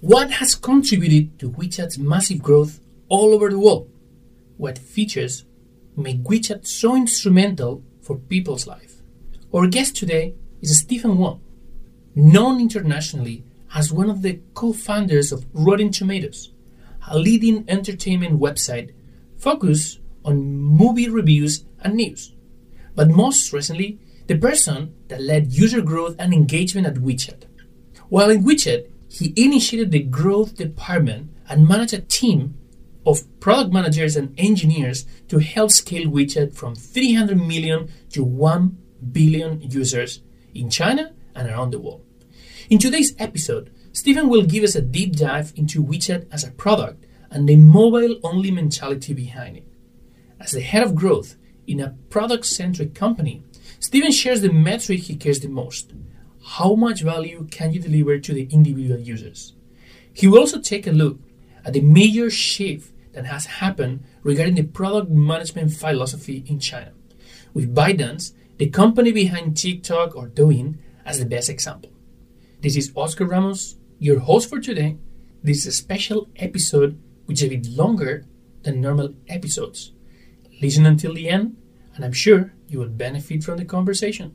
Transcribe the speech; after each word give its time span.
What 0.00 0.30
has 0.30 0.54
contributed 0.54 1.40
to 1.40 1.50
WeChat's 1.50 1.98
massive 1.98 2.40
growth 2.40 2.78
all 3.08 3.34
over 3.34 3.50
the 3.50 3.58
world? 3.58 3.90
What 4.56 4.78
features 4.78 5.44
make 5.96 6.22
WeChat 6.22 6.68
so 6.68 6.94
instrumental 6.94 7.82
for 8.00 8.16
people's 8.16 8.64
life? 8.64 9.02
Our 9.52 9.66
guest 9.66 9.96
today 9.96 10.36
is 10.62 10.78
Stephen 10.78 11.18
Wang, 11.18 11.40
known 12.14 12.60
internationally 12.60 13.42
as 13.74 13.92
one 13.92 14.08
of 14.08 14.22
the 14.22 14.40
co-founders 14.54 15.32
of 15.32 15.46
Rotten 15.52 15.90
Tomatoes, 15.90 16.52
a 17.08 17.18
leading 17.18 17.64
entertainment 17.66 18.38
website 18.38 18.92
focused 19.36 19.98
on 20.24 20.46
movie 20.46 21.08
reviews 21.08 21.64
and 21.80 21.94
news. 21.94 22.32
But 22.94 23.10
most 23.10 23.52
recently, 23.52 23.98
the 24.28 24.38
person 24.38 24.94
that 25.08 25.22
led 25.22 25.52
user 25.52 25.82
growth 25.82 26.14
and 26.20 26.32
engagement 26.32 26.86
at 26.86 27.02
WeChat. 27.02 27.46
While 28.08 28.30
in 28.30 28.44
WeChat, 28.44 28.92
he 29.08 29.32
initiated 29.36 29.90
the 29.90 30.02
growth 30.02 30.56
department 30.56 31.30
and 31.48 31.66
managed 31.66 31.94
a 31.94 32.00
team 32.00 32.54
of 33.06 33.40
product 33.40 33.72
managers 33.72 34.16
and 34.16 34.38
engineers 34.38 35.06
to 35.28 35.38
help 35.38 35.70
scale 35.70 36.06
WeChat 36.06 36.54
from 36.54 36.74
300 36.74 37.38
million 37.38 37.90
to 38.10 38.22
1 38.22 38.76
billion 39.12 39.62
users 39.62 40.20
in 40.54 40.68
China 40.68 41.14
and 41.34 41.48
around 41.48 41.70
the 41.70 41.78
world. 41.78 42.04
In 42.68 42.78
today's 42.78 43.14
episode, 43.18 43.72
Stephen 43.92 44.28
will 44.28 44.42
give 44.42 44.62
us 44.62 44.74
a 44.74 44.82
deep 44.82 45.16
dive 45.16 45.52
into 45.56 45.82
WeChat 45.82 46.26
as 46.30 46.44
a 46.44 46.50
product 46.50 47.06
and 47.30 47.48
the 47.48 47.56
mobile 47.56 48.16
only 48.22 48.50
mentality 48.50 49.14
behind 49.14 49.56
it. 49.56 49.66
As 50.38 50.52
the 50.52 50.60
head 50.60 50.82
of 50.82 50.94
growth 50.94 51.36
in 51.66 51.80
a 51.80 51.96
product 52.10 52.44
centric 52.44 52.94
company, 52.94 53.42
Stephen 53.80 54.12
shares 54.12 54.42
the 54.42 54.52
metric 54.52 55.00
he 55.00 55.16
cares 55.16 55.40
the 55.40 55.48
most 55.48 55.92
how 56.56 56.74
much 56.74 57.02
value 57.02 57.46
can 57.50 57.74
you 57.74 57.80
deliver 57.80 58.18
to 58.18 58.32
the 58.32 58.48
individual 58.50 58.98
users? 58.98 59.54
He 60.14 60.26
will 60.26 60.38
also 60.38 60.60
take 60.60 60.86
a 60.86 60.92
look 60.92 61.18
at 61.64 61.74
the 61.74 61.82
major 61.82 62.30
shift 62.30 62.90
that 63.12 63.26
has 63.26 63.44
happened 63.44 64.02
regarding 64.22 64.54
the 64.54 64.62
product 64.62 65.10
management 65.10 65.72
philosophy 65.72 66.42
in 66.46 66.58
China, 66.58 66.92
with 67.52 67.74
ByteDance, 67.74 68.32
the 68.56 68.70
company 68.70 69.12
behind 69.12 69.58
TikTok 69.58 70.16
or 70.16 70.28
Douyin, 70.28 70.78
as 71.04 71.18
the 71.18 71.26
best 71.26 71.50
example. 71.50 71.92
This 72.62 72.76
is 72.76 72.92
Oscar 72.96 73.26
Ramos, 73.26 73.76
your 73.98 74.20
host 74.20 74.48
for 74.48 74.58
today. 74.58 74.96
This 75.42 75.58
is 75.58 75.66
a 75.66 75.72
special 75.72 76.28
episode 76.36 76.98
which 77.26 77.42
is 77.42 77.48
a 77.48 77.56
bit 77.56 77.66
longer 77.68 78.24
than 78.62 78.80
normal 78.80 79.14
episodes. 79.28 79.92
Listen 80.62 80.86
until 80.86 81.12
the 81.12 81.28
end, 81.28 81.56
and 81.94 82.04
I'm 82.06 82.12
sure 82.12 82.54
you 82.68 82.78
will 82.78 82.88
benefit 82.88 83.44
from 83.44 83.58
the 83.58 83.66
conversation. 83.66 84.34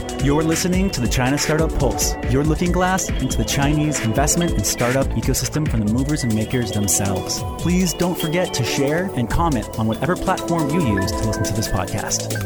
You're 0.23 0.43
listening 0.43 0.91
to 0.91 1.01
the 1.01 1.07
China 1.07 1.35
Startup 1.35 1.73
Pulse, 1.79 2.13
your 2.29 2.43
looking 2.43 2.71
glass 2.71 3.09
into 3.09 3.39
the 3.39 3.43
Chinese 3.43 4.05
investment 4.05 4.51
and 4.51 4.63
startup 4.63 5.07
ecosystem 5.17 5.67
from 5.67 5.79
the 5.83 5.91
movers 5.91 6.23
and 6.23 6.35
makers 6.35 6.71
themselves. 6.71 7.41
Please 7.57 7.91
don't 7.95 8.15
forget 8.15 8.53
to 8.53 8.63
share 8.63 9.05
and 9.15 9.27
comment 9.27 9.79
on 9.79 9.87
whatever 9.87 10.15
platform 10.15 10.69
you 10.69 10.95
use 10.95 11.11
to 11.11 11.25
listen 11.25 11.43
to 11.43 11.53
this 11.53 11.69
podcast. 11.69 12.37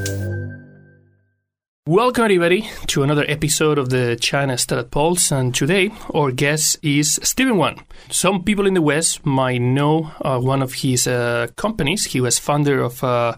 Welcome, 1.87 2.23
everybody, 2.23 2.67
to 2.87 3.03
another 3.03 3.25
episode 3.27 3.77
of 3.77 3.89
the 3.89 4.15
China 4.21 4.57
Startup 4.57 4.89
Pulse. 4.89 5.29
And 5.31 5.53
today, 5.53 5.91
our 6.13 6.31
guest 6.31 6.77
is 6.81 7.19
Stephen 7.23 7.57
Wang. 7.57 7.85
Some 8.09 8.43
people 8.43 8.67
in 8.67 8.73
the 8.73 8.81
West 8.81 9.25
might 9.25 9.59
know 9.59 10.11
uh, 10.21 10.39
one 10.39 10.63
of 10.63 10.75
his 10.75 11.07
uh, 11.07 11.47
companies. 11.57 12.05
He 12.05 12.21
was 12.21 12.39
founder 12.39 12.81
of 12.81 13.03
uh, 13.03 13.35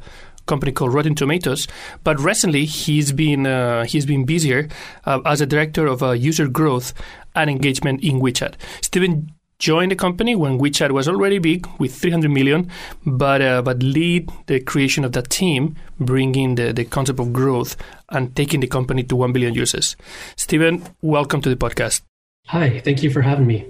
company 0.47 0.71
called 0.71 0.93
Rotten 0.93 1.13
Tomatoes. 1.13 1.67
But 2.03 2.19
recently, 2.19 2.65
he's 2.65 3.11
been 3.11 3.45
uh, 3.45 3.85
he's 3.85 4.05
been 4.05 4.25
busier 4.25 4.67
uh, 5.05 5.21
as 5.25 5.41
a 5.41 5.45
director 5.45 5.85
of 5.85 6.01
uh, 6.01 6.11
user 6.11 6.47
growth 6.47 6.93
and 7.35 7.49
engagement 7.49 8.03
in 8.03 8.19
WeChat. 8.19 8.55
Stephen 8.81 9.31
joined 9.59 9.91
the 9.91 9.95
company 9.95 10.35
when 10.35 10.59
WeChat 10.59 10.91
was 10.91 11.07
already 11.07 11.39
big 11.39 11.67
with 11.79 11.93
300 11.95 12.29
million, 12.29 12.69
but 13.05 13.41
uh, 13.41 13.61
but 13.61 13.81
lead 13.81 14.29
the 14.47 14.59
creation 14.59 15.03
of 15.03 15.11
that 15.13 15.29
team, 15.29 15.75
bringing 15.99 16.55
the, 16.55 16.73
the 16.73 16.85
concept 16.85 17.19
of 17.19 17.33
growth 17.33 17.75
and 18.09 18.35
taking 18.35 18.59
the 18.59 18.67
company 18.67 19.03
to 19.03 19.15
1 19.15 19.33
billion 19.33 19.53
users. 19.53 19.95
Stephen, 20.35 20.83
welcome 21.01 21.41
to 21.41 21.49
the 21.49 21.55
podcast. 21.55 22.01
Hi, 22.47 22.79
thank 22.79 23.03
you 23.03 23.11
for 23.11 23.21
having 23.21 23.45
me. 23.45 23.67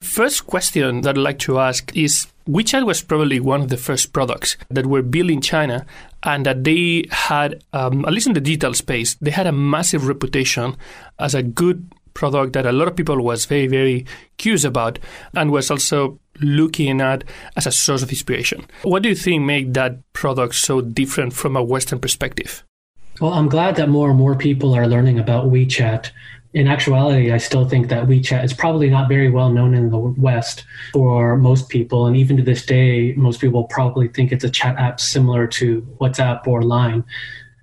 First 0.00 0.46
question 0.46 1.02
that 1.02 1.10
I'd 1.10 1.20
like 1.20 1.38
to 1.40 1.58
ask 1.58 1.94
is 1.94 2.26
WeChat 2.50 2.84
was 2.84 3.00
probably 3.00 3.38
one 3.38 3.60
of 3.60 3.68
the 3.68 3.76
first 3.76 4.12
products 4.12 4.56
that 4.70 4.86
were 4.86 5.02
built 5.02 5.30
in 5.30 5.40
China 5.40 5.86
and 6.24 6.44
that 6.44 6.64
they 6.64 7.06
had, 7.10 7.62
um, 7.72 8.04
at 8.04 8.12
least 8.12 8.26
in 8.26 8.32
the 8.32 8.40
digital 8.40 8.74
space, 8.74 9.14
they 9.20 9.30
had 9.30 9.46
a 9.46 9.52
massive 9.52 10.08
reputation 10.08 10.76
as 11.20 11.32
a 11.34 11.44
good 11.44 11.86
product 12.12 12.54
that 12.54 12.66
a 12.66 12.72
lot 12.72 12.88
of 12.88 12.96
people 12.96 13.22
was 13.22 13.44
very, 13.44 13.68
very 13.68 14.04
curious 14.36 14.64
about 14.64 14.98
and 15.34 15.52
was 15.52 15.70
also 15.70 16.18
looking 16.40 17.00
at 17.00 17.22
as 17.54 17.68
a 17.68 17.72
source 17.72 18.02
of 18.02 18.10
inspiration. 18.10 18.66
What 18.82 19.04
do 19.04 19.10
you 19.10 19.14
think 19.14 19.44
made 19.44 19.74
that 19.74 20.00
product 20.12 20.56
so 20.56 20.80
different 20.80 21.32
from 21.32 21.54
a 21.54 21.62
Western 21.62 22.00
perspective? 22.00 22.64
Well, 23.20 23.32
I'm 23.32 23.48
glad 23.48 23.76
that 23.76 23.88
more 23.88 24.08
and 24.10 24.18
more 24.18 24.34
people 24.34 24.74
are 24.74 24.88
learning 24.88 25.20
about 25.20 25.46
WeChat 25.52 26.10
in 26.52 26.66
actuality, 26.66 27.32
I 27.32 27.38
still 27.38 27.68
think 27.68 27.88
that 27.88 28.08
WeChat 28.08 28.44
is 28.44 28.52
probably 28.52 28.90
not 28.90 29.08
very 29.08 29.30
well 29.30 29.50
known 29.50 29.72
in 29.72 29.90
the 29.90 29.98
West 29.98 30.64
for 30.92 31.36
most 31.36 31.68
people. 31.68 32.06
And 32.06 32.16
even 32.16 32.36
to 32.38 32.42
this 32.42 32.66
day, 32.66 33.12
most 33.14 33.40
people 33.40 33.64
probably 33.64 34.08
think 34.08 34.32
it's 34.32 34.44
a 34.44 34.50
chat 34.50 34.76
app 34.76 34.98
similar 34.98 35.46
to 35.46 35.82
WhatsApp 36.00 36.46
or 36.46 36.62
Line. 36.62 37.04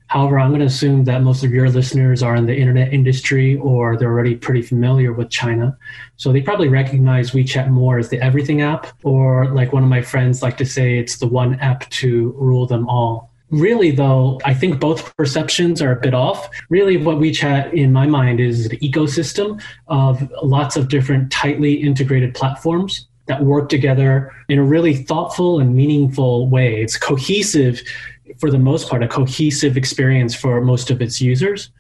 However, 0.08 0.40
I'm 0.40 0.52
going 0.52 0.62
to 0.62 0.68
assume 0.68 1.04
that 1.04 1.22
most 1.22 1.44
of 1.44 1.52
your 1.52 1.70
listeners 1.70 2.24
are 2.24 2.38
in 2.38 2.46
the 2.46 2.56
internet 2.56 2.94
industry 2.94 3.58
or 3.58 3.98
they're 3.98 4.10
already 4.10 4.36
pretty 4.36 4.62
familiar 4.62 5.12
with 5.12 5.30
China. 5.30 5.78
So 6.16 6.32
they 6.32 6.42
probably 6.42 6.70
recognize 6.70 7.32
WeChat 7.32 7.70
more 7.70 7.98
as 7.98 8.08
the 8.08 8.22
everything 8.22 8.62
app, 8.62 8.88
or 9.04 9.54
like 9.54 9.74
one 9.74 9.84
of 9.84 9.90
my 9.90 10.02
friends 10.02 10.42
like 10.42 10.56
to 10.58 10.66
say, 10.66 10.98
it's 10.98 11.18
the 11.18 11.28
one 11.28 11.60
app 11.60 11.90
to 11.90 12.32
rule 12.38 12.66
them 12.66 12.88
all. 12.88 13.34
Really, 13.50 13.92
though, 13.92 14.42
I 14.44 14.54
think 14.54 14.80
both 14.80 15.16
perceptions 15.16 15.82
are 15.82 15.92
a 15.92 16.00
bit 16.00 16.14
off. 16.14 16.50
Really, 16.70 16.98
what 16.98 17.18
WeChat, 17.18 17.74
in 17.74 17.94
my 17.94 18.06
mind, 18.06 18.42
is 18.42 18.66
an 18.66 18.78
ecosystem 18.78 19.62
of 19.88 20.30
lots 20.44 20.76
of 20.76 20.90
different 20.90 21.32
tightly 21.32 21.74
integrated 21.76 22.34
platforms 22.34 23.08
that 23.28 23.44
work 23.44 23.70
together 23.70 24.34
in 24.50 24.58
a 24.58 24.64
really 24.64 24.96
thoughtful 24.96 25.60
and 25.60 25.76
meaningful 25.76 26.50
way. 26.50 26.82
It's 26.82 26.98
cohesive 26.98 27.82
for 28.40 28.52
the 28.52 28.60
most 28.60 28.90
part, 28.90 29.04
a 29.04 29.08
cohesive 29.08 29.78
experience 29.78 30.36
for 30.36 30.62
most 30.62 30.90
of 30.90 31.02
its 31.02 31.22
users. 31.22 31.72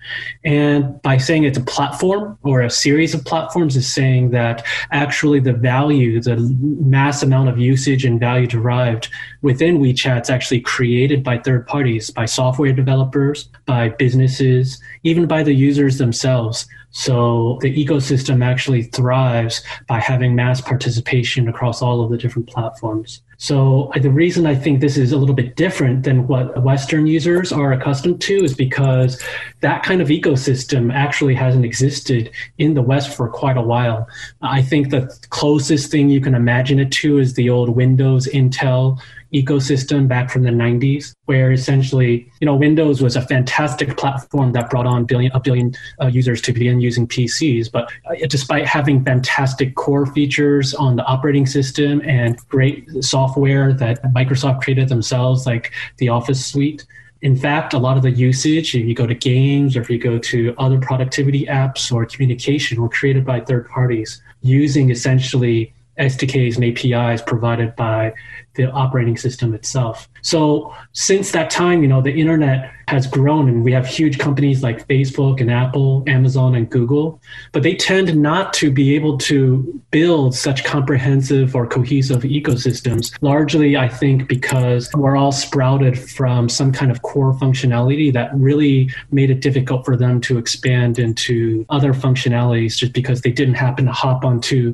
And 0.43 1.01
by 1.01 1.17
saying 1.17 1.43
it's 1.43 1.57
a 1.57 1.63
platform 1.63 2.37
or 2.43 2.61
a 2.61 2.69
series 2.69 3.13
of 3.13 3.25
platforms, 3.25 3.75
is 3.75 3.91
saying 3.91 4.31
that 4.31 4.65
actually 4.91 5.39
the 5.39 5.53
value, 5.53 6.21
the 6.21 6.37
mass 6.61 7.23
amount 7.23 7.49
of 7.49 7.57
usage 7.57 8.05
and 8.05 8.19
value 8.19 8.47
derived 8.47 9.09
within 9.41 9.79
WeChat 9.79 10.21
is 10.21 10.29
actually 10.29 10.61
created 10.61 11.23
by 11.23 11.37
third 11.37 11.67
parties, 11.67 12.09
by 12.09 12.25
software 12.25 12.73
developers, 12.73 13.49
by 13.65 13.89
businesses, 13.89 14.81
even 15.03 15.27
by 15.27 15.43
the 15.43 15.53
users 15.53 15.97
themselves. 15.97 16.67
So 16.91 17.59
the 17.61 17.85
ecosystem 17.85 18.43
actually 18.43 18.83
thrives 18.83 19.61
by 19.87 19.99
having 19.99 20.35
mass 20.35 20.61
participation 20.61 21.47
across 21.47 21.81
all 21.81 22.03
of 22.03 22.09
the 22.09 22.17
different 22.17 22.47
platforms. 22.47 23.21
So 23.37 23.91
the 24.01 24.09
reason 24.09 24.47
I 24.47 24.55
think 24.55 24.79
this 24.79 24.97
is 24.97 25.11
a 25.11 25.17
little 25.17 25.35
bit 25.35 25.55
different 25.55 26.03
than 26.03 26.27
what 26.27 26.63
Western 26.63 27.05
users 27.05 27.51
are 27.51 27.71
accustomed 27.71 28.19
to 28.21 28.43
is 28.43 28.55
because 28.55 29.21
that 29.61 29.83
kind 29.83 30.01
of 30.01 30.07
ecosystem 30.07 30.91
actually 30.91 31.35
hasn't 31.35 31.63
existed 31.63 32.31
in 32.57 32.73
the 32.73 32.81
West 32.81 33.15
for 33.15 33.29
quite 33.29 33.55
a 33.55 33.61
while. 33.61 34.07
I 34.41 34.63
think 34.63 34.89
the 34.89 35.15
closest 35.29 35.91
thing 35.91 36.09
you 36.09 36.19
can 36.19 36.33
imagine 36.33 36.79
it 36.79 36.91
to 36.93 37.19
is 37.19 37.35
the 37.35 37.49
old 37.49 37.69
Windows 37.69 38.27
Intel 38.27 38.99
ecosystem 39.33 40.07
back 40.07 40.29
from 40.29 40.43
the 40.43 40.49
90s, 40.49 41.13
where 41.25 41.51
essentially, 41.51 42.31
you 42.39 42.45
know, 42.45 42.55
Windows 42.55 43.01
was 43.01 43.15
a 43.15 43.21
fantastic 43.21 43.97
platform 43.97 44.53
that 44.53 44.69
brought 44.69 44.85
on 44.85 45.05
billion, 45.05 45.31
a 45.33 45.39
billion 45.39 45.73
uh, 46.01 46.07
users 46.07 46.41
to 46.41 46.53
begin 46.53 46.79
using 46.79 47.07
PCs. 47.07 47.71
But 47.71 47.91
uh, 48.09 48.15
despite 48.27 48.65
having 48.65 49.03
fantastic 49.03 49.75
core 49.75 50.05
features 50.05 50.73
on 50.73 50.95
the 50.95 51.03
operating 51.05 51.45
system 51.45 52.01
and 52.05 52.37
great 52.49 52.87
software 53.03 53.73
that 53.73 54.01
Microsoft 54.13 54.61
created 54.61 54.89
themselves, 54.89 55.45
like 55.45 55.71
the 55.97 56.09
Office 56.09 56.45
suite, 56.45 56.85
in 57.21 57.35
fact, 57.35 57.73
a 57.73 57.79
lot 57.79 57.97
of 57.97 58.03
the 58.03 58.11
usage, 58.11 58.75
if 58.75 58.85
you 58.85 58.93
go 58.93 59.07
to 59.07 59.15
games 59.15 59.75
or 59.75 59.81
if 59.81 59.89
you 59.89 59.97
go 59.97 60.19
to 60.19 60.53
other 60.57 60.79
productivity 60.79 61.45
apps 61.47 61.91
or 61.91 62.05
communication, 62.05 62.79
were 62.81 62.89
created 62.89 63.25
by 63.25 63.39
third 63.39 63.67
parties 63.69 64.21
using 64.41 64.91
essentially 64.91 65.73
SDKs 65.97 66.55
and 66.55 66.65
APIs 66.65 67.21
provided 67.21 67.75
by 67.75 68.13
the 68.57 68.69
operating 68.71 69.15
system 69.15 69.53
itself. 69.53 70.09
So 70.21 70.75
since 70.91 71.31
that 71.31 71.49
time, 71.49 71.81
you 71.81 71.87
know, 71.87 72.01
the 72.01 72.11
internet 72.11 72.71
has 72.87 73.05
grown 73.05 73.49
and 73.49 73.65
we 73.65 73.71
have 73.73 73.85
huge 73.85 74.17
companies 74.17 74.63
like 74.63 74.87
Facebook 74.87 75.41
and 75.41 75.51
Apple, 75.51 76.03
Amazon 76.07 76.55
and 76.55 76.69
Google, 76.69 77.21
but 77.51 77.63
they 77.63 77.75
tend 77.75 78.15
not 78.15 78.53
to 78.53 78.71
be 78.71 78.95
able 78.95 79.17
to 79.17 79.81
build 79.91 80.33
such 80.33 80.63
comprehensive 80.63 81.53
or 81.53 81.67
cohesive 81.67 82.21
ecosystems. 82.21 83.13
Largely, 83.21 83.75
I 83.75 83.89
think 83.89 84.29
because 84.29 84.89
we're 84.93 85.17
all 85.17 85.33
sprouted 85.33 85.99
from 85.99 86.47
some 86.47 86.71
kind 86.71 86.89
of 86.89 87.01
core 87.01 87.33
functionality 87.33 88.11
that 88.13 88.33
really 88.33 88.89
made 89.11 89.29
it 89.29 89.41
difficult 89.41 89.83
for 89.83 89.97
them 89.97 90.21
to 90.21 90.37
expand 90.37 90.97
into 90.97 91.65
other 91.69 91.93
functionalities 91.93 92.77
just 92.77 92.93
because 92.93 93.21
they 93.21 93.31
didn't 93.31 93.55
happen 93.55 93.85
to 93.85 93.91
hop 93.91 94.23
onto 94.23 94.73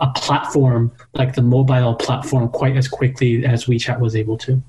a 0.00 0.10
platform 0.12 0.92
like 1.14 1.34
the 1.34 1.42
mobile 1.42 1.94
platform 1.94 2.48
quite 2.50 2.76
as 2.76 2.88
quickly 2.88 3.23
as 3.44 3.66
WeChat 3.66 4.00
was 4.00 4.14
able 4.16 4.38
to. 4.38 4.62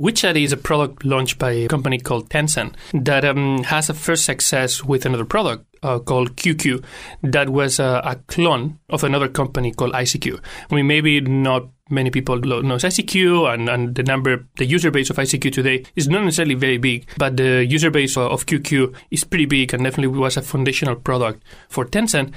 WeChat 0.00 0.40
is 0.40 0.52
a 0.52 0.56
product 0.56 1.04
launched 1.04 1.38
by 1.38 1.50
a 1.50 1.66
company 1.66 1.98
called 1.98 2.30
Tencent 2.30 2.76
that 2.92 3.24
um, 3.24 3.64
has 3.64 3.90
a 3.90 3.94
first 3.94 4.24
success 4.24 4.84
with 4.84 5.04
another 5.04 5.24
product 5.24 5.64
uh, 5.82 5.98
called 5.98 6.36
QQ 6.36 6.84
that 7.22 7.50
was 7.50 7.80
uh, 7.80 8.00
a 8.04 8.14
clone 8.32 8.78
of 8.88 9.02
another 9.02 9.28
company 9.28 9.72
called 9.72 9.92
ICQ. 9.92 10.40
I 10.70 10.74
mean, 10.74 10.86
maybe 10.86 11.20
not 11.20 11.68
many 11.90 12.10
people 12.10 12.38
know 12.38 12.76
ICQ 12.76 13.52
and, 13.52 13.68
and 13.68 13.94
the 13.94 14.02
number, 14.02 14.46
the 14.56 14.66
user 14.66 14.90
base 14.90 15.10
of 15.10 15.16
ICQ 15.16 15.52
today 15.52 15.84
is 15.96 16.08
not 16.08 16.22
necessarily 16.22 16.54
very 16.54 16.78
big, 16.78 17.08
but 17.16 17.36
the 17.36 17.64
user 17.64 17.90
base 17.90 18.16
of 18.16 18.46
QQ 18.46 18.94
is 19.10 19.24
pretty 19.24 19.46
big 19.46 19.74
and 19.74 19.82
definitely 19.84 20.16
was 20.16 20.36
a 20.36 20.42
foundational 20.42 20.96
product 20.96 21.42
for 21.68 21.84
Tencent. 21.84 22.32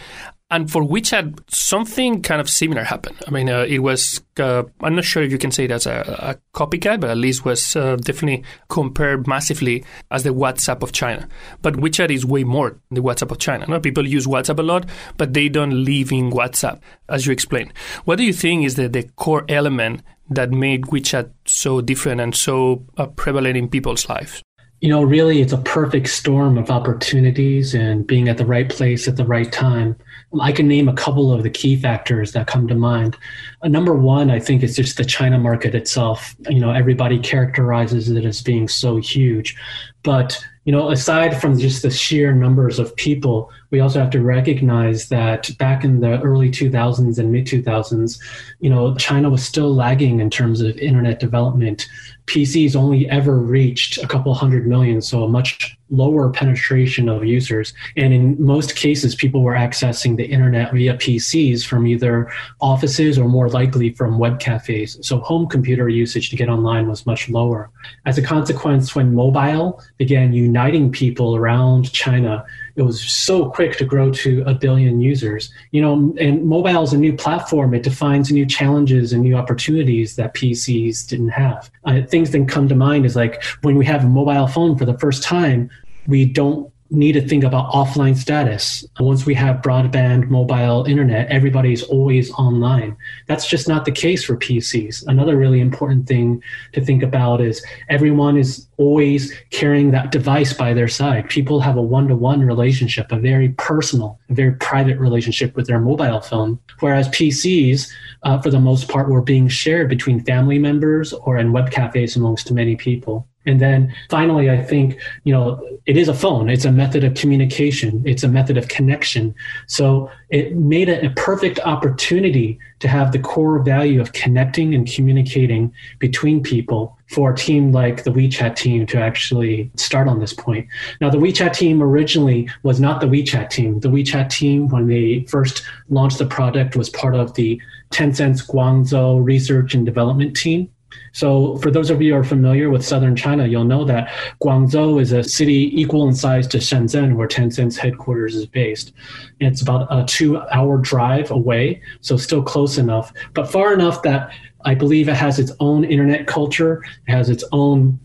And 0.51 0.69
for 0.69 0.83
WeChat, 0.83 1.49
something 1.49 2.21
kind 2.21 2.41
of 2.41 2.49
similar 2.49 2.83
happened. 2.83 3.15
I 3.25 3.31
mean, 3.31 3.49
uh, 3.49 3.61
it 3.61 3.79
was, 3.79 4.21
uh, 4.37 4.63
I'm 4.81 4.95
not 4.95 5.05
sure 5.05 5.23
if 5.23 5.31
you 5.31 5.37
can 5.37 5.49
say 5.49 5.63
it 5.63 5.71
as 5.71 5.85
a, 5.85 6.03
a 6.19 6.57
copycat, 6.57 6.99
but 6.99 7.09
at 7.09 7.15
least 7.15 7.45
was 7.45 7.73
uh, 7.77 7.95
definitely 7.95 8.43
compared 8.67 9.27
massively 9.27 9.85
as 10.11 10.23
the 10.23 10.31
WhatsApp 10.31 10.83
of 10.83 10.91
China. 10.91 11.25
But 11.61 11.75
WeChat 11.75 12.09
is 12.09 12.25
way 12.25 12.43
more 12.43 12.77
the 12.91 13.01
WhatsApp 13.01 13.31
of 13.31 13.39
China. 13.39 13.65
No? 13.65 13.79
People 13.79 14.05
use 14.05 14.27
WhatsApp 14.27 14.59
a 14.59 14.63
lot, 14.63 14.85
but 15.15 15.33
they 15.33 15.47
don't 15.47 15.85
live 15.85 16.11
in 16.11 16.31
WhatsApp, 16.31 16.81
as 17.07 17.25
you 17.25 17.31
explained. 17.31 17.71
What 18.03 18.17
do 18.17 18.25
you 18.25 18.33
think 18.33 18.65
is 18.65 18.75
the, 18.75 18.89
the 18.89 19.03
core 19.15 19.45
element 19.47 20.01
that 20.29 20.51
made 20.51 20.83
WeChat 20.87 21.31
so 21.45 21.79
different 21.79 22.19
and 22.19 22.35
so 22.35 22.85
uh, 22.97 23.05
prevalent 23.05 23.55
in 23.55 23.69
people's 23.69 24.09
lives? 24.09 24.43
you 24.81 24.89
know, 24.89 25.03
really, 25.03 25.41
it's 25.41 25.53
a 25.53 25.59
perfect 25.59 26.07
storm 26.07 26.57
of 26.57 26.71
opportunities 26.71 27.75
and 27.75 28.05
being 28.05 28.27
at 28.27 28.37
the 28.37 28.45
right 28.45 28.67
place 28.67 29.07
at 29.07 29.15
the 29.15 29.25
right 29.25 29.51
time. 29.51 29.95
I 30.39 30.51
can 30.51 30.67
name 30.67 30.87
a 30.87 30.93
couple 30.93 31.33
of 31.33 31.43
the 31.43 31.49
key 31.49 31.75
factors 31.75 32.31
that 32.31 32.47
come 32.47 32.67
to 32.67 32.75
mind. 32.75 33.17
Uh, 33.61 33.67
number 33.67 33.93
one, 33.93 34.31
I 34.31 34.39
think, 34.39 34.63
is 34.63 34.75
just 34.75 34.97
the 34.97 35.03
China 35.03 35.37
market 35.37 35.75
itself. 35.75 36.35
You 36.49 36.59
know, 36.59 36.71
everybody 36.71 37.19
characterizes 37.19 38.09
it 38.09 38.23
as 38.23 38.41
being 38.41 38.67
so 38.67 38.97
huge. 38.97 39.57
But, 40.03 40.43
you 40.71 40.77
know, 40.77 40.89
aside 40.89 41.41
from 41.41 41.59
just 41.59 41.81
the 41.81 41.91
sheer 41.91 42.31
numbers 42.31 42.79
of 42.79 42.95
people, 42.95 43.51
we 43.71 43.81
also 43.81 43.99
have 43.99 44.09
to 44.11 44.21
recognize 44.21 45.09
that 45.09 45.51
back 45.57 45.83
in 45.83 45.99
the 45.99 46.21
early 46.21 46.49
2000s 46.49 47.19
and 47.19 47.29
mid 47.29 47.45
2000s, 47.45 48.17
you 48.61 48.69
know, 48.69 48.95
China 48.95 49.29
was 49.29 49.43
still 49.43 49.75
lagging 49.75 50.21
in 50.21 50.29
terms 50.29 50.61
of 50.61 50.77
internet 50.77 51.19
development. 51.19 51.89
PCs 52.27 52.77
only 52.77 53.09
ever 53.09 53.37
reached 53.37 53.97
a 53.97 54.07
couple 54.07 54.33
hundred 54.33 54.65
million, 54.65 55.01
so 55.01 55.25
a 55.25 55.27
much 55.27 55.77
lower 55.89 56.29
penetration 56.29 57.09
of 57.09 57.25
users. 57.25 57.73
And 57.97 58.13
in 58.13 58.41
most 58.41 58.77
cases, 58.77 59.13
people 59.13 59.43
were 59.43 59.53
accessing 59.53 60.15
the 60.15 60.25
internet 60.25 60.71
via 60.71 60.93
PCs 60.95 61.65
from 61.65 61.85
either 61.85 62.31
offices 62.61 63.19
or 63.19 63.27
more 63.27 63.49
likely 63.49 63.89
from 63.89 64.17
web 64.17 64.39
cafes. 64.39 64.97
So 65.01 65.19
home 65.19 65.47
computer 65.47 65.89
usage 65.89 66.29
to 66.29 66.37
get 66.37 66.47
online 66.47 66.87
was 66.87 67.05
much 67.05 67.27
lower. 67.27 67.69
As 68.05 68.17
a 68.17 68.21
consequence, 68.21 68.95
when 68.95 69.13
mobile 69.13 69.81
began 69.97 70.31
uniting 70.31 70.60
people 70.91 71.35
around 71.35 71.91
China, 71.91 72.45
it 72.75 72.83
was 72.83 73.01
so 73.01 73.49
quick 73.49 73.77
to 73.77 73.85
grow 73.85 74.11
to 74.11 74.43
a 74.45 74.53
billion 74.53 75.01
users. 75.01 75.51
You 75.71 75.81
know, 75.81 76.15
and 76.19 76.45
mobile 76.45 76.83
is 76.83 76.93
a 76.93 76.97
new 76.97 77.13
platform. 77.13 77.73
It 77.73 77.83
defines 77.83 78.31
new 78.31 78.45
challenges 78.45 79.13
and 79.13 79.23
new 79.23 79.35
opportunities 79.35 80.15
that 80.17 80.33
PCs 80.33 81.07
didn't 81.07 81.29
have. 81.29 81.69
Uh, 81.85 82.01
things 82.03 82.31
that 82.31 82.47
come 82.47 82.67
to 82.67 82.75
mind 82.75 83.05
is 83.05 83.15
like 83.15 83.43
when 83.61 83.75
we 83.75 83.85
have 83.85 84.03
a 84.03 84.07
mobile 84.07 84.47
phone 84.47 84.77
for 84.77 84.85
the 84.85 84.97
first 84.99 85.23
time, 85.23 85.69
we 86.07 86.25
don't 86.25 86.71
need 86.91 87.13
to 87.13 87.25
think 87.25 87.43
about 87.43 87.71
offline 87.71 88.15
status. 88.15 88.85
Once 88.99 89.25
we 89.25 89.33
have 89.33 89.61
broadband 89.61 90.27
mobile 90.27 90.83
internet, 90.83 91.27
everybody's 91.29 91.83
always 91.83 92.29
online. 92.33 92.95
That's 93.27 93.47
just 93.47 93.67
not 93.67 93.85
the 93.85 93.91
case 93.91 94.25
for 94.25 94.35
PCs. 94.35 95.07
Another 95.07 95.37
really 95.37 95.61
important 95.61 96.05
thing 96.05 96.43
to 96.73 96.83
think 96.83 97.01
about 97.01 97.39
is 97.39 97.65
everyone 97.89 98.37
is 98.37 98.67
always 98.77 99.33
carrying 99.51 99.91
that 99.91 100.11
device 100.11 100.53
by 100.53 100.73
their 100.73 100.89
side. 100.89 101.29
People 101.29 101.61
have 101.61 101.77
a 101.77 101.81
one 101.81 102.09
to 102.09 102.15
one 102.15 102.41
relationship, 102.41 103.11
a 103.11 103.17
very 103.17 103.49
personal, 103.49 104.19
a 104.29 104.33
very 104.33 104.53
private 104.53 104.99
relationship 104.99 105.55
with 105.55 105.67
their 105.67 105.79
mobile 105.79 106.19
phone. 106.19 106.59
Whereas 106.81 107.07
PCs, 107.09 107.89
uh, 108.23 108.41
for 108.41 108.49
the 108.49 108.59
most 108.59 108.89
part, 108.89 109.09
were 109.09 109.21
being 109.21 109.47
shared 109.47 109.87
between 109.87 110.25
family 110.25 110.59
members 110.59 111.13
or 111.13 111.37
in 111.37 111.53
web 111.53 111.71
cafes 111.71 112.17
amongst 112.17 112.51
many 112.51 112.75
people. 112.75 113.27
And 113.45 113.59
then 113.59 113.93
finally, 114.09 114.49
I 114.49 114.61
think, 114.61 114.99
you 115.23 115.33
know, 115.33 115.61
it 115.85 115.97
is 115.97 116.07
a 116.07 116.13
phone. 116.13 116.49
It's 116.49 116.65
a 116.65 116.71
method 116.71 117.03
of 117.03 117.15
communication. 117.15 118.03
It's 118.05 118.23
a 118.23 118.27
method 118.27 118.57
of 118.57 118.67
connection. 118.67 119.33
So 119.67 120.11
it 120.29 120.55
made 120.55 120.89
it 120.89 121.03
a 121.03 121.09
perfect 121.11 121.59
opportunity 121.61 122.59
to 122.79 122.87
have 122.87 123.11
the 123.11 123.19
core 123.19 123.59
value 123.59 123.99
of 123.99 124.13
connecting 124.13 124.75
and 124.75 124.91
communicating 124.91 125.73
between 125.99 126.43
people 126.43 126.97
for 127.07 127.33
a 127.33 127.35
team 127.35 127.71
like 127.71 128.03
the 128.03 128.11
WeChat 128.11 128.55
team 128.55 128.85
to 128.87 128.99
actually 128.99 129.71
start 129.75 130.07
on 130.07 130.19
this 130.19 130.33
point. 130.33 130.67
Now, 131.01 131.09
the 131.09 131.17
WeChat 131.17 131.53
team 131.53 131.81
originally 131.81 132.49
was 132.63 132.79
not 132.79 133.01
the 133.01 133.07
WeChat 133.07 133.49
team. 133.49 133.79
The 133.79 133.89
WeChat 133.89 134.29
team, 134.29 134.69
when 134.69 134.87
they 134.87 135.25
first 135.27 135.63
launched 135.89 136.19
the 136.19 136.25
product, 136.25 136.75
was 136.75 136.89
part 136.89 137.15
of 137.15 137.33
the 137.33 137.61
Tencent's 137.91 138.45
Guangzhou 138.45 139.23
research 139.23 139.73
and 139.73 139.85
development 139.85 140.35
team. 140.35 140.69
So, 141.13 141.57
for 141.57 141.71
those 141.71 141.89
of 141.89 142.01
you 142.01 142.13
who 142.13 142.19
are 142.19 142.23
familiar 142.23 142.69
with 142.69 142.85
southern 142.85 143.15
China, 143.15 143.47
you'll 143.47 143.63
know 143.63 143.85
that 143.85 144.09
Guangzhou 144.41 145.01
is 145.01 145.11
a 145.11 145.23
city 145.23 145.71
equal 145.79 146.07
in 146.07 146.13
size 146.13 146.47
to 146.47 146.57
Shenzhen, 146.57 147.15
where 147.15 147.27
Tencent's 147.27 147.77
headquarters 147.77 148.35
is 148.35 148.45
based. 148.45 148.93
It's 149.39 149.61
about 149.61 149.87
a 149.89 150.05
two 150.05 150.37
hour 150.37 150.77
drive 150.77 151.31
away, 151.31 151.81
so 152.01 152.17
still 152.17 152.43
close 152.43 152.77
enough, 152.77 153.13
but 153.33 153.51
far 153.51 153.73
enough 153.73 154.01
that 154.03 154.31
I 154.63 154.75
believe 154.75 155.09
it 155.09 155.15
has 155.15 155.39
its 155.39 155.51
own 155.59 155.83
internet 155.83 156.27
culture, 156.27 156.83
it 157.07 157.11
has 157.11 157.29
its 157.29 157.43
own 157.51 157.99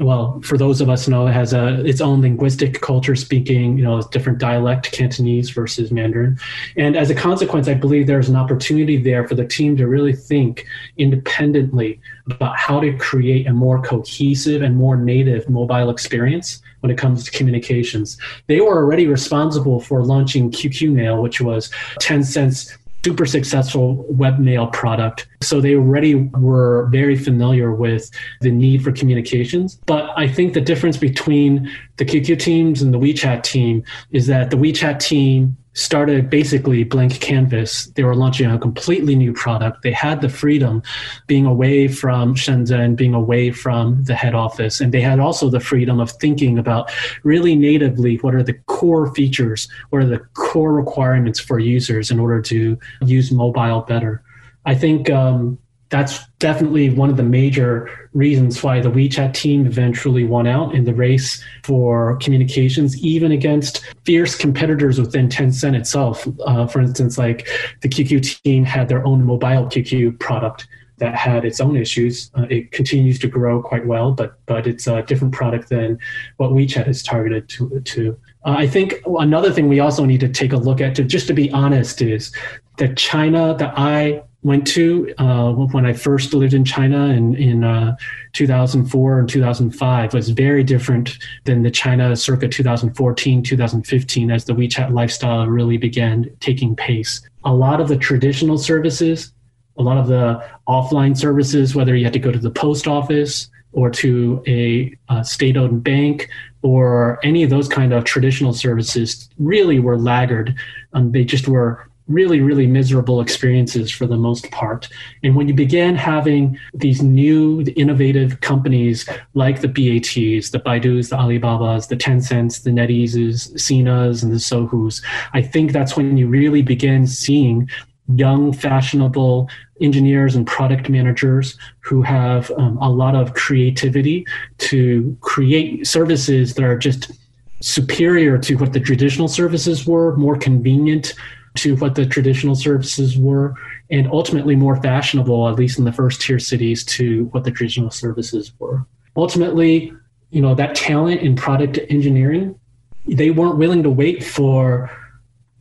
well, 0.00 0.40
for 0.42 0.56
those 0.56 0.80
of 0.80 0.88
us 0.88 1.08
know, 1.08 1.26
it 1.26 1.32
has 1.32 1.52
a 1.52 1.84
its 1.84 2.00
own 2.00 2.20
linguistic 2.20 2.80
culture, 2.80 3.16
speaking 3.16 3.78
you 3.78 3.84
know 3.84 4.02
different 4.02 4.38
dialect, 4.38 4.92
Cantonese 4.92 5.50
versus 5.50 5.90
Mandarin, 5.90 6.38
and 6.76 6.96
as 6.96 7.10
a 7.10 7.14
consequence, 7.14 7.68
I 7.68 7.74
believe 7.74 8.06
there's 8.06 8.28
an 8.28 8.36
opportunity 8.36 8.96
there 8.96 9.26
for 9.26 9.34
the 9.34 9.46
team 9.46 9.76
to 9.78 9.86
really 9.86 10.12
think 10.12 10.66
independently 10.98 12.00
about 12.26 12.56
how 12.56 12.80
to 12.80 12.96
create 12.98 13.46
a 13.46 13.52
more 13.52 13.82
cohesive 13.82 14.62
and 14.62 14.76
more 14.76 14.96
native 14.96 15.48
mobile 15.48 15.90
experience 15.90 16.62
when 16.80 16.90
it 16.90 16.98
comes 16.98 17.24
to 17.24 17.30
communications. 17.30 18.18
They 18.46 18.60
were 18.60 18.76
already 18.76 19.06
responsible 19.06 19.80
for 19.80 20.04
launching 20.04 20.50
QQ 20.50 20.92
Mail, 20.92 21.22
which 21.22 21.40
was 21.40 21.70
Tencent's 22.00 22.76
super 23.04 23.26
successful 23.26 24.06
webmail 24.10 24.72
product. 24.72 25.28
So 25.42 25.60
they 25.60 25.74
already 25.74 26.14
were 26.14 26.88
very 26.90 27.16
familiar 27.16 27.72
with 27.72 28.10
the 28.40 28.50
need 28.50 28.82
for 28.82 28.92
communications. 28.92 29.76
But 29.86 30.10
I 30.16 30.26
think 30.26 30.54
the 30.54 30.60
difference 30.60 30.96
between 30.96 31.70
the 31.96 32.04
QQ 32.04 32.38
teams 32.38 32.82
and 32.82 32.92
the 32.92 32.98
WeChat 32.98 33.42
team 33.42 33.84
is 34.10 34.26
that 34.28 34.50
the 34.50 34.56
WeChat 34.56 34.98
team 35.00 35.56
started 35.74 36.28
basically 36.28 36.82
blank 36.84 37.20
canvas. 37.20 37.86
They 37.94 38.02
were 38.02 38.14
launching 38.14 38.50
a 38.50 38.58
completely 38.58 39.14
new 39.14 39.32
product. 39.32 39.82
They 39.82 39.92
had 39.92 40.20
the 40.20 40.28
freedom 40.28 40.82
being 41.26 41.46
away 41.46 41.88
from 41.88 42.34
Shenzhen, 42.34 42.96
being 42.96 43.14
away 43.14 43.52
from 43.52 44.02
the 44.04 44.14
head 44.14 44.34
office. 44.34 44.80
And 44.80 44.92
they 44.92 45.00
had 45.00 45.20
also 45.20 45.50
the 45.50 45.60
freedom 45.60 46.00
of 46.00 46.10
thinking 46.10 46.58
about 46.58 46.90
really 47.22 47.54
natively 47.54 48.16
what 48.16 48.34
are 48.34 48.42
the 48.42 48.54
core 48.66 49.14
features, 49.14 49.68
what 49.90 50.02
are 50.02 50.06
the 50.06 50.18
core 50.34 50.72
requirements 50.72 51.38
for 51.38 51.58
users 51.58 52.10
in 52.10 52.18
order 52.18 52.42
to 52.42 52.78
use 53.02 53.30
mobile 53.30 53.82
better. 53.82 54.22
I 54.66 54.74
think 54.74 55.08
um, 55.10 55.58
that's 55.90 56.26
definitely 56.38 56.90
one 56.90 57.08
of 57.08 57.16
the 57.16 57.22
major 57.22 58.08
reasons 58.12 58.62
why 58.62 58.80
the 58.80 58.90
WeChat 58.90 59.32
team 59.32 59.66
eventually 59.66 60.24
won 60.24 60.46
out 60.46 60.74
in 60.74 60.84
the 60.84 60.94
race 60.94 61.42
for 61.62 62.16
communications, 62.18 63.02
even 63.02 63.32
against 63.32 63.82
fierce 64.04 64.36
competitors 64.36 65.00
within 65.00 65.28
Tencent 65.28 65.74
itself. 65.74 66.28
Uh, 66.44 66.66
for 66.66 66.80
instance, 66.80 67.16
like 67.16 67.48
the 67.80 67.88
QQ 67.88 68.42
team 68.42 68.64
had 68.64 68.88
their 68.88 69.04
own 69.06 69.24
mobile 69.24 69.66
QQ 69.66 70.18
product 70.18 70.66
that 70.98 71.14
had 71.14 71.44
its 71.44 71.60
own 71.60 71.76
issues. 71.76 72.30
Uh, 72.36 72.46
it 72.50 72.72
continues 72.72 73.18
to 73.20 73.28
grow 73.28 73.62
quite 73.62 73.86
well, 73.86 74.12
but 74.12 74.38
but 74.46 74.66
it's 74.66 74.86
a 74.86 75.02
different 75.02 75.32
product 75.32 75.68
than 75.68 75.98
what 76.36 76.50
WeChat 76.50 76.88
is 76.88 77.02
targeted 77.02 77.48
to. 77.50 77.80
to. 77.80 78.18
Uh, 78.44 78.56
I 78.58 78.66
think 78.66 79.00
another 79.06 79.52
thing 79.52 79.68
we 79.68 79.80
also 79.80 80.04
need 80.04 80.20
to 80.20 80.28
take 80.28 80.52
a 80.52 80.56
look 80.56 80.80
at, 80.80 80.94
to 80.96 81.04
just 81.04 81.28
to 81.28 81.34
be 81.34 81.50
honest, 81.52 82.02
is 82.02 82.34
that 82.76 82.96
China, 82.96 83.56
the 83.56 83.72
I 83.76 84.22
went 84.48 84.66
to 84.66 85.14
uh, 85.18 85.52
when 85.52 85.84
I 85.84 85.92
first 85.92 86.32
lived 86.32 86.54
in 86.54 86.64
China 86.64 87.08
in, 87.08 87.34
in 87.34 87.64
uh, 87.64 87.94
2004 88.32 89.18
and 89.18 89.28
2005 89.28 90.14
was 90.14 90.30
very 90.30 90.64
different 90.64 91.18
than 91.44 91.62
the 91.62 91.70
China 91.70 92.16
circa 92.16 92.48
2014, 92.48 93.42
2015 93.42 94.30
as 94.30 94.46
the 94.46 94.54
WeChat 94.54 94.90
lifestyle 94.90 95.46
really 95.46 95.76
began 95.76 96.34
taking 96.40 96.74
pace. 96.74 97.20
A 97.44 97.52
lot 97.52 97.78
of 97.78 97.88
the 97.88 97.96
traditional 97.98 98.56
services, 98.56 99.34
a 99.76 99.82
lot 99.82 99.98
of 99.98 100.06
the 100.06 100.42
offline 100.66 101.14
services, 101.14 101.74
whether 101.74 101.94
you 101.94 102.04
had 102.04 102.14
to 102.14 102.18
go 102.18 102.32
to 102.32 102.38
the 102.38 102.50
post 102.50 102.88
office 102.88 103.50
or 103.72 103.90
to 103.90 104.42
a, 104.46 104.96
a 105.10 105.22
state-owned 105.22 105.84
bank 105.84 106.30
or 106.62 107.20
any 107.22 107.42
of 107.42 107.50
those 107.50 107.68
kind 107.68 107.92
of 107.92 108.04
traditional 108.04 108.54
services 108.54 109.28
really 109.38 109.78
were 109.78 109.98
laggard. 109.98 110.54
Um, 110.94 111.12
they 111.12 111.22
just 111.22 111.48
were 111.48 111.87
really, 112.08 112.40
really 112.40 112.66
miserable 112.66 113.20
experiences 113.20 113.90
for 113.90 114.06
the 114.06 114.16
most 114.16 114.50
part. 114.50 114.88
And 115.22 115.36
when 115.36 115.46
you 115.46 115.54
began 115.54 115.94
having 115.94 116.58
these 116.74 117.02
new 117.02 117.64
innovative 117.76 118.40
companies 118.40 119.08
like 119.34 119.60
the 119.60 119.68
BATs, 119.68 120.50
the 120.50 120.58
Baidus, 120.58 121.10
the 121.10 121.16
Alibabas, 121.16 121.88
the 121.88 121.96
Tencents, 121.96 122.60
the 122.60 122.70
NetEases, 122.70 123.52
Sinas, 123.54 124.22
and 124.22 124.32
the 124.32 124.36
Sohus, 124.36 125.02
I 125.34 125.42
think 125.42 125.72
that's 125.72 125.96
when 125.96 126.16
you 126.16 126.26
really 126.28 126.62
begin 126.62 127.06
seeing 127.06 127.68
young, 128.14 128.52
fashionable 128.52 129.50
engineers 129.80 130.34
and 130.34 130.46
product 130.46 130.88
managers 130.88 131.56
who 131.80 132.02
have 132.02 132.50
um, 132.52 132.78
a 132.78 132.88
lot 132.88 133.14
of 133.14 133.34
creativity 133.34 134.26
to 134.56 135.16
create 135.20 135.86
services 135.86 136.54
that 136.54 136.64
are 136.64 136.78
just 136.78 137.12
superior 137.60 138.38
to 138.38 138.56
what 138.56 138.72
the 138.72 138.80
traditional 138.80 139.28
services 139.28 139.86
were, 139.86 140.16
more 140.16 140.36
convenient, 140.36 141.14
to 141.56 141.76
what 141.76 141.94
the 141.94 142.06
traditional 142.06 142.54
services 142.54 143.16
were, 143.18 143.54
and 143.90 144.06
ultimately 144.08 144.54
more 144.54 144.80
fashionable, 144.80 145.48
at 145.48 145.56
least 145.56 145.78
in 145.78 145.84
the 145.84 145.92
first 145.92 146.20
tier 146.20 146.38
cities, 146.38 146.84
to 146.84 147.24
what 147.26 147.44
the 147.44 147.50
traditional 147.50 147.90
services 147.90 148.52
were. 148.58 148.84
Ultimately, 149.16 149.92
you 150.30 150.40
know, 150.40 150.54
that 150.54 150.74
talent 150.74 151.22
in 151.22 151.36
product 151.36 151.78
engineering, 151.88 152.58
they 153.06 153.30
weren't 153.30 153.56
willing 153.56 153.82
to 153.82 153.90
wait 153.90 154.22
for 154.22 154.90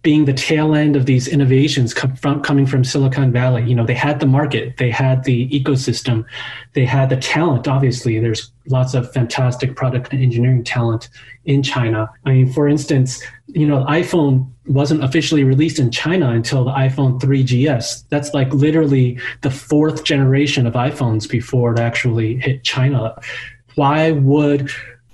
being 0.07 0.23
the 0.23 0.31
tail 0.31 0.73
end 0.73 0.95
of 0.95 1.05
these 1.05 1.27
innovations 1.27 1.93
come 1.93 2.15
from, 2.15 2.41
coming 2.41 2.65
from 2.65 2.81
Silicon 2.81 3.29
Valley. 3.29 3.61
You 3.63 3.75
know, 3.75 3.85
they 3.85 3.93
had 3.93 4.21
the 4.21 4.25
market, 4.25 4.77
they 4.77 4.89
had 4.89 5.25
the 5.25 5.49
ecosystem, 5.49 6.23
they 6.71 6.85
had 6.85 7.09
the 7.09 7.17
talent. 7.17 7.67
Obviously, 7.67 8.17
there's 8.17 8.53
lots 8.67 8.93
of 8.93 9.11
fantastic 9.11 9.75
product 9.75 10.13
and 10.13 10.23
engineering 10.23 10.63
talent 10.63 11.09
in 11.43 11.61
China. 11.61 12.09
I 12.25 12.31
mean, 12.31 12.53
for 12.53 12.69
instance, 12.69 13.21
you 13.47 13.67
know, 13.67 13.83
iPhone 13.83 14.49
wasn't 14.65 15.03
officially 15.03 15.43
released 15.43 15.77
in 15.77 15.91
China 15.91 16.29
until 16.29 16.63
the 16.63 16.71
iPhone 16.71 17.19
3GS. 17.19 18.05
That's 18.07 18.33
like 18.33 18.53
literally 18.53 19.19
the 19.41 19.51
fourth 19.51 20.05
generation 20.05 20.65
of 20.65 20.73
iPhones 20.75 21.29
before 21.29 21.73
it 21.73 21.79
actually 21.79 22.37
hit 22.37 22.63
China. 22.63 23.13
Why 23.75 24.11
would 24.11 24.71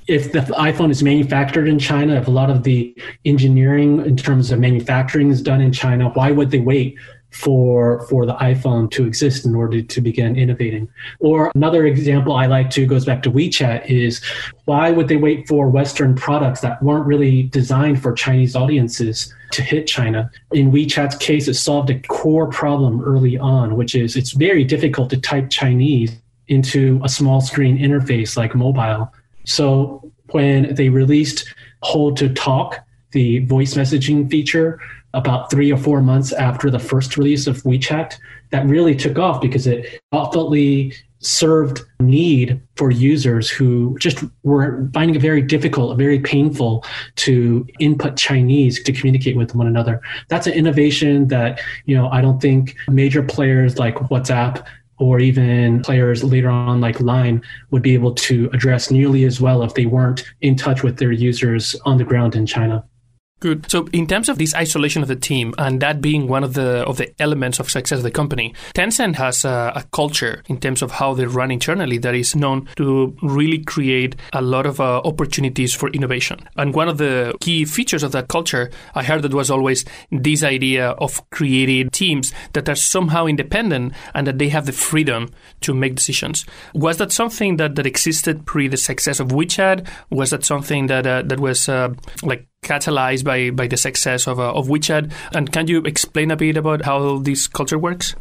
if 0.07 0.31
the 0.31 0.39
iPhone 0.39 0.91
is 0.91 1.03
manufactured 1.03 1.67
in 1.67 1.79
China, 1.79 2.15
if 2.15 2.27
a 2.27 2.31
lot 2.31 2.49
of 2.49 2.63
the 2.63 2.95
engineering 3.25 4.05
in 4.05 4.17
terms 4.17 4.51
of 4.51 4.59
manufacturing 4.59 5.29
is 5.29 5.41
done 5.41 5.61
in 5.61 5.71
China, 5.71 6.09
why 6.09 6.31
would 6.31 6.51
they 6.51 6.59
wait 6.59 6.97
for 7.33 8.05
for 8.07 8.27
the 8.27 8.35
iPhone 8.35 8.89
to 8.91 9.07
exist 9.07 9.43
in 9.45 9.55
order 9.55 9.81
to 9.81 10.01
begin 10.01 10.35
innovating? 10.35 10.87
Or 11.19 11.51
another 11.55 11.85
example 11.85 12.35
I 12.35 12.45
like 12.45 12.69
to 12.71 12.85
goes 12.85 13.05
back 13.05 13.23
to 13.23 13.31
WeChat 13.31 13.89
is 13.89 14.21
why 14.65 14.91
would 14.91 15.07
they 15.07 15.17
wait 15.17 15.47
for 15.47 15.67
Western 15.69 16.15
products 16.15 16.61
that 16.61 16.81
weren't 16.83 17.07
really 17.07 17.43
designed 17.43 18.01
for 18.01 18.13
Chinese 18.13 18.55
audiences 18.55 19.33
to 19.51 19.63
hit 19.63 19.87
China? 19.87 20.29
In 20.51 20.71
WeChat's 20.71 21.15
case, 21.15 21.47
it 21.47 21.55
solved 21.55 21.89
a 21.89 21.99
core 22.01 22.47
problem 22.47 23.01
early 23.03 23.37
on, 23.37 23.75
which 23.75 23.95
is 23.95 24.15
it's 24.15 24.33
very 24.33 24.63
difficult 24.63 25.09
to 25.09 25.17
type 25.19 25.49
Chinese 25.49 26.15
into 26.49 26.99
a 27.03 27.09
small 27.09 27.41
screen 27.41 27.77
interface 27.77 28.37
like 28.37 28.53
mobile 28.53 29.11
so 29.45 30.11
when 30.31 30.73
they 30.75 30.89
released 30.89 31.53
Hold 31.81 32.17
to 32.17 32.33
Talk, 32.33 32.79
the 33.11 33.39
voice 33.45 33.75
messaging 33.75 34.29
feature, 34.29 34.79
about 35.13 35.51
three 35.51 35.71
or 35.71 35.77
four 35.77 36.01
months 36.01 36.33
after 36.33 36.71
the 36.71 36.79
first 36.79 37.17
release 37.17 37.45
of 37.45 37.61
WeChat, 37.63 38.17
that 38.51 38.65
really 38.65 38.95
took 38.95 39.19
off 39.19 39.41
because 39.41 39.67
it 39.67 40.01
thoughtfully 40.11 40.93
served 41.19 41.81
need 41.99 42.61
for 42.75 42.91
users 42.91 43.49
who 43.49 43.95
just 43.99 44.23
were 44.43 44.89
finding 44.93 45.15
it 45.15 45.21
very 45.21 45.41
difficult, 45.41 45.97
very 45.97 46.19
painful 46.19 46.83
to 47.15 47.65
input 47.79 48.17
Chinese 48.17 48.83
to 48.83 48.91
communicate 48.91 49.37
with 49.37 49.55
one 49.55 49.67
another. 49.67 50.01
That's 50.27 50.47
an 50.47 50.53
innovation 50.53 51.27
that, 51.29 51.61
you 51.85 51.95
know, 51.95 52.09
I 52.09 52.19
don't 52.21 52.41
think 52.41 52.75
major 52.89 53.23
players 53.23 53.79
like 53.79 53.95
WhatsApp 53.95 54.65
or 54.99 55.19
even 55.19 55.81
players 55.81 56.23
later 56.23 56.49
on 56.49 56.79
like 56.79 56.99
Line 56.99 57.41
would 57.71 57.81
be 57.81 57.93
able 57.93 58.13
to 58.13 58.49
address 58.53 58.91
nearly 58.91 59.25
as 59.25 59.41
well 59.41 59.63
if 59.63 59.73
they 59.73 59.85
weren't 59.85 60.23
in 60.41 60.55
touch 60.55 60.83
with 60.83 60.97
their 60.97 61.11
users 61.11 61.75
on 61.85 61.97
the 61.97 62.03
ground 62.03 62.35
in 62.35 62.45
China. 62.45 62.83
Good. 63.43 63.69
So, 63.69 63.89
in 63.91 64.07
terms 64.07 64.29
of 64.29 64.37
this 64.37 64.55
isolation 64.55 65.01
of 65.01 65.09
the 65.09 65.17
team 65.17 65.53
and 65.57 65.81
that 65.81 65.99
being 65.99 66.29
one 66.29 66.45
of 66.45 66.53
the 66.53 66.85
of 66.87 66.95
the 66.95 67.13
elements 67.21 67.59
of 67.59 67.69
success 67.69 67.97
of 67.97 68.03
the 68.03 68.09
company, 68.09 68.55
Tencent 68.73 69.17
has 69.17 69.43
a, 69.43 69.73
a 69.75 69.83
culture 69.91 70.41
in 70.47 70.61
terms 70.61 70.81
of 70.81 70.91
how 70.91 71.13
they 71.13 71.25
run 71.25 71.51
internally 71.51 71.97
that 71.97 72.15
is 72.15 72.37
known 72.37 72.69
to 72.77 73.13
really 73.21 73.61
create 73.61 74.15
a 74.31 74.41
lot 74.41 74.65
of 74.65 74.79
uh, 74.79 75.01
opportunities 75.03 75.73
for 75.73 75.89
innovation. 75.89 76.39
And 76.55 76.73
one 76.73 76.87
of 76.87 76.99
the 76.99 77.35
key 77.41 77.65
features 77.65 78.01
of 78.01 78.13
that 78.13 78.29
culture, 78.29 78.71
I 78.95 79.03
heard 79.03 79.23
that 79.23 79.33
was 79.33 79.51
always 79.51 79.83
this 80.09 80.41
idea 80.41 80.91
of 80.91 81.29
creating 81.31 81.89
teams 81.89 82.31
that 82.53 82.69
are 82.69 82.75
somehow 82.75 83.25
independent 83.25 83.91
and 84.15 84.25
that 84.25 84.39
they 84.39 84.47
have 84.47 84.67
the 84.67 84.71
freedom 84.71 85.29
to 85.59 85.73
make 85.73 85.95
decisions. 85.95 86.45
Was 86.73 86.95
that 86.95 87.11
something 87.11 87.57
that, 87.57 87.75
that 87.75 87.85
existed 87.85 88.45
pre 88.45 88.69
the 88.69 88.77
success 88.77 89.19
of 89.19 89.27
WeChat? 89.27 89.85
Was 90.09 90.29
that 90.29 90.45
something 90.45 90.87
that 90.87 91.05
uh, 91.05 91.23
that 91.23 91.41
was 91.41 91.67
uh, 91.67 91.89
like 92.21 92.47
catalyzed 92.63 93.23
by, 93.23 93.49
by 93.49 93.67
the 93.67 93.77
success 93.77 94.27
of, 94.27 94.39
uh, 94.39 94.53
of 94.53 94.67
WeChat. 94.67 95.11
And 95.33 95.51
can 95.51 95.67
you 95.67 95.79
explain 95.83 96.31
a 96.31 96.35
bit 96.35 96.57
about 96.57 96.83
how 96.83 97.19
this 97.19 97.47
culture 97.47 97.77
works? 97.77 98.15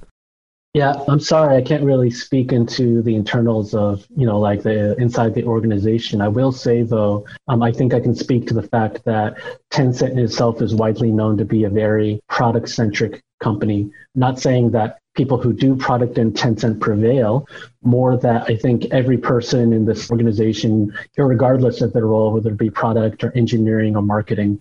Yeah, 0.74 0.94
I'm 1.06 1.20
sorry, 1.20 1.54
I 1.54 1.60
can't 1.60 1.84
really 1.84 2.10
speak 2.10 2.50
into 2.50 3.02
the 3.02 3.14
internals 3.14 3.74
of, 3.74 4.06
you 4.16 4.24
know, 4.24 4.40
like 4.40 4.62
the 4.62 4.96
inside 4.96 5.34
the 5.34 5.44
organization. 5.44 6.22
I 6.22 6.28
will 6.28 6.50
say 6.50 6.82
though, 6.82 7.26
um, 7.46 7.62
I 7.62 7.70
think 7.70 7.92
I 7.92 8.00
can 8.00 8.14
speak 8.14 8.46
to 8.46 8.54
the 8.54 8.62
fact 8.62 9.04
that 9.04 9.36
Tencent 9.70 10.16
itself 10.16 10.62
is 10.62 10.74
widely 10.74 11.12
known 11.12 11.36
to 11.36 11.44
be 11.44 11.64
a 11.64 11.68
very 11.68 12.22
product 12.30 12.70
centric 12.70 13.20
company. 13.38 13.90
Not 14.14 14.38
saying 14.40 14.70
that 14.70 14.98
people 15.14 15.36
who 15.36 15.52
do 15.52 15.76
product 15.76 16.16
in 16.16 16.32
Tencent 16.32 16.80
prevail, 16.80 17.46
more 17.82 18.16
that 18.16 18.48
I 18.48 18.56
think 18.56 18.86
every 18.92 19.18
person 19.18 19.74
in 19.74 19.84
this 19.84 20.10
organization, 20.10 20.90
regardless 21.18 21.82
of 21.82 21.92
their 21.92 22.06
role, 22.06 22.32
whether 22.32 22.50
it 22.50 22.56
be 22.56 22.70
product 22.70 23.22
or 23.24 23.36
engineering 23.36 23.94
or 23.94 24.00
marketing 24.00 24.58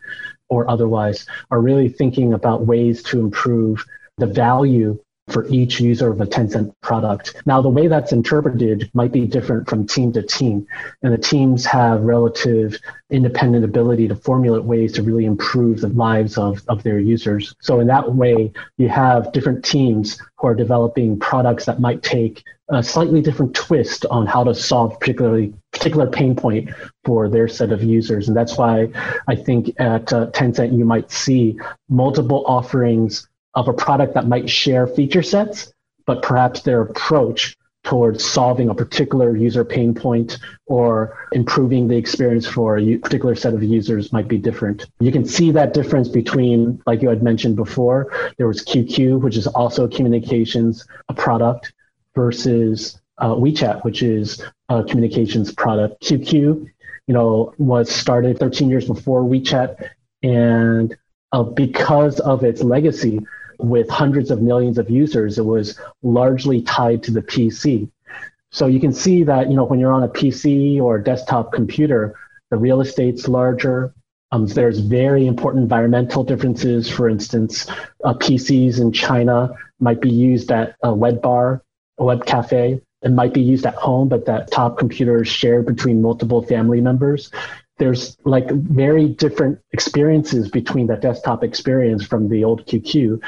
or 0.50 0.70
otherwise, 0.70 1.26
are 1.52 1.62
really 1.62 1.88
thinking 1.88 2.34
about 2.34 2.66
ways 2.66 3.02
to 3.04 3.22
improve 3.22 3.86
the 4.18 4.28
value 4.28 5.00
for 5.32 5.48
each 5.48 5.80
user 5.80 6.12
of 6.12 6.22
a 6.22 6.26
Tencent 6.26 6.74
product. 6.82 7.36
Now, 7.46 7.62
the 7.62 7.70
way 7.70 7.88
that's 7.88 8.12
interpreted 8.12 8.90
might 8.94 9.12
be 9.12 9.26
different 9.26 9.70
from 9.70 9.88
team 9.88 10.14
to 10.14 10.22
team, 10.22 10.68
and 11.02 11.14
the 11.14 11.18
teams 11.18 11.66
have 11.66 12.02
relative 12.02 12.78
independent 13.10 13.66
ability 13.66 14.08
to 14.08 14.16
formulate 14.16 14.64
ways 14.64 14.94
to 14.94 15.04
really 15.04 15.26
improve 15.26 15.82
the 15.82 15.90
lives 15.90 16.38
of, 16.38 16.62
of 16.68 16.84
their 16.84 17.00
users. 17.00 17.56
So, 17.62 17.80
in 17.80 17.88
that 17.88 18.14
way, 18.14 18.52
you 18.78 18.90
have 18.90 19.32
different 19.32 19.64
teams 19.66 20.20
who 20.38 20.48
are 20.48 20.56
developing 20.56 21.20
products 21.20 21.66
that 21.66 21.80
might 21.80 22.04
take 22.04 22.44
a 22.72 22.82
slightly 22.82 23.22
different 23.22 23.54
twist 23.54 24.06
on 24.10 24.26
how 24.26 24.44
to 24.46 24.56
solve 24.56 24.98
particularly 25.00 25.54
particular 25.72 26.08
pain 26.08 26.36
point 26.36 26.70
for 27.04 27.28
their 27.28 27.48
set 27.48 27.72
of 27.72 27.84
users 27.84 28.28
and 28.28 28.38
that's 28.38 28.58
why 28.58 28.88
i 29.28 29.36
think 29.36 29.74
at 29.80 30.12
uh, 30.14 30.28
tencent 30.32 30.78
you 30.78 30.86
might 30.86 31.12
see 31.12 31.58
multiple 31.90 32.44
offerings 32.48 33.28
of 33.54 33.68
a 33.68 33.74
product 33.74 34.14
that 34.14 34.28
might 34.28 34.50
share 34.50 34.88
feature 34.88 35.24
sets, 35.24 35.74
but 36.06 36.22
perhaps 36.22 36.62
their 36.62 36.82
approach 36.82 37.58
towards 37.84 38.24
solving 38.24 38.70
a 38.70 38.76
particular 38.76 39.36
user 39.36 39.66
pain 39.66 39.94
point 39.94 40.38
or 40.68 41.18
improving 41.32 41.88
the 41.88 41.98
experience 41.98 42.48
for 42.48 42.78
a 42.78 42.98
particular 42.98 43.34
set 43.34 43.54
of 43.54 43.64
users 43.64 44.14
might 44.14 44.28
be 44.28 44.38
different. 44.38 44.86
You 45.00 45.12
can 45.12 45.26
see 45.26 45.52
that 45.52 45.74
difference 45.74 46.08
between, 46.08 46.82
like 46.86 47.02
you 47.02 47.10
had 47.10 47.24
mentioned 47.24 47.56
before, 47.56 48.12
there 48.38 48.48
was 48.48 48.64
QQ, 48.64 49.22
which 49.22 49.36
is 49.36 49.48
also 49.48 49.88
communications 49.88 50.86
a 51.10 51.14
product, 51.14 51.74
versus 52.16 53.00
uh, 53.18 53.34
WeChat, 53.34 53.84
which 53.84 54.04
is 54.04 54.44
a 54.70 54.84
communications 54.84 55.54
product. 55.54 56.02
QQ, 56.04 56.34
you 57.08 57.14
know, 57.14 57.54
was 57.58 57.90
started 57.90 58.40
13 58.40 58.70
years 58.70 58.86
before 58.86 59.24
WeChat, 59.24 59.90
and 60.24 60.96
uh, 61.32 61.44
because 61.44 62.20
of 62.20 62.44
its 62.44 62.62
legacy, 62.62 63.20
with 63.64 63.90
hundreds 63.90 64.32
of 64.32 64.42
millions 64.42 64.78
of 64.78 64.90
users, 64.90 65.38
it 65.38 65.46
was 65.46 65.80
largely 66.04 66.62
tied 66.62 67.04
to 67.04 67.12
the 67.12 67.22
PC. 67.22 67.90
So 68.52 68.68
you 68.68 68.80
can 68.80 68.94
see 68.94 69.24
that, 69.24 69.50
you 69.50 69.56
know, 69.56 69.64
when 69.64 69.80
you're 69.80 69.94
on 69.94 70.04
a 70.04 70.10
PC 70.10 70.82
or 70.82 70.98
a 70.98 71.04
desktop 71.04 71.54
computer, 71.54 72.16
the 72.50 72.58
real 72.58 72.82
estate's 72.82 73.28
larger, 73.28 73.94
Um, 74.34 74.48
there's 74.48 74.80
very 74.80 75.28
important 75.28 75.64
environmental 75.64 76.24
differences. 76.24 76.90
For 76.90 77.10
instance, 77.10 77.68
uh, 78.06 78.14
PCs 78.14 78.80
in 78.80 78.94
China 78.94 79.52
might 79.80 80.00
be 80.00 80.10
used 80.10 80.52
at 80.52 80.76
a 80.84 80.94
web 80.94 81.22
bar, 81.22 81.64
a 81.98 82.06
web 82.06 82.26
cafe. 82.26 82.82
It 83.02 83.12
might 83.12 83.34
be 83.34 83.42
used 83.42 83.66
at 83.66 83.76
home, 83.76 84.08
but 84.08 84.26
that 84.28 84.50
top 84.52 84.78
computer 84.78 85.22
is 85.22 85.28
shared 85.28 85.66
between 85.66 86.02
multiple 86.02 86.42
family 86.44 86.80
members. 86.80 87.30
There's 87.82 88.16
like 88.26 88.48
very 88.52 89.08
different 89.08 89.58
experiences 89.72 90.52
between 90.52 90.86
that 90.86 91.02
desktop 91.02 91.44
experience 91.44 92.06
from 92.06 92.30
the 92.30 92.44
old 92.44 92.68
QQ 92.68 93.20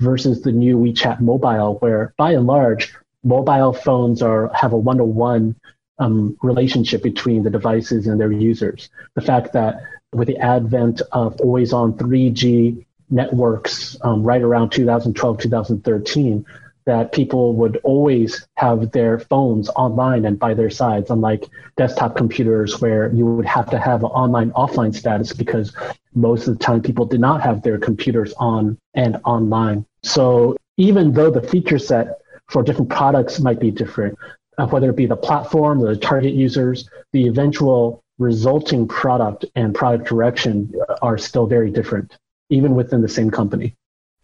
versus 0.00 0.42
the 0.42 0.52
new 0.52 0.76
WeChat 0.76 1.22
mobile, 1.22 1.76
where 1.78 2.12
by 2.18 2.32
and 2.32 2.46
large, 2.46 2.92
mobile 3.24 3.72
phones 3.72 4.20
are 4.20 4.50
have 4.52 4.74
a 4.74 4.76
one-to-one 4.76 5.56
um, 5.98 6.36
relationship 6.42 7.02
between 7.02 7.42
the 7.42 7.48
devices 7.48 8.06
and 8.06 8.20
their 8.20 8.30
users. 8.30 8.90
The 9.14 9.22
fact 9.22 9.54
that 9.54 9.80
with 10.12 10.28
the 10.28 10.36
advent 10.36 11.00
of 11.12 11.40
always 11.40 11.72
on 11.72 11.94
3G 11.94 12.84
networks 13.08 13.96
um, 14.02 14.22
right 14.22 14.42
around 14.42 14.72
2012, 14.72 15.38
2013, 15.38 16.44
that 16.84 17.12
people 17.12 17.54
would 17.54 17.78
always 17.84 18.46
have 18.56 18.90
their 18.92 19.18
phones 19.18 19.68
online 19.70 20.24
and 20.24 20.38
by 20.38 20.54
their 20.54 20.70
sides, 20.70 21.10
unlike 21.10 21.48
desktop 21.76 22.16
computers 22.16 22.80
where 22.80 23.12
you 23.12 23.26
would 23.26 23.46
have 23.46 23.70
to 23.70 23.78
have 23.78 24.02
an 24.02 24.10
online 24.10 24.50
offline 24.52 24.94
status 24.94 25.32
because 25.32 25.74
most 26.14 26.48
of 26.48 26.58
the 26.58 26.64
time 26.64 26.82
people 26.82 27.06
did 27.06 27.20
not 27.20 27.40
have 27.40 27.62
their 27.62 27.78
computers 27.78 28.32
on 28.38 28.76
and 28.94 29.16
online. 29.24 29.86
So 30.02 30.56
even 30.76 31.12
though 31.12 31.30
the 31.30 31.42
feature 31.42 31.78
set 31.78 32.18
for 32.48 32.62
different 32.62 32.90
products 32.90 33.40
might 33.40 33.60
be 33.60 33.70
different, 33.70 34.18
uh, 34.58 34.66
whether 34.66 34.90
it 34.90 34.96
be 34.96 35.06
the 35.06 35.16
platform, 35.16 35.82
or 35.82 35.94
the 35.94 36.00
target 36.00 36.34
users, 36.34 36.88
the 37.12 37.26
eventual 37.26 38.02
resulting 38.18 38.86
product 38.86 39.44
and 39.54 39.74
product 39.74 40.08
direction 40.08 40.72
are 41.00 41.16
still 41.18 41.46
very 41.46 41.70
different, 41.70 42.16
even 42.50 42.74
within 42.74 43.00
the 43.00 43.08
same 43.08 43.30
company. 43.30 43.74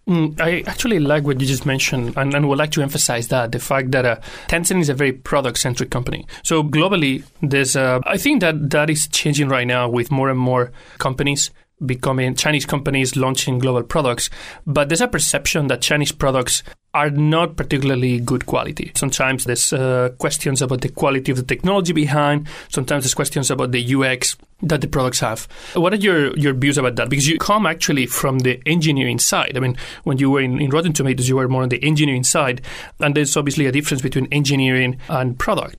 Mm, 0.08 0.40
I 0.40 0.62
actually 0.66 1.00
like 1.00 1.24
what 1.24 1.38
you 1.38 1.46
just 1.46 1.66
mentioned, 1.66 2.14
and, 2.16 2.32
and 2.34 2.48
would 2.48 2.58
like 2.58 2.70
to 2.72 2.82
emphasize 2.82 3.28
that 3.28 3.52
the 3.52 3.58
fact 3.58 3.90
that 3.90 4.06
uh, 4.06 4.16
Tencent 4.46 4.80
is 4.80 4.88
a 4.88 4.94
very 4.94 5.12
product-centric 5.12 5.90
company. 5.90 6.26
So 6.42 6.62
globally, 6.62 7.24
there's, 7.42 7.76
uh, 7.76 8.00
I 8.06 8.16
think 8.16 8.40
that 8.40 8.70
that 8.70 8.88
is 8.88 9.06
changing 9.08 9.50
right 9.50 9.66
now 9.66 9.86
with 9.88 10.10
more 10.10 10.30
and 10.30 10.38
more 10.38 10.72
companies 10.96 11.50
becoming 11.84 12.34
Chinese 12.34 12.66
companies 12.66 13.16
launching 13.16 13.58
global 13.58 13.82
products, 13.82 14.30
but 14.66 14.88
there's 14.88 15.02
a 15.02 15.08
perception 15.08 15.68
that 15.68 15.82
Chinese 15.82 16.10
products 16.10 16.62
are 16.94 17.10
not 17.10 17.56
particularly 17.56 18.18
good 18.18 18.46
quality. 18.46 18.90
Sometimes 18.94 19.44
there's 19.44 19.72
uh, 19.72 20.08
questions 20.18 20.62
about 20.62 20.80
the 20.80 20.88
quality 20.88 21.30
of 21.30 21.36
the 21.36 21.44
technology 21.44 21.92
behind. 21.92 22.48
Sometimes 22.70 23.04
there's 23.04 23.14
questions 23.14 23.50
about 23.50 23.72
the 23.72 23.94
UX 23.94 24.36
that 24.62 24.80
the 24.80 24.88
products 24.88 25.20
have. 25.20 25.46
What 25.74 25.92
are 25.92 25.96
your, 25.96 26.36
your 26.36 26.52
views 26.52 26.78
about 26.78 26.96
that? 26.96 27.08
Because 27.08 27.28
you 27.28 27.38
come 27.38 27.66
actually 27.66 28.06
from 28.06 28.40
the 28.40 28.60
engineering 28.66 29.18
side. 29.18 29.56
I 29.56 29.60
mean, 29.60 29.76
when 30.04 30.18
you 30.18 30.30
were 30.30 30.40
in, 30.40 30.60
in 30.60 30.70
Rotten 30.70 30.92
Tomatoes, 30.92 31.28
you 31.28 31.36
were 31.36 31.48
more 31.48 31.62
on 31.62 31.68
the 31.68 31.82
engineering 31.82 32.24
side, 32.24 32.60
and 32.98 33.14
there's 33.14 33.36
obviously 33.36 33.66
a 33.66 33.72
difference 33.72 34.02
between 34.02 34.26
engineering 34.32 34.98
and 35.08 35.38
product. 35.38 35.76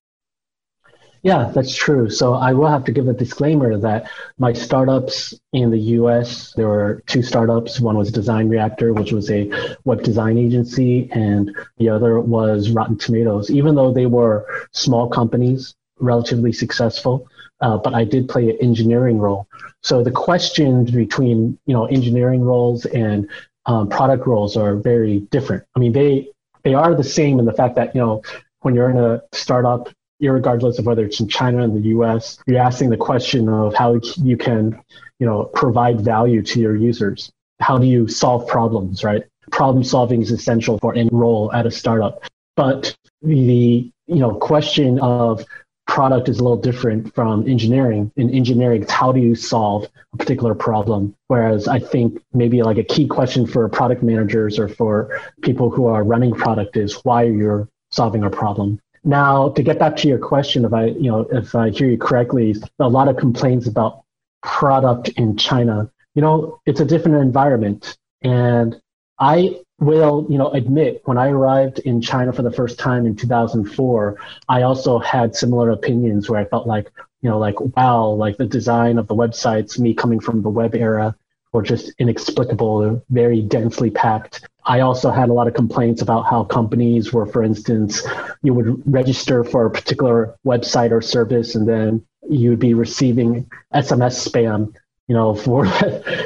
Yeah, 1.22 1.52
that's 1.54 1.76
true. 1.76 2.10
So 2.10 2.36
I 2.36 2.54
will 2.54 2.70
have 2.70 2.86
to 2.86 2.94
give 2.94 3.10
a 3.10 3.14
disclaimer 3.14 3.78
that 3.78 4.10
my 4.38 4.54
startups 4.54 5.34
in 5.52 5.70
the 5.70 5.80
US, 6.00 6.54
there 6.56 6.70
were 6.70 7.04
two 7.08 7.22
startups. 7.22 7.82
One 7.82 7.98
was 7.98 8.10
Design 8.10 8.48
Reactor, 8.48 8.94
which 8.94 9.12
was 9.12 9.30
a 9.30 9.52
web 9.84 10.02
design 10.04 10.38
agency, 10.38 11.10
and 11.12 11.54
the 11.78 11.90
other 11.90 12.22
was 12.22 12.70
Rotten 12.70 12.98
Tomatoes. 12.98 13.52
Even 13.52 13.76
though 13.76 13.92
they 13.92 14.06
were 14.06 14.46
small 14.72 15.10
companies, 15.10 15.76
relatively 16.00 16.54
successful, 16.54 17.28
uh, 17.62 17.78
but 17.78 17.94
I 17.94 18.04
did 18.04 18.30
play 18.30 18.50
an 18.50 18.58
engineering 18.62 19.20
role. 19.20 19.48
So 19.84 20.04
the 20.04 20.12
questions 20.12 20.92
between 20.92 21.58
you 21.66 21.74
know 21.74 21.86
engineering 21.86 22.42
roles 22.42 22.86
and 22.86 23.28
um, 23.66 23.90
product 23.90 24.26
roles 24.28 24.58
are 24.58 24.76
very 24.76 25.20
different. 25.32 25.64
I 25.76 25.80
mean, 25.80 25.94
they 25.94 26.30
they 26.64 26.74
are 26.74 26.96
the 26.96 27.04
same 27.04 27.40
in 27.40 27.46
the 27.46 27.54
fact 27.54 27.76
that 27.76 27.96
you 27.96 28.02
know 28.02 28.22
when 28.62 28.76
you're 28.76 28.90
in 28.90 28.98
a 28.98 29.22
startup 29.32 29.90
regardless 30.28 30.80
of 30.80 30.86
whether 30.86 31.06
it's 31.06 31.20
in 31.20 31.28
China 31.28 31.64
and 31.64 31.76
the 31.76 31.90
US, 31.90 32.40
you're 32.46 32.60
asking 32.60 32.90
the 32.90 32.98
question 32.98 33.48
of 33.48 33.74
how 33.74 34.00
you 34.18 34.36
can, 34.36 34.78
you 35.20 35.26
know, 35.26 35.46
provide 35.46 36.02
value 36.02 36.42
to 36.42 36.60
your 36.60 36.76
users. 36.76 37.32
How 37.62 37.78
do 37.78 37.88
you 37.88 38.08
solve 38.08 38.48
problems, 38.48 39.04
right? 39.04 39.24
Problem 39.52 39.84
solving 39.84 40.22
is 40.22 40.32
essential 40.32 40.78
for 40.80 40.94
any 40.94 41.10
role 41.12 41.52
at 41.54 41.66
a 41.66 41.72
startup. 41.72 42.24
But 42.56 42.96
the, 43.22 43.90
you 44.08 44.16
know, 44.16 44.36
question 44.36 45.00
of 45.00 45.46
product 45.90 46.30
is 46.30 46.40
a 46.40 46.44
little 46.44 46.62
different 46.70 47.14
from 47.16 47.48
engineering. 47.50 48.12
In 48.16 48.30
engineering, 48.30 48.84
it's 48.84 48.92
how 48.92 49.12
do 49.12 49.20
you 49.20 49.34
solve 49.34 49.88
a 50.14 50.18
particular 50.18 50.54
problem? 50.54 51.16
Whereas 51.28 51.68
I 51.68 51.80
think 51.80 52.22
maybe 52.32 52.62
like 52.62 52.78
a 52.78 52.84
key 52.84 53.08
question 53.08 53.48
for 53.48 53.68
product 53.68 54.04
managers 54.04 54.60
or 54.60 54.70
for 54.70 55.20
people 55.42 55.72
who 55.72 55.88
are 55.88 56.04
running 56.04 56.34
product 56.34 56.78
is 56.78 57.04
why 57.04 57.24
you're 57.24 57.68
solving 57.92 58.24
a 58.24 58.30
problem. 58.30 58.80
Now, 59.04 59.50
to 59.50 59.64
get 59.64 59.80
back 59.80 59.96
to 59.98 60.08
your 60.08 60.20
question, 60.20 60.64
if 60.64 60.74
I, 60.74 60.86
you 60.86 61.10
know, 61.10 61.22
if 61.32 61.56
I 61.56 61.72
hear 61.72 61.90
you 61.90 61.98
correctly, 61.98 62.56
a 62.78 62.88
lot 62.88 63.08
of 63.08 63.18
complaints 63.18 63.66
about 63.66 64.04
product 64.44 65.10
in 65.10 65.38
China. 65.38 65.90
You 66.14 66.22
know, 66.22 66.60
it's 66.66 66.82
a 66.82 66.86
different 66.86 67.18
environment, 67.18 67.98
and 68.22 68.80
I 69.20 69.60
will, 69.80 70.26
you 70.30 70.38
know, 70.38 70.50
admit 70.52 71.02
when 71.06 71.18
I 71.18 71.30
arrived 71.30 71.80
in 71.80 72.02
China 72.02 72.34
for 72.34 72.42
the 72.42 72.52
first 72.52 72.80
time 72.80 73.06
in 73.06 73.16
2004, 73.16 74.18
I 74.48 74.62
also 74.62 75.00
had 75.00 75.36
similar 75.36 75.72
opinions 75.72 76.30
where 76.30 76.40
I 76.40 76.46
felt 76.46 76.68
like, 76.68 76.92
you 77.22 77.30
know, 77.30 77.38
like 77.38 77.60
wow, 77.76 78.08
like 78.08 78.38
the 78.38 78.46
design 78.46 78.98
of 78.98 79.08
the 79.08 79.16
websites, 79.16 79.80
me 79.80 79.94
coming 79.94 80.20
from 80.20 80.42
the 80.42 80.50
web 80.50 80.76
era, 80.76 81.16
were 81.52 81.64
just 81.64 81.92
inexplicable, 82.00 83.04
very 83.10 83.42
densely 83.42 83.90
packed. 83.90 84.48
I 84.66 84.82
also 84.82 85.10
had 85.10 85.30
a 85.30 85.34
lot 85.34 85.48
of 85.48 85.54
complaints 85.54 86.02
about 86.02 86.24
how 86.30 86.44
companies 86.44 87.12
were, 87.12 87.26
for 87.26 87.44
instance, 87.44 88.06
you 88.44 88.54
would 88.54 88.82
register 88.86 89.44
for 89.44 89.66
a 89.66 89.72
particular 89.72 90.36
website 90.46 90.92
or 90.92 91.02
service, 91.02 91.56
and 91.56 91.68
then 91.68 92.06
you'd 92.30 92.60
be 92.60 92.74
receiving 92.74 93.50
SMS 93.74 94.30
spam, 94.30 94.74
you 95.10 95.16
know, 95.16 95.36
for 95.46 95.66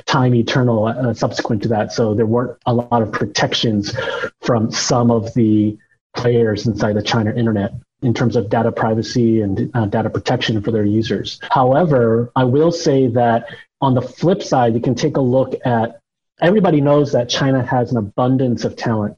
time 0.05 0.35
eternal 0.35 0.85
uh, 0.85 1.13
subsequent 1.13 1.63
to 1.63 1.69
that. 1.69 1.91
So 1.91 2.13
there 2.13 2.27
weren't 2.27 2.59
a 2.67 2.73
lot 2.73 3.01
of 3.01 3.11
protections 3.11 3.95
from 4.41 4.71
some 4.71 5.09
of 5.09 5.33
the 5.33 5.77
players 6.15 6.67
inside 6.67 6.93
the 6.93 7.01
China 7.01 7.33
internet 7.33 7.73
in 8.03 8.13
terms 8.13 8.35
of 8.35 8.49
data 8.49 8.71
privacy 8.71 9.41
and 9.41 9.71
uh, 9.73 9.85
data 9.85 10.09
protection 10.09 10.61
for 10.61 10.71
their 10.71 10.83
users. 10.85 11.39
However, 11.49 12.31
I 12.35 12.43
will 12.43 12.71
say 12.71 13.07
that 13.07 13.47
on 13.81 13.93
the 13.93 14.01
flip 14.01 14.43
side, 14.43 14.75
you 14.75 14.81
can 14.81 14.93
take 14.93 15.17
a 15.17 15.21
look 15.21 15.55
at 15.65 16.01
everybody 16.41 16.81
knows 16.81 17.13
that 17.13 17.29
China 17.29 17.65
has 17.65 17.91
an 17.91 17.97
abundance 17.97 18.65
of 18.65 18.75
talent, 18.75 19.17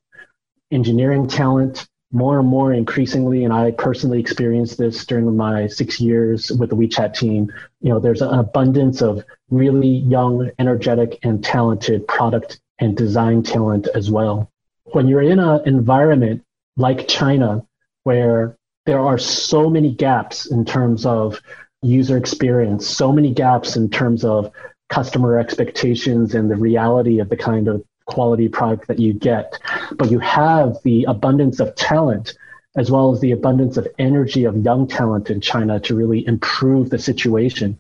engineering 0.72 1.28
talent, 1.28 1.88
more 2.12 2.40
and 2.40 2.48
more 2.48 2.72
increasingly, 2.72 3.44
and 3.44 3.54
I 3.54 3.72
personally 3.72 4.20
experienced 4.20 4.78
this 4.78 5.06
during 5.06 5.36
my 5.36 5.68
six 5.68 6.00
years 6.00 6.52
with 6.52 6.70
the 6.70 6.76
WeChat 6.76 7.16
team. 7.16 7.52
You 7.82 7.90
know, 7.90 8.00
there's 8.00 8.22
an 8.22 8.40
abundance 8.40 9.02
of 9.02 9.26
really 9.50 9.88
young, 9.90 10.50
energetic, 10.60 11.20
and 11.24 11.44
talented 11.44 12.08
product 12.08 12.60
and 12.80 12.98
design 12.98 13.44
talent 13.44 13.88
as 13.94 14.10
well. 14.10 14.52
When 14.86 15.08
you're 15.08 15.22
in 15.22 15.40
an 15.40 15.62
environment 15.66 16.44
like 16.78 17.08
China, 17.08 17.66
where 18.04 18.58
there 18.86 19.00
are 19.00 19.18
so 19.18 19.70
many 19.70 19.94
gaps 19.94 20.46
in 20.46 20.66
terms 20.66 21.06
of 21.06 21.42
user 21.82 22.18
experience, 22.18 22.88
so 22.88 23.12
many 23.12 23.34
gaps 23.34 23.76
in 23.76 23.90
terms 23.90 24.24
of 24.24 24.52
customer 24.90 25.38
expectations 25.40 26.36
and 26.36 26.50
the 26.50 26.56
reality 26.56 27.20
of 27.20 27.30
the 27.30 27.38
kind 27.38 27.68
of 27.68 27.84
quality 28.06 28.48
product 28.48 28.88
that 28.88 29.00
you 29.00 29.14
get. 29.14 29.58
But 29.98 30.12
you 30.12 30.20
have 30.20 30.78
the 30.84 31.06
abundance 31.06 31.60
of 31.60 31.76
talent 31.76 32.38
as 32.78 32.92
well 32.92 33.12
as 33.12 33.22
the 33.22 33.32
abundance 33.32 33.78
of 33.78 33.88
energy 34.00 34.44
of 34.44 34.58
young 34.58 34.88
talent 34.88 35.30
in 35.30 35.40
China 35.40 35.80
to 35.80 35.96
really 35.96 36.26
improve 36.28 36.90
the 36.90 37.00
situation. 37.00 37.80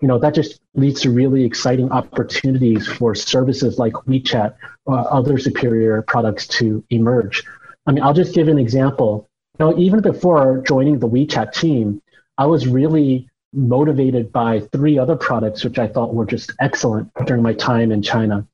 You 0.00 0.08
know, 0.08 0.18
that 0.18 0.34
just 0.34 0.60
leads 0.74 1.00
to 1.02 1.10
really 1.10 1.44
exciting 1.44 1.90
opportunities 1.90 2.86
for 2.86 3.14
services 3.14 3.78
like 3.78 3.92
WeChat 3.92 4.54
or 4.86 5.12
other 5.12 5.38
superior 5.38 6.02
products 6.02 6.46
to 6.48 6.82
emerge. 6.90 7.44
I 7.86 7.92
mean, 7.92 8.02
I'll 8.02 8.14
just 8.14 8.34
give 8.34 8.48
an 8.48 8.58
example. 8.58 9.28
You 9.58 9.66
know, 9.66 9.78
even 9.78 10.00
before 10.00 10.62
joining 10.66 10.98
the 10.98 11.08
WeChat 11.08 11.52
team, 11.52 12.00
I 12.38 12.46
was 12.46 12.66
really 12.66 13.28
motivated 13.52 14.32
by 14.32 14.60
three 14.72 14.98
other 14.98 15.16
products, 15.16 15.64
which 15.64 15.78
I 15.78 15.88
thought 15.88 16.14
were 16.14 16.24
just 16.24 16.52
excellent 16.60 17.10
during 17.26 17.42
my 17.42 17.52
time 17.52 17.92
in 17.92 18.00
China. 18.00 18.46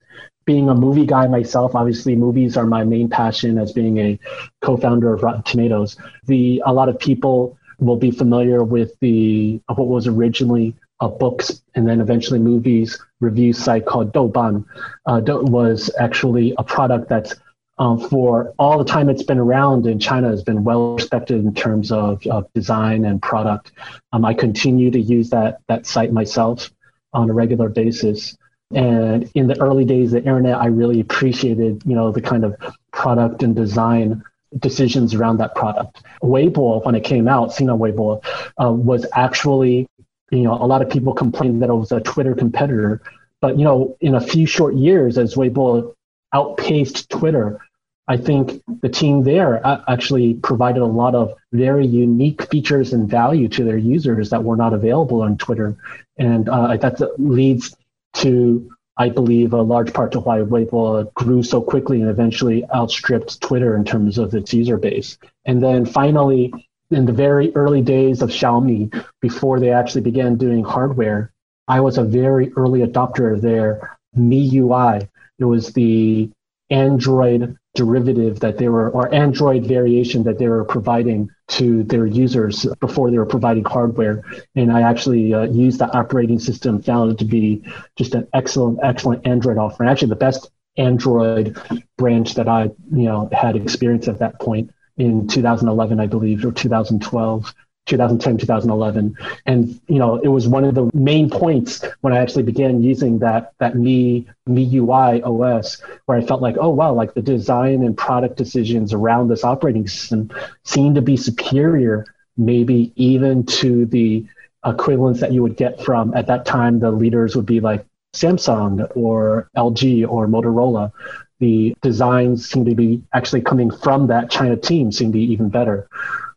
Being 0.47 0.69
a 0.69 0.75
movie 0.75 1.07
guy 1.07 1.27
myself, 1.27 1.75
obviously 1.75 2.17
movies 2.17 2.57
are 2.57 2.67
my 2.67 2.85
main 2.85 3.09
passion 3.09 3.59
as 3.59 3.73
being 3.73 3.99
a 3.99 4.19
co-founder 4.63 5.13
of 5.13 5.23
Rotten 5.23 5.43
Tomatoes. 5.43 5.97
The 6.27 6.63
a 6.65 6.73
lot 6.73 6.89
of 6.89 6.99
people 6.99 7.59
will 7.79 7.97
be 7.97 8.11
familiar 8.11 8.63
with 8.65 8.99
the 9.01 9.61
what 9.67 9.89
was 9.89 10.07
originally 10.07 10.75
a 11.01 11.09
books 11.09 11.63
and 11.75 11.87
then 11.87 12.01
eventually 12.01 12.39
movies 12.39 12.99
review 13.21 13.53
site 13.53 13.85
called 13.85 14.13
Douban. 14.13 14.65
Uh, 15.05 15.21
was 15.27 15.91
actually 15.99 16.55
a 16.57 16.65
product 16.65 17.09
that's 17.09 17.35
um, 17.79 18.09
for 18.09 18.55
all 18.59 18.79
the 18.79 18.91
time 18.91 19.11
it's 19.11 19.23
been 19.23 19.39
around 19.39 19.87
in 19.87 19.99
China 19.99 20.29
has 20.29 20.43
been 20.43 20.65
well 20.65 20.95
respected 20.95 21.45
in 21.45 21.53
terms 21.55 21.93
of, 21.93 22.27
of 22.29 22.51
design 22.55 23.05
and 23.05 23.21
product. 23.21 23.73
Um, 24.13 24.25
I 24.25 24.33
continue 24.33 24.91
to 24.91 24.99
use 24.99 25.29
that 25.31 25.59
that 25.69 25.87
site 25.87 26.13
myself. 26.13 26.71
on 27.13 27.31
a 27.31 27.33
regular 27.33 27.69
basis. 27.69 28.37
And 28.75 29.31
in 29.35 29.47
the 29.47 29.61
early 29.61 29.85
days 29.85 30.13
of 30.13 30.23
the 30.23 30.29
internet, 30.29 30.57
I 30.61 30.67
really 30.67 31.01
appreciated, 31.01 31.83
you 31.87 31.95
know, 31.95 32.11
the 32.11 32.21
kind 32.21 32.45
of 32.45 32.57
product 32.93 33.43
and 33.43 33.55
design 33.55 34.25
decisions 34.59 35.15
around 35.15 35.39
that 35.39 35.55
product. 35.55 36.03
Weibo, 36.23 36.85
when 36.85 36.95
it 36.95 37.05
came 37.05 37.29
out, 37.29 37.53
Sina 37.53 37.77
Weibo, 37.77 38.25
uh, 38.61 38.73
was 38.73 39.07
actually, 39.15 39.87
you 40.31 40.43
know, 40.43 40.55
a 40.55 40.67
lot 40.67 40.83
of 40.83 40.91
people 40.91 41.13
complained 41.15 41.63
that 41.63 41.69
it 41.69 41.75
was 41.75 41.93
a 41.93 42.01
Twitter 42.01 42.35
competitor. 42.35 43.03
But, 43.41 43.59
you 43.59 43.65
know, 43.65 43.97
in 44.01 44.15
a 44.15 44.21
few 44.21 44.47
short 44.47 44.75
years, 44.75 45.19
as 45.19 45.35
Weibo 45.35 45.95
outpaced 46.33 47.09
Twitter, 47.11 47.61
I 48.09 48.17
think 48.17 48.63
the 48.83 48.89
team 48.89 49.25
there 49.25 49.61
actually 49.89 50.35
provided 50.35 50.81
a 50.81 50.87
lot 50.87 51.15
of 51.15 51.35
very 51.53 51.87
unique 51.87 52.49
features 52.51 52.93
and 52.93 53.09
value 53.09 53.49
to 53.49 53.65
their 53.65 53.77
users 53.77 54.31
that 54.31 54.45
were 54.45 54.57
not 54.57 54.73
available 54.73 55.23
on 55.23 55.37
Twitter. 55.37 55.77
And 56.17 56.49
uh, 56.49 56.77
that 56.77 57.01
leads 57.19 57.77
to, 58.17 58.71
I 58.97 59.09
believe, 59.09 59.53
a 59.53 59.63
large 59.63 59.93
part 59.93 60.13
to 60.13 60.21
why 60.21 60.41
Weibo 60.41 61.13
grew 61.15 61.43
so 61.43 61.61
quickly 61.61 62.01
and 62.01 62.11
eventually 62.11 62.65
outstripped 62.75 63.41
Twitter 63.41 63.77
in 63.77 63.85
terms 63.85 64.19
of 64.19 64.35
its 64.35 64.53
user 64.53 64.79
base. 64.79 65.19
And 65.45 65.63
then 65.63 65.87
finally, 65.87 66.53
in 66.91 67.05
the 67.05 67.13
very 67.13 67.55
early 67.55 67.83
days 67.83 68.23
of 68.23 68.31
Xiaomi, 68.31 69.05
before 69.21 69.61
they 69.61 69.71
actually 69.71 70.03
began 70.03 70.37
doing 70.37 70.65
hardware, 70.65 71.33
I 71.69 71.81
was 71.81 71.99
a 71.99 72.05
very 72.05 72.53
early 72.53 72.81
adopter 72.81 73.35
of 73.35 73.43
their 73.43 73.99
MIUI. 74.17 75.09
It 75.39 75.45
was 75.45 75.73
the 75.73 76.31
Android 76.71 77.57
derivative 77.77 78.41
that 78.41 78.59
they 78.59 78.69
were, 78.69 78.91
or 78.91 79.15
Android 79.15 79.65
variation 79.67 80.25
that 80.25 80.39
they 80.39 80.49
were 80.49 80.65
providing 80.65 81.31
to 81.49 81.85
their 81.85 82.07
users 82.07 82.67
before 82.81 83.11
they 83.11 83.19
were 83.19 83.27
providing 83.27 83.65
hardware. 83.65 84.25
And 84.57 84.73
I 84.73 84.83
actually 84.83 85.33
uh, 85.33 85.43
used 85.43 85.79
the 85.79 85.89
operating 85.97 86.41
system, 86.41 86.83
found 86.83 87.13
it 87.13 87.19
to 87.19 87.25
be 87.25 87.63
just 87.95 88.15
an 88.15 88.27
excellent, 88.33 88.81
excellent 88.83 89.27
Android 89.27 89.59
offering. 89.59 89.89
Actually, 89.89 90.09
the 90.09 90.17
best 90.17 90.51
Android 90.77 91.57
branch 91.97 92.35
that 92.35 92.49
I, 92.49 92.65
you 92.91 93.05
know, 93.05 93.29
had 93.31 93.55
experience 93.55 94.09
at 94.09 94.19
that 94.19 94.41
point 94.41 94.73
in 94.97 95.29
2011, 95.29 96.01
I 96.01 96.07
believe, 96.07 96.45
or 96.45 96.53
2012. 96.53 97.55
2010, 97.87 98.39
2011. 98.39 99.17
And, 99.47 99.81
you 99.87 99.99
know, 99.99 100.17
it 100.17 100.29
was 100.29 100.49
one 100.49 100.65
of 100.65 100.75
the 100.75 100.91
main 100.93 101.31
points 101.31 101.85
when 102.01 102.13
I 102.13 102.19
actually 102.19 102.43
began 102.43 102.83
using 102.83 103.21
that, 103.21 103.55
that 103.59 103.77
Me, 103.77 104.27
me 104.47 104.77
UI 104.77 105.23
OS, 105.23 105.81
where 106.07 106.19
I 106.19 106.21
felt 106.21 106.43
like, 106.43 106.57
oh, 106.59 106.69
wow, 106.69 106.93
like 106.93 107.15
the 107.15 107.23
design 107.23 107.83
and 107.83 107.97
product 107.97 108.37
decisions 108.37 108.93
around 108.93 109.29
this 109.29 109.45
operating 109.45 109.87
system 109.87 110.31
seem 110.65 110.95
to 110.95 111.03
be 111.03 111.17
superior, 111.17 112.05
maybe 112.37 112.93
even 112.97 113.47
to 113.47 113.87
the 113.87 114.27
equivalents 114.65 115.21
that 115.21 115.33
you 115.33 115.43
would 115.43 115.57
get 115.57 115.81
from, 115.83 116.13
at 116.15 116.27
that 116.27 116.45
time, 116.45 116.81
the 116.81 116.91
leaders 116.91 117.37
would 117.37 117.47
be 117.47 117.61
like 117.61 117.87
Samsung 118.15 118.91
or 118.97 119.49
LG 119.57 120.09
or 120.09 120.27
Motorola. 120.27 120.91
The 121.39 121.77
designs 121.83 122.49
seem 122.49 122.65
to 122.65 122.75
be 122.75 123.03
actually 123.13 123.43
coming 123.43 123.71
from 123.71 124.09
that 124.09 124.31
China 124.31 124.57
team 124.57 124.91
seem 124.91 125.09
to 125.09 125.19
be 125.19 125.33
even 125.33 125.51
better 125.51 125.87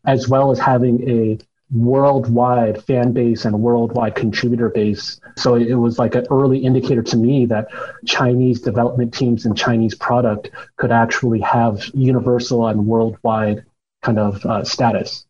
as 0.06 0.28
well 0.28 0.52
as 0.52 0.60
having 0.60 1.10
a 1.10 1.40
worldwide 1.72 2.84
fan 2.84 3.12
base 3.12 3.46
and 3.46 3.62
worldwide 3.62 4.16
contributor 4.16 4.70
base. 4.70 5.20
So 5.38 5.56
it 5.56 5.76
was 5.76 6.00
like 6.00 6.16
an 6.16 6.26
early 6.32 6.58
indicator 6.60 7.04
to 7.04 7.18
me 7.18 7.46
that 7.46 7.68
Chinese 8.06 8.62
development 8.62 9.14
teams 9.14 9.46
and 9.46 9.56
Chinese 9.56 9.94
product 9.96 10.50
could 10.78 10.92
actually 10.92 11.42
have 11.42 11.84
universal 11.94 12.68
and 12.68 12.88
worldwide 12.88 13.66
kind 14.02 14.18
of 14.18 14.44
uh, 14.46 14.64
status. 14.64 15.26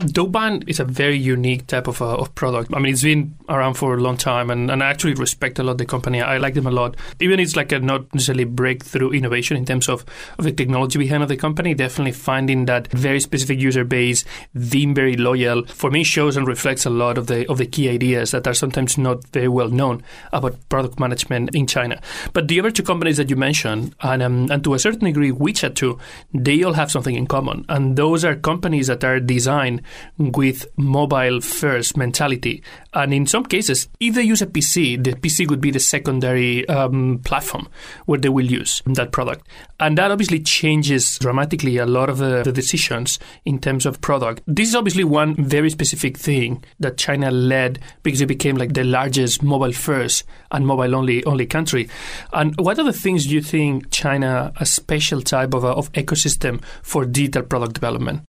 Douban 0.00 0.68
is 0.68 0.80
a 0.80 0.84
very 0.84 1.16
unique 1.16 1.66
type 1.66 1.86
of, 1.86 2.00
uh, 2.00 2.16
of 2.16 2.34
product. 2.34 2.74
I 2.74 2.78
mean, 2.78 2.92
it's 2.92 3.02
been 3.02 3.36
around 3.48 3.74
for 3.74 3.94
a 3.94 4.00
long 4.00 4.16
time, 4.16 4.50
and, 4.50 4.70
and 4.70 4.82
I 4.82 4.88
actually 4.88 5.14
respect 5.14 5.58
a 5.58 5.62
lot 5.62 5.78
the 5.78 5.84
company. 5.84 6.20
I 6.20 6.38
like 6.38 6.54
them 6.54 6.66
a 6.66 6.70
lot. 6.70 6.96
Even 7.20 7.38
it's 7.38 7.56
like 7.56 7.72
a 7.72 7.78
not 7.78 8.12
necessarily 8.14 8.44
breakthrough 8.44 9.10
innovation 9.10 9.56
in 9.56 9.64
terms 9.64 9.88
of, 9.88 10.04
of 10.38 10.44
the 10.44 10.52
technology 10.52 10.98
behind 10.98 11.22
of 11.22 11.28
the 11.28 11.36
company. 11.36 11.74
Definitely 11.74 12.12
finding 12.12 12.64
that 12.64 12.90
very 12.90 13.20
specific 13.20 13.60
user 13.60 13.84
base, 13.84 14.24
being 14.70 14.94
very 14.94 15.16
loyal, 15.16 15.66
for 15.66 15.90
me 15.90 16.04
shows 16.04 16.36
and 16.36 16.48
reflects 16.48 16.86
a 16.86 16.90
lot 16.90 17.18
of 17.18 17.26
the 17.26 17.48
of 17.50 17.58
the 17.58 17.66
key 17.66 17.88
ideas 17.88 18.30
that 18.30 18.46
are 18.46 18.54
sometimes 18.54 18.96
not 18.96 19.24
very 19.28 19.48
well 19.48 19.68
known 19.68 20.02
about 20.32 20.56
product 20.68 20.98
management 20.98 21.54
in 21.54 21.66
China. 21.66 22.00
But 22.32 22.48
the 22.48 22.58
other 22.58 22.70
two 22.70 22.82
companies 22.82 23.18
that 23.18 23.30
you 23.30 23.36
mentioned, 23.36 23.94
and 24.00 24.22
um, 24.22 24.50
and 24.50 24.64
to 24.64 24.74
a 24.74 24.78
certain 24.78 25.04
degree, 25.04 25.30
WeChat 25.30 25.74
too, 25.74 25.98
they 26.32 26.62
all 26.62 26.72
have 26.72 26.90
something 26.90 27.14
in 27.14 27.26
common, 27.26 27.66
and 27.68 27.96
those 27.96 28.24
are 28.24 28.34
companies 28.34 28.86
that 28.86 29.04
are 29.04 29.20
designed 29.20 29.81
with 30.18 30.66
mobile 30.76 31.40
first 31.40 31.96
mentality. 31.96 32.62
And 32.94 33.14
in 33.14 33.26
some 33.26 33.44
cases, 33.44 33.88
if 34.00 34.14
they 34.14 34.22
use 34.22 34.42
a 34.42 34.46
PC, 34.46 35.02
the 35.02 35.12
PC 35.12 35.48
would 35.48 35.60
be 35.60 35.70
the 35.70 35.80
secondary 35.80 36.68
um, 36.68 37.20
platform 37.24 37.68
where 38.06 38.18
they 38.18 38.28
will 38.28 38.44
use 38.44 38.82
that 38.86 39.12
product. 39.12 39.46
And 39.80 39.96
that 39.98 40.10
obviously 40.10 40.40
changes 40.40 41.18
dramatically 41.18 41.78
a 41.78 41.86
lot 41.86 42.10
of 42.10 42.18
the, 42.18 42.42
the 42.42 42.52
decisions 42.52 43.18
in 43.44 43.58
terms 43.58 43.86
of 43.86 44.00
product. 44.00 44.42
This 44.46 44.68
is 44.68 44.74
obviously 44.74 45.04
one 45.04 45.34
very 45.36 45.70
specific 45.70 46.16
thing 46.16 46.62
that 46.80 46.98
China 46.98 47.30
led 47.30 47.80
because 48.02 48.20
it 48.20 48.26
became 48.26 48.56
like 48.56 48.74
the 48.74 48.84
largest 48.84 49.42
mobile 49.42 49.72
first 49.72 50.24
and 50.50 50.66
mobile 50.66 50.94
only 50.94 51.24
only 51.24 51.46
country. 51.46 51.88
And 52.32 52.54
what 52.58 52.78
are 52.78 52.84
the 52.84 52.92
things 52.92 53.26
you 53.26 53.42
think 53.42 53.90
China 53.90 54.52
a 54.56 54.66
special 54.66 55.20
type 55.22 55.54
of, 55.54 55.64
a, 55.64 55.68
of 55.68 55.90
ecosystem 55.92 56.62
for 56.82 57.04
digital 57.04 57.42
product 57.42 57.74
development? 57.74 58.22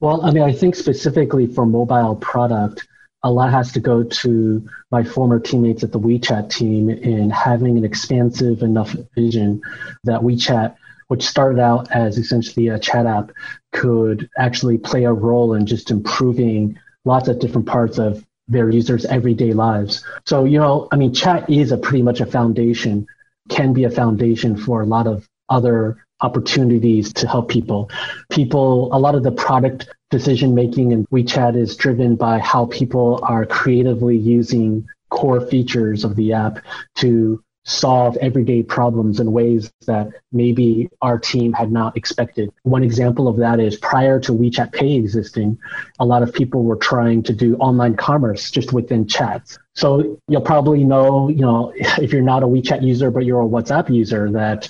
Well, 0.00 0.24
I 0.24 0.30
mean, 0.30 0.42
I 0.42 0.52
think 0.52 0.74
specifically 0.74 1.46
for 1.46 1.64
mobile 1.64 2.16
product, 2.16 2.86
a 3.22 3.30
lot 3.30 3.50
has 3.50 3.72
to 3.72 3.80
go 3.80 4.02
to 4.02 4.68
my 4.90 5.02
former 5.02 5.40
teammates 5.40 5.82
at 5.82 5.92
the 5.92 5.98
WeChat 5.98 6.50
team 6.50 6.90
in 6.90 7.30
having 7.30 7.78
an 7.78 7.84
expansive 7.84 8.62
enough 8.62 8.94
vision 9.14 9.62
that 10.04 10.20
WeChat, 10.20 10.76
which 11.08 11.26
started 11.26 11.58
out 11.58 11.90
as 11.90 12.18
essentially 12.18 12.68
a 12.68 12.78
chat 12.78 13.06
app, 13.06 13.32
could 13.72 14.28
actually 14.38 14.78
play 14.78 15.04
a 15.04 15.12
role 15.12 15.54
in 15.54 15.66
just 15.66 15.90
improving 15.90 16.78
lots 17.04 17.28
of 17.28 17.38
different 17.38 17.66
parts 17.66 17.98
of 17.98 18.24
their 18.48 18.70
users' 18.70 19.06
everyday 19.06 19.52
lives. 19.52 20.04
So, 20.26 20.44
you 20.44 20.58
know, 20.58 20.88
I 20.92 20.96
mean, 20.96 21.12
chat 21.14 21.48
is 21.50 21.72
a 21.72 21.78
pretty 21.78 22.02
much 22.02 22.20
a 22.20 22.26
foundation, 22.26 23.06
can 23.48 23.72
be 23.72 23.84
a 23.84 23.90
foundation 23.90 24.56
for 24.56 24.82
a 24.82 24.86
lot 24.86 25.06
of 25.06 25.26
other 25.48 26.05
opportunities 26.20 27.12
to 27.12 27.28
help 27.28 27.48
people. 27.48 27.90
People, 28.30 28.94
a 28.94 28.98
lot 28.98 29.14
of 29.14 29.22
the 29.22 29.32
product 29.32 29.88
decision 30.10 30.54
making 30.54 30.92
in 30.92 31.06
WeChat 31.06 31.56
is 31.56 31.76
driven 31.76 32.16
by 32.16 32.38
how 32.38 32.66
people 32.66 33.20
are 33.22 33.44
creatively 33.44 34.16
using 34.16 34.86
core 35.10 35.40
features 35.40 36.04
of 36.04 36.16
the 36.16 36.32
app 36.32 36.58
to 36.96 37.42
solve 37.66 38.16
everyday 38.18 38.62
problems 38.62 39.18
in 39.18 39.32
ways 39.32 39.70
that 39.86 40.08
maybe 40.30 40.88
our 41.02 41.18
team 41.18 41.52
had 41.52 41.70
not 41.70 41.96
expected. 41.96 42.48
One 42.62 42.84
example 42.84 43.26
of 43.26 43.36
that 43.38 43.58
is 43.58 43.76
prior 43.76 44.20
to 44.20 44.32
WeChat 44.32 44.72
Pay 44.72 44.94
existing, 44.94 45.58
a 45.98 46.06
lot 46.06 46.22
of 46.22 46.32
people 46.32 46.62
were 46.62 46.76
trying 46.76 47.24
to 47.24 47.32
do 47.32 47.56
online 47.56 47.96
commerce 47.96 48.52
just 48.52 48.72
within 48.72 49.08
chats. 49.08 49.58
So 49.74 50.20
you'll 50.28 50.42
probably 50.42 50.84
know, 50.84 51.28
you 51.28 51.40
know, 51.40 51.72
if 51.76 52.12
you're 52.12 52.22
not 52.22 52.44
a 52.44 52.46
WeChat 52.46 52.82
user 52.82 53.10
but 53.10 53.24
you're 53.24 53.42
a 53.42 53.48
WhatsApp 53.48 53.92
user 53.92 54.30
that 54.30 54.68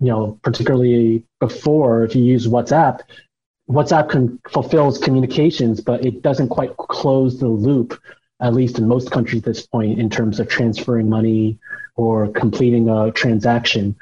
you 0.00 0.08
know, 0.08 0.38
particularly 0.42 1.24
before, 1.38 2.04
if 2.04 2.14
you 2.14 2.22
use 2.22 2.46
WhatsApp, 2.46 3.00
WhatsApp 3.68 4.10
can, 4.10 4.40
fulfills 4.50 4.98
communications, 4.98 5.80
but 5.80 6.04
it 6.04 6.22
doesn't 6.22 6.48
quite 6.48 6.76
close 6.76 7.38
the 7.38 7.48
loop, 7.48 8.00
at 8.40 8.54
least 8.54 8.78
in 8.78 8.88
most 8.88 9.10
countries 9.10 9.42
at 9.42 9.44
this 9.44 9.66
point, 9.66 10.00
in 10.00 10.10
terms 10.10 10.40
of 10.40 10.48
transferring 10.48 11.08
money 11.08 11.58
or 11.96 12.28
completing 12.28 12.88
a 12.88 13.12
transaction. 13.12 13.94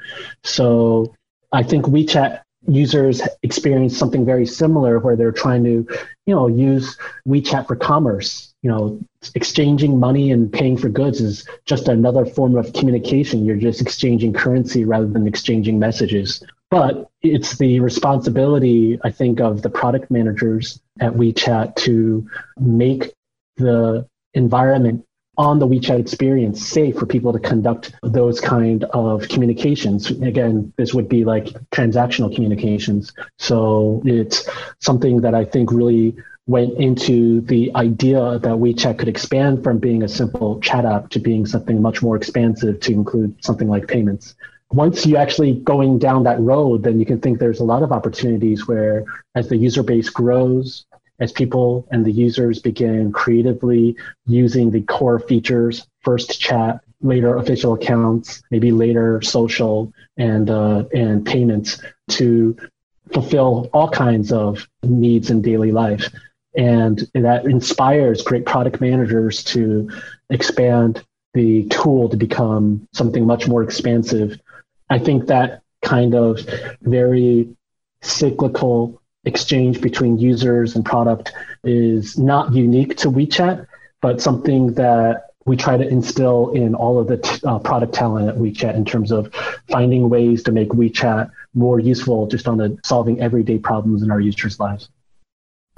So 0.43 1.13
I 1.51 1.63
think 1.63 1.85
WeChat 1.85 2.41
users 2.67 3.21
experience 3.43 3.97
something 3.97 4.25
very 4.25 4.45
similar 4.45 4.99
where 4.99 5.15
they're 5.15 5.31
trying 5.31 5.63
to, 5.65 5.87
you 6.25 6.35
know, 6.35 6.47
use 6.47 6.97
WeChat 7.27 7.67
for 7.67 7.75
commerce. 7.75 8.48
You 8.61 8.69
know, 8.69 8.99
exchanging 9.35 9.99
money 9.99 10.31
and 10.31 10.51
paying 10.51 10.75
for 10.75 10.89
goods 10.89 11.21
is 11.21 11.47
just 11.65 11.87
another 11.87 12.25
form 12.25 12.57
of 12.57 12.73
communication. 12.73 13.45
You're 13.45 13.55
just 13.55 13.79
exchanging 13.79 14.33
currency 14.33 14.83
rather 14.83 15.07
than 15.07 15.27
exchanging 15.27 15.79
messages. 15.79 16.43
But 16.69 17.09
it's 17.21 17.57
the 17.57 17.79
responsibility, 17.79 18.99
I 19.03 19.11
think, 19.11 19.39
of 19.39 19.61
the 19.61 19.69
product 19.69 20.11
managers 20.11 20.79
at 20.99 21.13
WeChat 21.13 21.75
to 21.77 22.27
make 22.59 23.13
the 23.57 24.07
environment 24.33 25.05
on 25.37 25.57
the 25.57 25.65
WeChat 25.65 25.99
experience 25.99 26.67
safe 26.67 26.97
for 26.97 27.05
people 27.05 27.31
to 27.31 27.39
conduct 27.39 27.95
those 28.03 28.41
kind 28.41 28.83
of 28.83 29.27
communications. 29.29 30.11
Again, 30.11 30.73
this 30.77 30.93
would 30.93 31.07
be 31.07 31.23
like 31.23 31.45
transactional 31.71 32.33
communications. 32.35 33.13
So 33.37 34.01
it's 34.05 34.47
something 34.81 35.21
that 35.21 35.33
I 35.33 35.45
think 35.45 35.71
really 35.71 36.17
went 36.49 36.73
into 36.79 37.41
the 37.41 37.71
idea 37.75 38.39
that 38.39 38.57
WeChat 38.63 38.97
could 38.97 39.07
expand 39.07 39.63
from 39.63 39.77
being 39.77 40.01
a 40.01 40.07
simple 40.07 40.59
chat 40.61 40.83
app 40.83 41.07
to 41.11 41.19
being 41.19 41.45
something 41.45 41.79
much 41.79 42.01
more 42.01 42.15
expansive 42.15 42.79
to 42.79 42.91
include 42.91 43.35
something 43.45 43.69
like 43.69 43.87
payments. 43.87 44.33
Once 44.71 45.05
you 45.05 45.15
actually 45.15 45.53
going 45.53 45.99
down 45.99 46.23
that 46.23 46.39
road, 46.39 46.81
then 46.81 46.99
you 46.99 47.05
can 47.05 47.21
think 47.21 47.37
there's 47.37 47.59
a 47.59 47.63
lot 47.63 47.83
of 47.83 47.91
opportunities 47.91 48.67
where 48.67 49.05
as 49.35 49.47
the 49.47 49.57
user 49.57 49.83
base 49.83 50.09
grows, 50.09 50.87
as 51.19 51.31
people 51.31 51.87
and 51.91 52.03
the 52.03 52.11
users 52.11 52.57
begin 52.59 53.11
creatively 53.11 53.95
using 54.25 54.71
the 54.71 54.81
core 54.81 55.19
features, 55.19 55.85
first 56.01 56.41
chat, 56.41 56.79
later 57.03 57.37
official 57.37 57.73
accounts, 57.73 58.41
maybe 58.49 58.71
later 58.71 59.21
social 59.21 59.93
and 60.17 60.49
uh, 60.49 60.83
and 60.95 61.27
payments 61.27 61.79
to 62.07 62.57
fulfill 63.13 63.69
all 63.71 63.89
kinds 63.89 64.31
of 64.31 64.67
needs 64.81 65.29
in 65.29 65.43
daily 65.43 65.71
life. 65.71 66.09
And 66.55 66.99
that 67.13 67.45
inspires 67.45 68.21
great 68.23 68.45
product 68.45 68.81
managers 68.81 69.43
to 69.45 69.89
expand 70.29 71.03
the 71.33 71.67
tool 71.67 72.09
to 72.09 72.17
become 72.17 72.87
something 72.93 73.25
much 73.25 73.47
more 73.47 73.63
expansive. 73.63 74.39
I 74.89 74.97
think 74.99 75.27
that 75.27 75.61
kind 75.83 76.15
of 76.15 76.39
very 76.81 77.55
cyclical 78.01 79.01
exchange 79.25 79.81
between 79.81 80.17
users 80.17 80.75
and 80.75 80.83
product 80.83 81.33
is 81.63 82.17
not 82.17 82.53
unique 82.53 82.97
to 82.97 83.11
WeChat, 83.11 83.67
but 84.01 84.21
something 84.21 84.73
that 84.73 85.29
we 85.45 85.55
try 85.57 85.77
to 85.77 85.87
instill 85.87 86.51
in 86.51 86.75
all 86.75 86.99
of 86.99 87.07
the 87.07 87.17
t- 87.17 87.41
uh, 87.45 87.59
product 87.59 87.93
talent 87.93 88.29
at 88.29 88.35
WeChat 88.35 88.75
in 88.75 88.85
terms 88.85 89.11
of 89.11 89.33
finding 89.69 90.09
ways 90.09 90.43
to 90.43 90.51
make 90.51 90.69
WeChat 90.69 91.29
more 91.53 91.79
useful 91.79 92.27
just 92.27 92.47
on 92.47 92.57
the 92.57 92.77
solving 92.83 93.19
everyday 93.19 93.57
problems 93.57 94.03
in 94.03 94.11
our 94.11 94.19
users' 94.19 94.59
lives. 94.59 94.89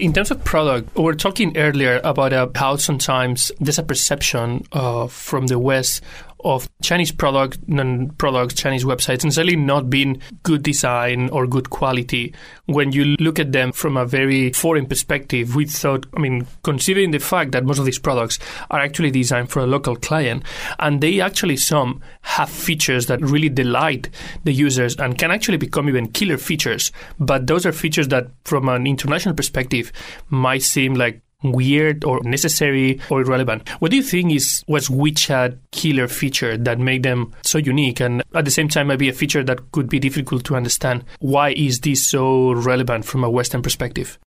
In 0.02 0.14
terms 0.14 0.32
of 0.32 0.44
product, 0.44 0.98
we 0.98 1.04
were 1.04 1.14
talking 1.14 1.56
earlier 1.56 2.02
about 2.04 2.34
uh, 2.34 2.48
how 2.56 2.76
sometimes 2.78 3.52
there's 3.60 3.78
a 3.78 3.84
perception 3.84 4.66
uh, 4.72 5.06
from 5.06 5.46
the 5.46 5.60
West 5.60 6.02
of 6.44 6.70
Chinese 6.82 7.12
product 7.12 7.60
and 7.68 8.18
products, 8.18 8.54
Chinese 8.54 8.84
websites, 8.84 9.24
necessarily 9.24 9.56
not 9.56 9.90
being 9.90 10.22
good 10.44 10.64
design 10.64 11.30
or 11.30 11.48
good 11.48 11.70
quality. 11.70 12.34
When 12.66 12.92
you 12.92 13.16
look 13.20 13.40
at 13.40 13.52
them 13.52 13.72
from 13.72 13.98
a 13.98 14.06
very 14.06 14.52
foreign 14.54 14.86
perspective, 14.86 15.56
we 15.56 15.66
thought, 15.66 16.06
I 16.16 16.20
mean, 16.20 16.48
considering 16.64 17.12
the 17.12 17.20
fact 17.20 17.52
that 17.52 17.66
most 17.66 17.80
of 17.80 17.86
these 17.86 18.00
products 18.00 18.40
are 18.70 18.80
actually 18.80 19.12
designed 19.12 19.50
for 19.50 19.60
a 19.60 19.68
local 19.68 19.96
client, 19.96 20.44
and 20.80 21.02
they 21.02 21.20
actually 21.20 21.58
some 21.58 22.02
have 22.22 22.50
features 22.50 23.08
that 23.08 23.22
really 23.22 23.50
delight 23.50 24.10
the 24.44 24.54
users 24.54 24.96
and 24.98 25.18
can 25.18 25.32
actually 25.32 25.58
become 25.58 25.90
even 25.90 26.08
killer 26.12 26.38
features. 26.38 26.92
But 27.20 27.48
those 27.48 27.66
are 27.66 27.72
features 27.72 28.08
that, 28.10 28.28
from 28.46 28.70
an 28.70 28.88
international 28.88 29.36
perspective, 29.36 29.92
might 30.30 30.64
seem 30.64 30.94
like 30.94 31.22
weird 31.44 32.04
or 32.04 32.22
necessary 32.24 33.00
or 33.10 33.22
irrelevant. 33.22 33.68
What 33.80 33.92
do 33.92 33.98
you 33.98 34.04
think 34.04 34.34
is 34.34 34.64
was 34.68 34.90
WeChat 34.90 35.58
killer 35.72 36.08
feature 36.08 36.58
that 36.58 36.80
made 36.80 37.04
them 37.04 37.34
so 37.44 37.58
unique 37.58 38.00
and 38.00 38.24
at 38.34 38.46
the 38.46 38.52
same 38.52 38.68
time 38.68 38.88
maybe 38.88 39.10
a 39.10 39.14
feature 39.14 39.44
that 39.44 39.72
could 39.72 39.90
be 39.90 40.00
difficult 40.00 40.44
to 40.46 40.56
understand? 40.56 41.04
Why 41.20 41.52
is 41.52 41.80
this 41.80 42.06
so 42.06 42.54
relevant 42.54 43.06
from 43.06 43.24
a 43.24 43.30
Western 43.30 43.62
perspective? 43.62 44.20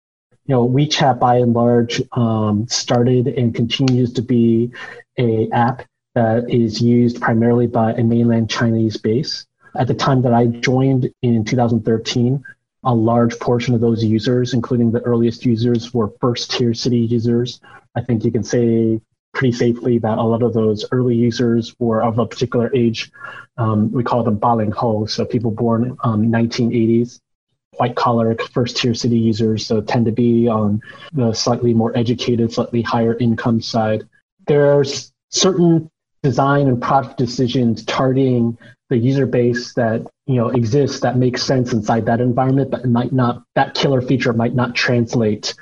You 0.47 0.57
know, 0.57 0.69
WeChat 0.69 1.19
by 1.19 1.37
and 1.37 1.55
large 1.55 2.03
um, 2.13 2.67
started 2.69 3.29
and 3.29 3.55
continues 3.55 4.13
to 4.15 4.23
be 4.23 4.73
a 5.19 5.49
app 5.53 5.87
that 6.15 6.49
is 6.49 6.81
used 6.81 7.21
primarily 7.21 7.67
by 7.67 7.93
a 7.93 8.05
mainland 8.05 8.51
Chinese 8.51 8.97
base. 8.97 9.47
At 9.77 9.89
the 9.89 9.95
time 9.95 10.23
that 10.23 10.33
I 10.33 10.47
joined 10.47 11.11
in 11.23 11.45
2013, 11.45 12.45
a 12.85 12.95
large 12.95 13.39
portion 13.39 13.75
of 13.75 13.81
those 13.81 14.05
users, 14.05 14.55
including 14.55 14.91
the 14.91 15.01
earliest 15.01 15.45
users, 15.45 15.93
were 15.95 16.13
first 16.21 16.51
tier 16.51 16.75
city 16.75 16.99
users. 16.99 17.61
I 17.95 18.03
think 18.03 18.25
you 18.25 18.31
can 18.31 18.45
say 18.45 19.01
pretty 19.33 19.53
safely 19.53 19.99
that 19.99 20.19
a 20.19 20.23
lot 20.23 20.43
of 20.43 20.53
those 20.53 20.85
early 20.93 21.17
users 21.17 21.75
were 21.79 22.03
of 22.03 22.19
a 22.19 22.27
particular 22.27 22.71
age. 22.75 23.11
Um, 23.57 23.93
we 23.93 24.05
call 24.05 24.23
them 24.23 24.39
Balinghou, 24.39 25.11
so 25.11 25.25
people 25.25 25.51
born 25.51 25.97
um, 26.05 26.31
1980s. 26.31 27.21
White 27.77 27.97
collar 27.97 28.37
first 28.53 28.77
tier 28.77 28.95
city 28.95 29.19
users 29.19 29.67
so 29.67 29.81
tend 29.81 30.07
to 30.07 30.13
be 30.13 30.47
on 30.47 30.81
the 31.13 31.33
slightly 31.33 31.75
more 31.75 31.97
educated, 31.97 32.53
slightly 32.53 32.83
higher 32.83 33.19
income 33.19 33.61
side. 33.61 34.05
There's 34.47 35.13
certain 35.31 35.91
design 36.23 36.69
and 36.69 36.81
product 36.81 37.19
decisions 37.19 37.85
targeting 37.85 38.57
the 38.91 38.97
user 38.97 39.27
base 39.27 39.75
that 39.75 40.07
you 40.27 40.37
know 40.37 40.49
exists 40.49 41.01
that 41.01 41.17
makes 41.17 41.43
sense 41.43 41.73
inside 41.73 42.07
that 42.07 42.21
environment, 42.21 42.71
but 42.71 42.81
it 42.81 42.89
might 42.89 43.13
not 43.13 43.45
that 43.55 43.75
killer 43.75 44.01
feature 44.01 44.33
might 44.33 44.55
not 44.55 44.75
translate 44.75 45.55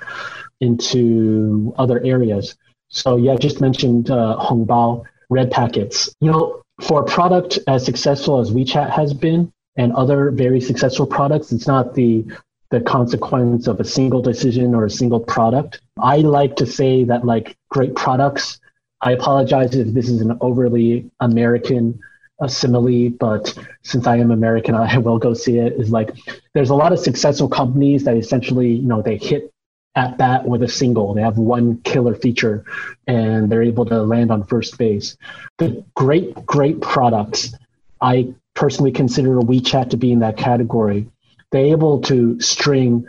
into 0.61 1.75
other 1.79 2.01
areas. 2.05 2.57
So 2.88 3.16
yeah, 3.16 3.37
just 3.37 3.61
mentioned 3.61 4.11
uh, 4.11 4.37
Hongbao 4.40 5.05
red 5.31 5.51
packets. 5.51 6.14
You 6.20 6.31
know, 6.31 6.62
for 6.81 7.03
a 7.03 7.05
product 7.05 7.59
as 7.66 7.85
successful 7.85 8.38
as 8.38 8.51
WeChat 8.51 8.90
has 8.90 9.14
been 9.14 9.53
and 9.77 9.92
other 9.94 10.31
very 10.31 10.61
successful 10.61 11.07
products, 11.07 11.53
it's 11.53 11.66
not 11.66 11.94
the 11.94 12.25
the 12.70 12.81
consequence 12.81 13.66
of 13.66 13.81
a 13.81 13.85
single 13.85 14.22
decision 14.22 14.75
or 14.75 14.87
a 14.87 14.90
single 14.90 15.20
product. 15.20 15.81
I 16.01 16.18
like 16.18 16.57
to 16.57 16.66
say 16.66 17.05
that 17.05 17.25
like 17.25 17.57
great 17.68 17.94
products. 17.94 18.59
I 19.03 19.12
apologize 19.12 19.75
if 19.75 19.88
this 19.92 20.09
is 20.09 20.22
an 20.22 20.38
overly 20.40 21.11
American 21.20 22.01
a 22.40 22.49
simile, 22.49 23.11
but 23.11 23.57
since 23.83 24.07
I 24.07 24.16
am 24.16 24.31
American, 24.31 24.75
I 24.75 24.99
will 24.99 25.18
go 25.18 25.35
see 25.35 25.59
it. 25.59 25.75
Is 25.75 25.90
like 25.90 26.14
there's 26.55 26.71
a 26.71 26.75
lot 26.75 26.92
of 26.92 26.99
successful 26.99 27.49
companies 27.49 28.05
that 28.05 28.16
essentially, 28.16 28.73
you 28.73 28.88
know, 28.88 29.03
they 29.03 29.16
hit 29.16 29.53
at 29.95 30.16
bat 30.16 30.47
with 30.47 30.62
a 30.62 30.68
single. 30.68 31.14
They 31.14 31.23
have 31.23 31.37
one 31.37 31.79
killer 31.83 32.14
feature 32.14 32.64
and 33.07 33.51
they're 33.51 33.62
able 33.62 33.85
to 33.87 34.03
land 34.03 34.31
on 34.31 34.45
first 34.45 34.79
base. 34.79 35.16
The 35.59 35.85
great, 35.95 36.35
great 36.47 36.81
products, 36.81 37.55
I 38.01 38.35
personally 38.55 38.92
consider 38.92 39.38
WeChat 39.40 39.90
to 39.90 39.97
be 39.97 40.12
in 40.12 40.21
that 40.21 40.37
category. 40.37 41.09
They're 41.51 41.66
able 41.66 42.01
to 42.03 42.40
string 42.40 43.07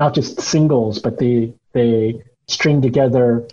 not 0.00 0.14
just 0.14 0.40
singles, 0.40 0.98
but 0.98 1.18
they 1.18 1.52
they 1.72 2.22
string 2.48 2.82
together 2.82 3.46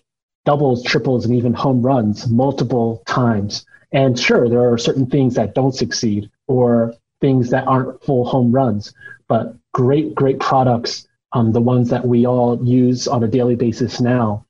doubles, 0.45 0.83
triples, 0.83 1.25
and 1.25 1.35
even 1.35 1.53
home 1.53 1.81
runs 1.81 2.27
multiple 2.27 3.03
times 3.05 3.65
and 3.91 4.19
sure, 4.19 4.47
there 4.47 4.71
are 4.71 4.77
certain 4.77 5.07
things 5.07 5.35
that 5.35 5.55
don't 5.55 5.73
succeed 5.73 6.29
or 6.47 6.93
things 7.21 7.49
that 7.49 7.67
aren't 7.67 8.03
full 8.03 8.25
home 8.25 8.51
runs, 8.51 8.93
but 9.27 9.55
great, 9.73 10.15
great 10.15 10.39
products, 10.39 11.07
um, 11.33 11.51
the 11.51 11.61
ones 11.61 11.89
that 11.89 12.07
we 12.07 12.25
all 12.25 12.63
use 12.65 13.07
on 13.07 13.23
a 13.23 13.27
daily 13.27 13.55
basis 13.55 13.99
now, 13.99 14.45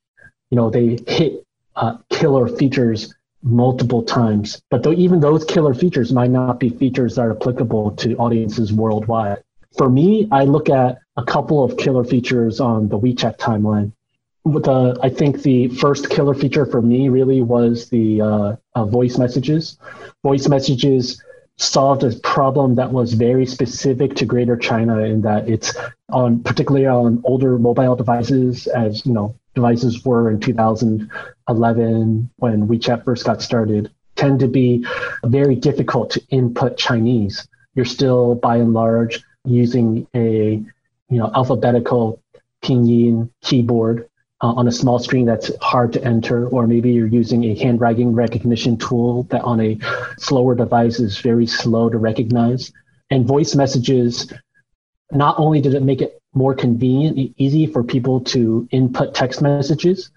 you 0.50 0.56
know, 0.56 0.70
they 0.70 0.98
hit 1.08 1.46
uh, 1.76 1.98
killer 2.10 2.48
features 2.48 3.14
multiple 3.42 4.04
times. 4.04 4.62
But 4.70 4.84
though 4.84 4.94
even 4.94 5.20
those 5.20 5.46
killer 5.46 5.74
features 5.74 6.12
might 6.12 6.32
not 6.32 6.60
be 6.60 6.70
features 6.70 7.16
that 7.16 7.22
are 7.22 7.32
applicable 7.32 7.92
to 7.92 8.16
audiences 8.18 8.74
worldwide. 8.74 9.44
For 9.78 9.90
me, 9.90 10.28
I 10.32 10.46
look 10.46 10.70
at 10.70 11.00
a 11.16 11.24
couple 11.24 11.64
of 11.64 11.78
killer 11.78 12.04
features 12.04 12.60
on 12.60 12.90
the 12.90 13.00
WeChat 13.00 13.38
timeline 13.38 13.94
the 14.46 14.98
I 15.02 15.10
think 15.10 15.42
the 15.42 15.68
first 15.68 16.10
killer 16.10 16.34
feature 16.34 16.66
for 16.66 16.82
me 16.82 17.10
really 17.10 17.42
was 17.42 17.90
the 17.90 18.22
uh, 18.22 18.56
uh, 18.76 18.86
voice 18.86 19.18
messages. 19.18 19.78
Voice 20.24 20.48
messages 20.48 21.22
solved 21.58 22.04
a 22.04 22.12
problem 22.20 22.76
that 22.76 22.92
was 22.92 23.14
very 23.14 23.46
specific 23.46 24.16
to 24.16 24.26
Greater 24.26 24.56
China 24.56 25.00
in 25.00 25.22
that 25.22 25.50
it's 25.50 25.76
on 26.10 26.42
particularly 26.42 26.88
on 26.88 27.22
older 27.26 27.60
mobile 27.60 27.96
devices, 27.96 28.68
as 28.68 29.06
you 29.06 29.12
know, 29.12 29.36
devices 29.56 30.06
were 30.06 30.32
in 30.32 30.40
2011 30.40 32.30
when 32.38 32.68
WeChat 32.68 33.04
first 33.04 33.26
got 33.26 33.42
started, 33.42 33.92
tend 34.16 34.40
to 34.40 34.48
be 34.48 34.86
very 35.26 35.56
difficult 35.56 36.12
to 36.12 36.22
input 36.30 36.78
Chinese. 36.78 37.48
You're 37.76 37.86
still 37.86 38.36
by 38.36 38.58
and 38.58 38.74
large 38.74 39.24
using 39.46 40.08
a 40.16 40.64
you 41.10 41.18
know 41.18 41.32
alphabetical 41.36 42.22
pinyin 42.62 43.30
keyboard 43.42 44.09
uh, 44.42 44.54
on 44.54 44.68
a 44.68 44.72
small 44.72 45.00
screen 45.00 45.26
that's 45.26 45.52
hard 45.62 45.94
to 45.94 46.04
enter, 46.04 46.48
or 46.48 46.68
maybe 46.68 46.92
you're 46.92 47.08
using 47.08 47.44
a 47.46 47.56
handwriting 47.56 48.14
recognition 48.14 48.78
tool 48.78 49.24
that 49.24 49.42
on 49.42 49.60
a 49.60 49.78
slower 50.18 50.56
device 50.56 51.00
is 51.00 51.20
very 51.20 51.46
slow 51.46 51.90
to 51.90 51.98
recognize. 51.98 52.72
And 53.10 53.26
voice 53.26 53.56
messages, 53.56 54.32
not 55.12 55.38
only 55.40 55.62
did 55.62 55.74
it 55.74 55.84
make 55.84 56.02
it 56.02 56.22
more 56.34 56.54
convenient, 56.54 57.34
easy 57.38 57.66
for 57.66 57.84
people 57.84 58.22
to 58.22 58.68
input 58.72 59.14
text 59.14 59.42
messages 59.42 60.12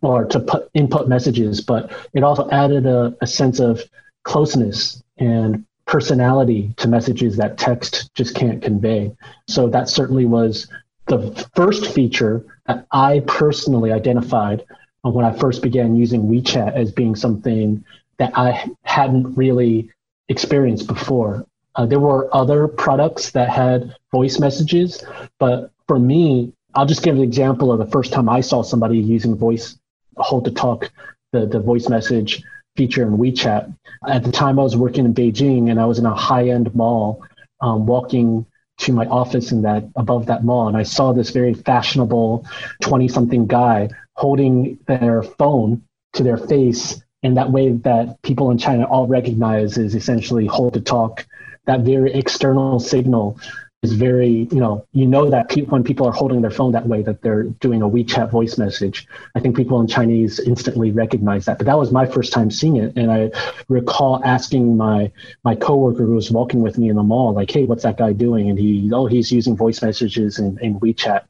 or 0.00 0.24
to 0.24 0.40
put 0.40 0.70
input 0.74 1.08
messages, 1.08 1.60
but 1.60 1.92
it 2.14 2.22
also 2.22 2.48
added 2.50 2.86
a, 2.86 3.14
a 3.20 3.26
sense 3.26 3.60
of 3.60 3.82
closeness 4.24 5.02
and 5.18 5.64
personality 5.86 6.74
to 6.76 6.88
messages 6.88 7.36
that 7.36 7.58
text 7.58 8.14
just 8.14 8.34
can't 8.34 8.62
convey. 8.62 9.14
So 9.48 9.68
that 9.68 9.88
certainly 9.88 10.26
was 10.26 10.68
the 11.08 11.48
first 11.56 11.92
feature 11.92 12.44
that 12.66 12.86
I 12.92 13.22
personally 13.26 13.92
identified 13.92 14.64
when 15.02 15.24
I 15.24 15.32
first 15.32 15.62
began 15.62 15.96
using 15.96 16.28
WeChat 16.28 16.74
as 16.74 16.92
being 16.92 17.16
something 17.16 17.84
that 18.18 18.36
I 18.36 18.68
hadn't 18.82 19.36
really 19.36 19.90
experienced 20.28 20.86
before. 20.86 21.46
Uh, 21.76 21.86
there 21.86 22.00
were 22.00 22.34
other 22.34 22.68
products 22.68 23.30
that 23.30 23.48
had 23.48 23.94
voice 24.12 24.38
messages, 24.38 25.04
but 25.38 25.70
for 25.86 25.98
me, 25.98 26.52
I'll 26.74 26.86
just 26.86 27.02
give 27.02 27.16
an 27.16 27.22
example 27.22 27.72
of 27.72 27.78
the 27.78 27.86
first 27.86 28.12
time 28.12 28.28
I 28.28 28.40
saw 28.40 28.62
somebody 28.62 28.98
using 28.98 29.36
voice 29.36 29.78
hold 30.16 30.44
to 30.44 30.50
talk, 30.50 30.90
the, 31.32 31.46
the 31.46 31.60
voice 31.60 31.88
message 31.88 32.42
feature 32.76 33.02
in 33.02 33.16
WeChat. 33.16 33.74
At 34.06 34.24
the 34.24 34.32
time, 34.32 34.58
I 34.58 34.62
was 34.62 34.76
working 34.76 35.04
in 35.04 35.14
Beijing 35.14 35.70
and 35.70 35.80
I 35.80 35.86
was 35.86 35.98
in 35.98 36.06
a 36.06 36.14
high 36.14 36.48
end 36.48 36.74
mall 36.74 37.24
um, 37.60 37.86
walking 37.86 38.46
to 38.78 38.92
my 38.92 39.06
office 39.06 39.52
in 39.52 39.62
that 39.62 39.84
above 39.96 40.26
that 40.26 40.44
mall 40.44 40.68
and 40.68 40.76
I 40.76 40.82
saw 40.84 41.12
this 41.12 41.30
very 41.30 41.54
fashionable 41.54 42.46
20 42.82 43.08
something 43.08 43.46
guy 43.46 43.90
holding 44.14 44.78
their 44.86 45.22
phone 45.22 45.82
to 46.14 46.22
their 46.22 46.36
face 46.36 47.02
in 47.22 47.34
that 47.34 47.50
way 47.50 47.72
that 47.72 48.20
people 48.22 48.50
in 48.50 48.58
China 48.58 48.84
all 48.84 49.06
recognize 49.06 49.78
is 49.78 49.94
essentially 49.94 50.46
hold 50.46 50.74
to 50.74 50.80
talk, 50.80 51.26
that 51.66 51.80
very 51.80 52.12
external 52.14 52.80
signal 52.80 53.38
is 53.82 53.92
very, 53.92 54.48
you 54.50 54.58
know, 54.58 54.84
you 54.92 55.06
know 55.06 55.30
that 55.30 55.48
pe- 55.48 55.62
when 55.62 55.84
people 55.84 56.06
are 56.06 56.12
holding 56.12 56.42
their 56.42 56.50
phone 56.50 56.72
that 56.72 56.86
way, 56.88 57.02
that 57.02 57.22
they're 57.22 57.44
doing 57.44 57.80
a 57.80 57.88
WeChat 57.88 58.28
voice 58.28 58.58
message. 58.58 59.06
I 59.36 59.40
think 59.40 59.56
people 59.56 59.80
in 59.80 59.86
Chinese 59.86 60.40
instantly 60.40 60.90
recognize 60.90 61.44
that. 61.44 61.58
But 61.58 61.66
that 61.66 61.78
was 61.78 61.92
my 61.92 62.04
first 62.04 62.32
time 62.32 62.50
seeing 62.50 62.76
it, 62.76 62.96
and 62.96 63.12
I 63.12 63.30
recall 63.68 64.20
asking 64.24 64.76
my 64.76 65.12
my 65.44 65.54
coworker 65.54 66.04
who 66.04 66.14
was 66.14 66.30
walking 66.30 66.60
with 66.60 66.76
me 66.76 66.88
in 66.88 66.96
the 66.96 67.04
mall, 67.04 67.32
like, 67.32 67.50
"Hey, 67.50 67.64
what's 67.64 67.84
that 67.84 67.98
guy 67.98 68.12
doing?" 68.12 68.50
And 68.50 68.58
he, 68.58 68.90
oh, 68.92 69.06
he's 69.06 69.30
using 69.30 69.56
voice 69.56 69.80
messages 69.80 70.40
in, 70.40 70.58
in 70.60 70.80
WeChat. 70.80 71.22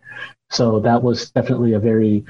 So 0.51 0.81
that 0.81 1.03
was 1.03 1.31
definitely 1.31 1.75
a 1.75 1.79
very 1.79 2.25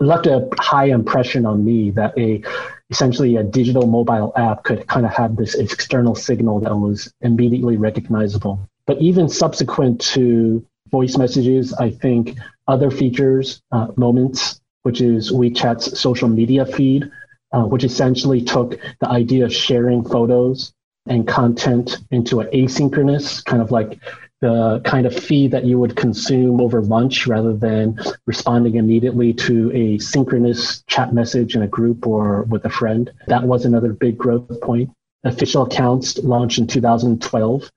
left 0.00 0.26
a 0.26 0.48
high 0.58 0.86
impression 0.86 1.44
on 1.44 1.62
me 1.62 1.90
that 1.90 2.18
a 2.18 2.42
essentially 2.88 3.36
a 3.36 3.42
digital 3.42 3.86
mobile 3.86 4.32
app 4.36 4.64
could 4.64 4.86
kind 4.86 5.04
of 5.04 5.12
have 5.12 5.36
this 5.36 5.54
external 5.54 6.14
signal 6.14 6.60
that 6.60 6.74
was 6.74 7.12
immediately 7.20 7.76
recognizable. 7.76 8.69
But 8.90 9.00
even 9.00 9.28
subsequent 9.28 10.00
to 10.16 10.66
voice 10.90 11.16
messages, 11.16 11.72
I 11.74 11.90
think 11.90 12.36
other 12.66 12.90
features, 12.90 13.62
uh, 13.70 13.86
Moments, 13.94 14.60
which 14.82 15.00
is 15.00 15.30
WeChat's 15.30 15.96
social 15.96 16.28
media 16.28 16.66
feed, 16.66 17.08
uh, 17.52 17.62
which 17.62 17.84
essentially 17.84 18.42
took 18.42 18.80
the 18.98 19.08
idea 19.08 19.44
of 19.44 19.54
sharing 19.54 20.02
photos 20.04 20.72
and 21.06 21.24
content 21.24 21.98
into 22.10 22.40
an 22.40 22.48
asynchronous, 22.48 23.44
kind 23.44 23.62
of 23.62 23.70
like 23.70 24.00
the 24.40 24.80
kind 24.84 25.06
of 25.06 25.14
feed 25.14 25.52
that 25.52 25.64
you 25.64 25.78
would 25.78 25.94
consume 25.94 26.60
over 26.60 26.82
lunch 26.82 27.28
rather 27.28 27.54
than 27.54 27.96
responding 28.26 28.74
immediately 28.74 29.32
to 29.34 29.70
a 29.72 29.98
synchronous 30.00 30.82
chat 30.88 31.14
message 31.14 31.54
in 31.54 31.62
a 31.62 31.68
group 31.68 32.08
or 32.08 32.42
with 32.42 32.64
a 32.64 32.70
friend. 32.70 33.12
That 33.28 33.44
was 33.44 33.64
another 33.64 33.92
big 33.92 34.18
growth 34.18 34.60
point. 34.60 34.90
Official 35.22 35.62
accounts 35.62 36.18
launched 36.18 36.58
in 36.58 36.66
2012 36.66 37.70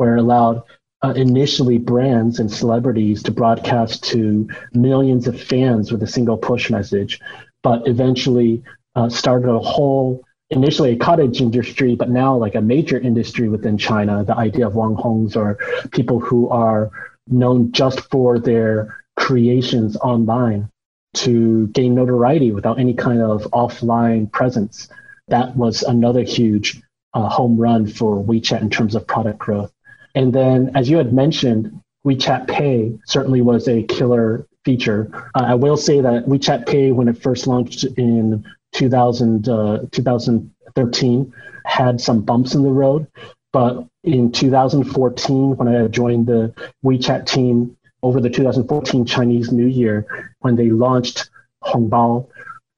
where 0.00 0.16
it 0.16 0.20
allowed 0.20 0.62
uh, 1.02 1.12
initially 1.14 1.76
brands 1.76 2.40
and 2.40 2.50
celebrities 2.50 3.22
to 3.22 3.30
broadcast 3.30 4.02
to 4.02 4.48
millions 4.72 5.28
of 5.28 5.38
fans 5.38 5.92
with 5.92 6.02
a 6.02 6.06
single 6.06 6.38
push 6.38 6.70
message, 6.70 7.20
but 7.62 7.86
eventually 7.86 8.62
uh, 8.96 9.10
started 9.10 9.50
a 9.50 9.58
whole, 9.58 10.24
initially 10.48 10.92
a 10.92 10.96
cottage 10.96 11.42
industry, 11.42 11.94
but 11.96 12.08
now 12.08 12.34
like 12.34 12.54
a 12.54 12.62
major 12.62 12.98
industry 12.98 13.50
within 13.50 13.76
China. 13.76 14.24
The 14.24 14.34
idea 14.34 14.66
of 14.66 14.72
Wanghongs 14.72 15.36
or 15.36 15.58
people 15.90 16.18
who 16.18 16.48
are 16.48 16.90
known 17.28 17.70
just 17.70 18.00
for 18.10 18.38
their 18.38 19.04
creations 19.18 19.98
online 19.98 20.70
to 21.12 21.66
gain 21.68 21.94
notoriety 21.94 22.52
without 22.52 22.78
any 22.78 22.94
kind 22.94 23.20
of 23.20 23.42
offline 23.52 24.32
presence. 24.32 24.88
That 25.28 25.54
was 25.56 25.82
another 25.82 26.22
huge 26.22 26.80
uh, 27.12 27.28
home 27.28 27.58
run 27.58 27.86
for 27.86 28.24
WeChat 28.24 28.62
in 28.62 28.70
terms 28.70 28.94
of 28.94 29.06
product 29.06 29.38
growth. 29.38 29.70
And 30.14 30.32
then, 30.32 30.72
as 30.74 30.88
you 30.88 30.96
had 30.96 31.12
mentioned, 31.12 31.80
WeChat 32.06 32.48
Pay 32.48 32.98
certainly 33.06 33.40
was 33.40 33.68
a 33.68 33.82
killer 33.84 34.46
feature. 34.64 35.10
Uh, 35.34 35.44
I 35.46 35.54
will 35.54 35.76
say 35.76 36.00
that 36.00 36.26
WeChat 36.26 36.66
Pay, 36.66 36.92
when 36.92 37.08
it 37.08 37.22
first 37.22 37.46
launched 37.46 37.84
in 37.84 38.44
2000, 38.72 39.48
uh, 39.48 39.80
2013, 39.90 41.32
had 41.64 42.00
some 42.00 42.20
bumps 42.22 42.54
in 42.54 42.62
the 42.62 42.70
road. 42.70 43.06
But 43.52 43.86
in 44.04 44.32
2014, 44.32 45.56
when 45.56 45.68
I 45.68 45.86
joined 45.88 46.26
the 46.26 46.54
WeChat 46.84 47.26
team 47.26 47.76
over 48.02 48.20
the 48.20 48.30
2014 48.30 49.04
Chinese 49.04 49.52
New 49.52 49.66
Year, 49.66 50.34
when 50.40 50.56
they 50.56 50.70
launched 50.70 51.30
Hongbao 51.64 52.26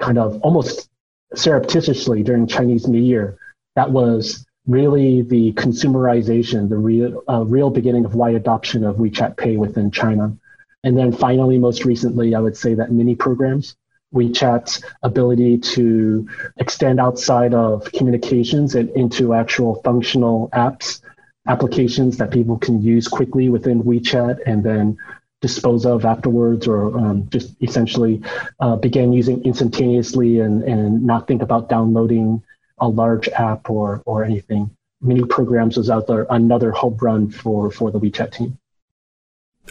kind 0.00 0.18
of 0.18 0.40
almost 0.42 0.88
surreptitiously 1.34 2.22
during 2.22 2.46
Chinese 2.46 2.88
New 2.88 3.00
Year, 3.00 3.38
that 3.76 3.90
was 3.90 4.44
really 4.66 5.22
the 5.22 5.52
consumerization, 5.54 6.68
the 6.68 6.76
real, 6.76 7.22
uh, 7.28 7.44
real 7.44 7.70
beginning 7.70 8.04
of 8.04 8.14
wide 8.14 8.34
adoption 8.34 8.84
of 8.84 8.96
WeChat 8.96 9.36
Pay 9.36 9.56
within 9.56 9.90
China. 9.90 10.36
And 10.84 10.96
then 10.96 11.12
finally, 11.12 11.58
most 11.58 11.84
recently, 11.84 12.34
I 12.34 12.40
would 12.40 12.56
say 12.56 12.74
that 12.74 12.92
mini 12.92 13.14
programs, 13.14 13.76
WeChat's 14.14 14.82
ability 15.02 15.58
to 15.58 16.28
extend 16.58 17.00
outside 17.00 17.54
of 17.54 17.90
communications 17.92 18.74
and 18.74 18.90
into 18.90 19.34
actual 19.34 19.80
functional 19.82 20.48
apps, 20.52 21.00
applications 21.46 22.18
that 22.18 22.30
people 22.30 22.58
can 22.58 22.82
use 22.82 23.08
quickly 23.08 23.48
within 23.48 23.82
WeChat 23.82 24.40
and 24.46 24.62
then 24.62 24.98
dispose 25.40 25.84
of 25.84 26.04
afterwards 26.04 26.68
or 26.68 26.96
um, 26.96 27.28
just 27.28 27.54
essentially 27.60 28.22
uh, 28.60 28.76
begin 28.76 29.12
using 29.12 29.44
instantaneously 29.44 30.38
and, 30.38 30.62
and 30.62 31.02
not 31.02 31.26
think 31.26 31.42
about 31.42 31.68
downloading 31.68 32.42
a 32.82 32.88
large 32.88 33.28
app 33.28 33.70
or 33.70 34.02
or 34.04 34.24
anything. 34.24 34.70
Mini 35.00 35.24
programs 35.24 35.76
was 35.78 35.88
out 35.88 36.06
there 36.06 36.26
another 36.28 36.70
home 36.72 36.98
run 37.00 37.30
for 37.30 37.70
for 37.70 37.90
the 37.90 37.98
WeChat 37.98 38.32
team. 38.32 38.58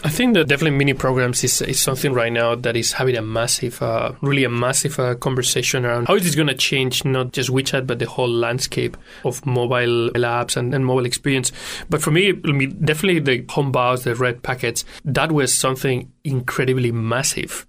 I 0.04 0.08
think 0.08 0.34
that 0.34 0.48
definitely 0.48 0.78
mini 0.78 0.94
programs 0.94 1.44
is, 1.44 1.60
is 1.60 1.78
something 1.78 2.14
right 2.14 2.32
now 2.32 2.54
that 2.54 2.76
is 2.76 2.94
having 2.94 3.14
a 3.14 3.22
massive, 3.22 3.80
uh, 3.82 4.12
really 4.20 4.42
a 4.42 4.48
massive 4.48 4.98
uh, 4.98 5.14
conversation 5.16 5.84
around 5.84 6.08
how 6.08 6.14
is 6.14 6.24
this 6.24 6.34
going 6.34 6.48
to 6.48 6.54
change 6.54 7.04
not 7.04 7.32
just 7.32 7.50
WeChat 7.50 7.86
but 7.86 7.98
the 7.98 8.06
whole 8.06 8.28
landscape 8.28 8.96
of 9.24 9.44
mobile 9.44 10.10
apps 10.10 10.56
and, 10.56 10.74
and 10.74 10.86
mobile 10.86 11.04
experience. 11.04 11.52
But 11.90 12.02
for 12.02 12.10
me, 12.10 12.32
definitely 12.32 13.20
the 13.20 13.42
Hongbaos, 13.42 14.04
the 14.04 14.14
red 14.14 14.42
packets, 14.42 14.84
that 15.04 15.30
was 15.30 15.54
something 15.54 16.10
incredibly 16.24 16.90
massive. 16.90 17.66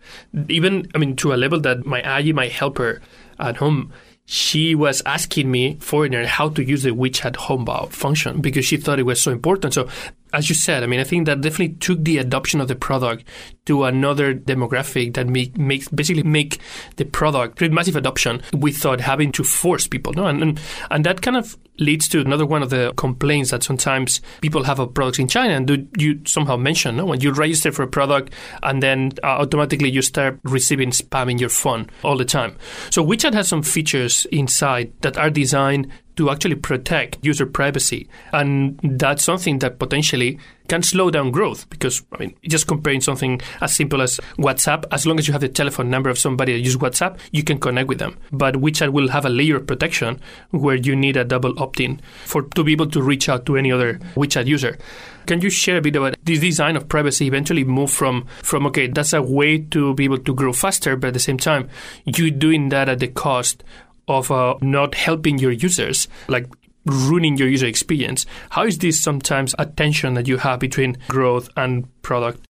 Even, 0.47 0.87
I 0.95 0.99
mean, 0.99 1.15
to 1.17 1.33
a 1.33 1.35
level 1.35 1.59
that 1.59 1.85
my 1.85 2.01
Ayi, 2.01 2.33
my 2.33 2.47
helper 2.47 3.01
at 3.37 3.57
home, 3.57 3.91
she 4.25 4.73
was 4.75 5.01
asking 5.05 5.51
me, 5.51 5.75
foreigner, 5.81 6.25
how 6.25 6.49
to 6.49 6.63
use 6.63 6.83
the 6.83 6.91
WeChat 6.91 7.33
Hongbao 7.33 7.91
function 7.91 8.41
because 8.41 8.65
she 8.65 8.77
thought 8.77 8.99
it 8.99 9.03
was 9.03 9.21
so 9.21 9.31
important. 9.31 9.73
So 9.73 9.89
as 10.33 10.49
you 10.49 10.55
said, 10.55 10.83
I 10.83 10.87
mean, 10.87 10.99
I 10.99 11.03
think 11.03 11.27
that 11.27 11.41
definitely 11.41 11.75
took 11.75 12.03
the 12.03 12.17
adoption 12.17 12.59
of 12.59 12.67
the 12.67 12.75
product 12.75 13.23
to 13.65 13.85
another 13.85 14.33
demographic 14.33 15.13
that 15.13 15.27
make, 15.27 15.57
makes 15.57 15.87
basically 15.87 16.23
make 16.23 16.59
the 16.97 17.05
product 17.05 17.57
create 17.57 17.71
massive 17.71 17.95
adoption 17.95 18.41
without 18.59 18.99
having 18.99 19.31
to 19.33 19.43
force 19.43 19.87
people. 19.87 20.11
No, 20.13 20.25
and, 20.25 20.41
and 20.41 20.59
and 20.89 21.05
that 21.05 21.21
kind 21.21 21.37
of 21.37 21.57
leads 21.79 22.07
to 22.07 22.19
another 22.19 22.45
one 22.45 22.61
of 22.61 22.69
the 22.69 22.93
complaints 22.97 23.51
that 23.51 23.63
sometimes 23.63 24.21
people 24.41 24.63
have 24.63 24.79
of 24.79 24.93
products 24.93 25.19
in 25.19 25.27
China. 25.27 25.53
And 25.55 25.67
do 25.67 25.87
you 25.97 26.19
somehow 26.25 26.55
mention 26.55 26.97
no? 26.97 27.05
when 27.05 27.21
you 27.21 27.31
register 27.31 27.71
for 27.71 27.83
a 27.83 27.87
product 27.87 28.33
and 28.61 28.81
then 28.81 29.11
uh, 29.23 29.27
automatically 29.27 29.89
you 29.89 30.01
start 30.01 30.39
receiving 30.43 30.91
spam 30.91 31.31
in 31.31 31.37
your 31.37 31.49
phone 31.49 31.89
all 32.03 32.17
the 32.17 32.25
time. 32.25 32.57
So 32.89 33.03
WeChat 33.03 33.33
has 33.33 33.47
some 33.47 33.63
features 33.63 34.25
inside 34.31 34.93
that 35.01 35.17
are 35.17 35.29
designed 35.29 35.91
to 36.15 36.29
actually 36.29 36.55
protect 36.55 37.17
user 37.21 37.45
privacy. 37.45 38.07
And 38.31 38.79
that's 38.83 39.23
something 39.23 39.59
that 39.59 39.79
potentially 39.79 40.39
can 40.67 40.81
slow 40.81 41.11
down 41.11 41.31
growth 41.31 41.69
because, 41.69 42.03
I 42.13 42.17
mean, 42.19 42.35
just 42.43 42.67
comparing 42.67 43.01
something 43.01 43.41
as 43.61 43.75
simple 43.75 44.01
as 44.01 44.19
WhatsApp, 44.37 44.85
as 44.91 45.05
long 45.05 45.19
as 45.19 45.27
you 45.27 45.33
have 45.33 45.41
the 45.41 45.49
telephone 45.49 45.89
number 45.89 46.09
of 46.09 46.17
somebody 46.17 46.53
that 46.53 46.59
uses 46.59 46.77
WhatsApp, 46.77 47.19
you 47.31 47.43
can 47.43 47.59
connect 47.59 47.87
with 47.87 47.99
them. 47.99 48.17
But 48.31 48.55
WeChat 48.55 48.89
will 48.89 49.09
have 49.09 49.25
a 49.25 49.29
layer 49.29 49.57
of 49.57 49.67
protection 49.67 50.21
where 50.51 50.75
you 50.75 50.95
need 50.95 51.17
a 51.17 51.25
double 51.25 51.57
opt 51.59 51.79
in 51.79 51.99
for 52.25 52.43
to 52.43 52.63
be 52.63 52.71
able 52.71 52.87
to 52.91 53.01
reach 53.01 53.27
out 53.27 53.45
to 53.47 53.57
any 53.57 53.71
other 53.71 53.95
WeChat 54.15 54.45
user. 54.45 54.77
Can 55.25 55.39
you 55.39 55.49
share 55.49 55.77
a 55.77 55.81
bit 55.81 55.95
about 55.95 56.15
this 56.23 56.39
design 56.39 56.75
of 56.75 56.89
privacy 56.89 57.27
eventually 57.27 57.63
move 57.63 57.91
from, 57.91 58.25
from 58.41 58.65
okay, 58.67 58.87
that's 58.87 59.13
a 59.13 59.21
way 59.21 59.57
to 59.57 59.93
be 59.93 60.03
able 60.03 60.17
to 60.17 60.33
grow 60.33 60.51
faster, 60.51 60.97
but 60.97 61.09
at 61.09 61.13
the 61.13 61.19
same 61.19 61.37
time, 61.37 61.69
you're 62.05 62.29
doing 62.29 62.69
that 62.69 62.89
at 62.89 62.99
the 62.99 63.07
cost 63.07 63.63
of 64.07 64.31
uh, 64.31 64.55
not 64.61 64.95
helping 64.95 65.37
your 65.37 65.51
users, 65.51 66.07
like 66.27 66.47
ruining 66.85 67.37
your 67.37 67.47
user 67.47 67.67
experience. 67.67 68.25
How 68.49 68.65
is 68.65 68.77
this 68.77 69.01
sometimes 69.01 69.55
a 69.57 69.65
tension 69.65 70.15
that 70.15 70.27
you 70.27 70.37
have 70.37 70.59
between 70.59 70.97
growth 71.07 71.49
and 71.55 71.87
product? 72.01 72.45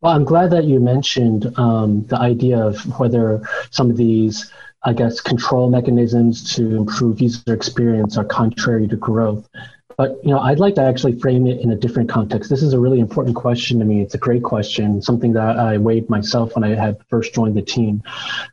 Well, 0.00 0.12
I'm 0.12 0.24
glad 0.24 0.50
that 0.50 0.64
you 0.64 0.80
mentioned 0.80 1.58
um, 1.58 2.04
the 2.06 2.18
idea 2.18 2.58
of 2.58 2.98
whether 2.98 3.42
some 3.70 3.90
of 3.90 3.96
these, 3.96 4.52
I 4.82 4.92
guess, 4.92 5.20
control 5.20 5.70
mechanisms 5.70 6.54
to 6.56 6.76
improve 6.76 7.22
user 7.22 7.54
experience 7.54 8.18
are 8.18 8.24
contrary 8.24 8.86
to 8.88 8.96
growth. 8.96 9.48
But 9.96 10.18
you 10.24 10.30
know, 10.30 10.40
I'd 10.40 10.58
like 10.58 10.74
to 10.76 10.82
actually 10.82 11.18
frame 11.18 11.46
it 11.46 11.60
in 11.60 11.70
a 11.70 11.76
different 11.76 12.08
context. 12.08 12.50
This 12.50 12.62
is 12.62 12.72
a 12.72 12.80
really 12.80 13.00
important 13.00 13.36
question 13.36 13.78
to 13.78 13.84
me. 13.84 14.02
It's 14.02 14.14
a 14.14 14.18
great 14.18 14.42
question, 14.42 15.00
something 15.02 15.32
that 15.34 15.58
I 15.58 15.78
weighed 15.78 16.10
myself 16.10 16.54
when 16.54 16.64
I 16.64 16.74
had 16.74 16.98
first 17.08 17.34
joined 17.34 17.56
the 17.56 17.62
team. 17.62 18.02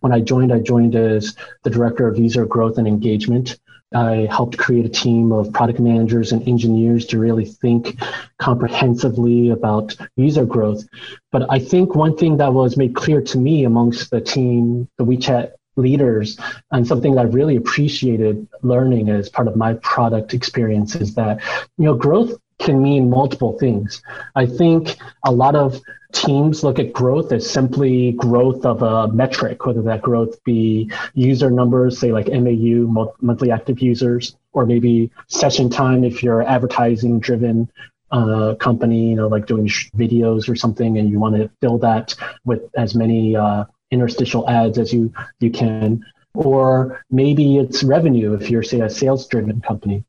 When 0.02 0.14
I 0.14 0.22
joined, 0.22 0.54
I 0.54 0.60
joined 0.60 0.96
as 0.96 1.36
the 1.64 1.70
director 1.70 2.08
of 2.08 2.18
user 2.18 2.46
growth 2.46 2.78
and 2.78 2.88
engagement. 2.88 3.60
I 3.94 4.28
helped 4.30 4.58
create 4.58 4.86
a 4.86 4.90
team 4.90 5.34
of 5.34 5.52
product 5.52 5.80
managers 5.80 6.32
and 6.32 6.48
engineers 6.48 7.06
to 7.08 7.20
really 7.20 7.46
think 7.46 8.02
comprehensively 8.38 9.50
about 9.50 9.96
user 10.16 10.46
growth. 10.46 10.86
But 11.32 11.46
I 11.50 11.60
think 11.60 11.94
one 11.94 12.16
thing 12.16 12.38
that 12.38 12.54
was 12.54 12.78
made 12.78 12.96
clear 12.96 13.22
to 13.22 13.38
me 13.38 13.66
amongst 13.66 14.10
the 14.10 14.22
team, 14.22 14.88
the 14.98 15.04
WeChat 15.04 15.52
leaders 15.76 16.38
and 16.72 16.86
something 16.86 17.16
that 17.16 17.22
I 17.22 17.24
really 17.30 17.56
appreciated 17.56 18.48
learning 18.62 19.10
as 19.10 19.30
part 19.30 19.48
of 19.48 19.56
my 19.56 19.74
product 19.76 20.34
experience 20.34 20.96
is 20.96 21.16
that 21.16 21.42
you 21.78 21.86
know 21.86 21.96
growth 21.96 22.38
can 22.60 22.82
mean 22.82 23.10
multiple 23.10 23.58
things. 23.58 24.02
I 24.36 24.46
think 24.46 24.98
a 25.26 25.32
lot 25.32 25.56
of 25.56 25.82
teams 26.14 26.64
look 26.64 26.78
at 26.80 26.94
growth 26.94 27.32
as 27.32 27.50
simply 27.50 28.12
growth 28.14 28.66
of 28.66 28.82
a 28.82 29.08
metric, 29.08 29.66
whether 29.66 29.82
that 29.84 30.02
growth 30.02 30.44
be 30.44 30.92
user 31.14 31.50
numbers, 31.50 32.00
say 32.00 32.12
like 32.12 32.28
MAU, 32.28 33.12
monthly 33.22 33.52
active 33.52 33.80
users, 33.80 34.36
or 34.54 34.66
maybe 34.66 35.10
session 35.28 35.70
time 35.70 36.04
if 36.04 36.22
you're 36.22 36.44
advertising 36.44 37.20
driven 37.20 37.72
uh, 38.12 38.56
company, 38.56 39.10
you 39.10 39.16
know, 39.16 39.28
like 39.28 39.46
doing 39.46 39.68
videos 39.68 40.50
or 40.50 40.56
something, 40.56 40.98
and 40.98 41.10
you 41.10 41.20
want 41.20 41.36
to 41.36 41.50
fill 41.62 41.78
that 41.80 42.14
with 42.44 42.62
as 42.76 42.94
many 42.94 43.36
uh, 43.36 43.64
interstitial 43.92 44.50
ads 44.50 44.78
as 44.78 44.94
you 44.94 45.14
you 45.40 45.52
can. 45.52 46.06
Or 46.34 47.04
maybe 47.12 47.58
it's 47.58 47.84
revenue 47.84 48.34
if 48.34 48.50
you're 48.50 48.64
say 48.64 48.80
a 48.80 48.90
sales 48.90 49.28
driven 49.28 49.60
company. 49.62 50.04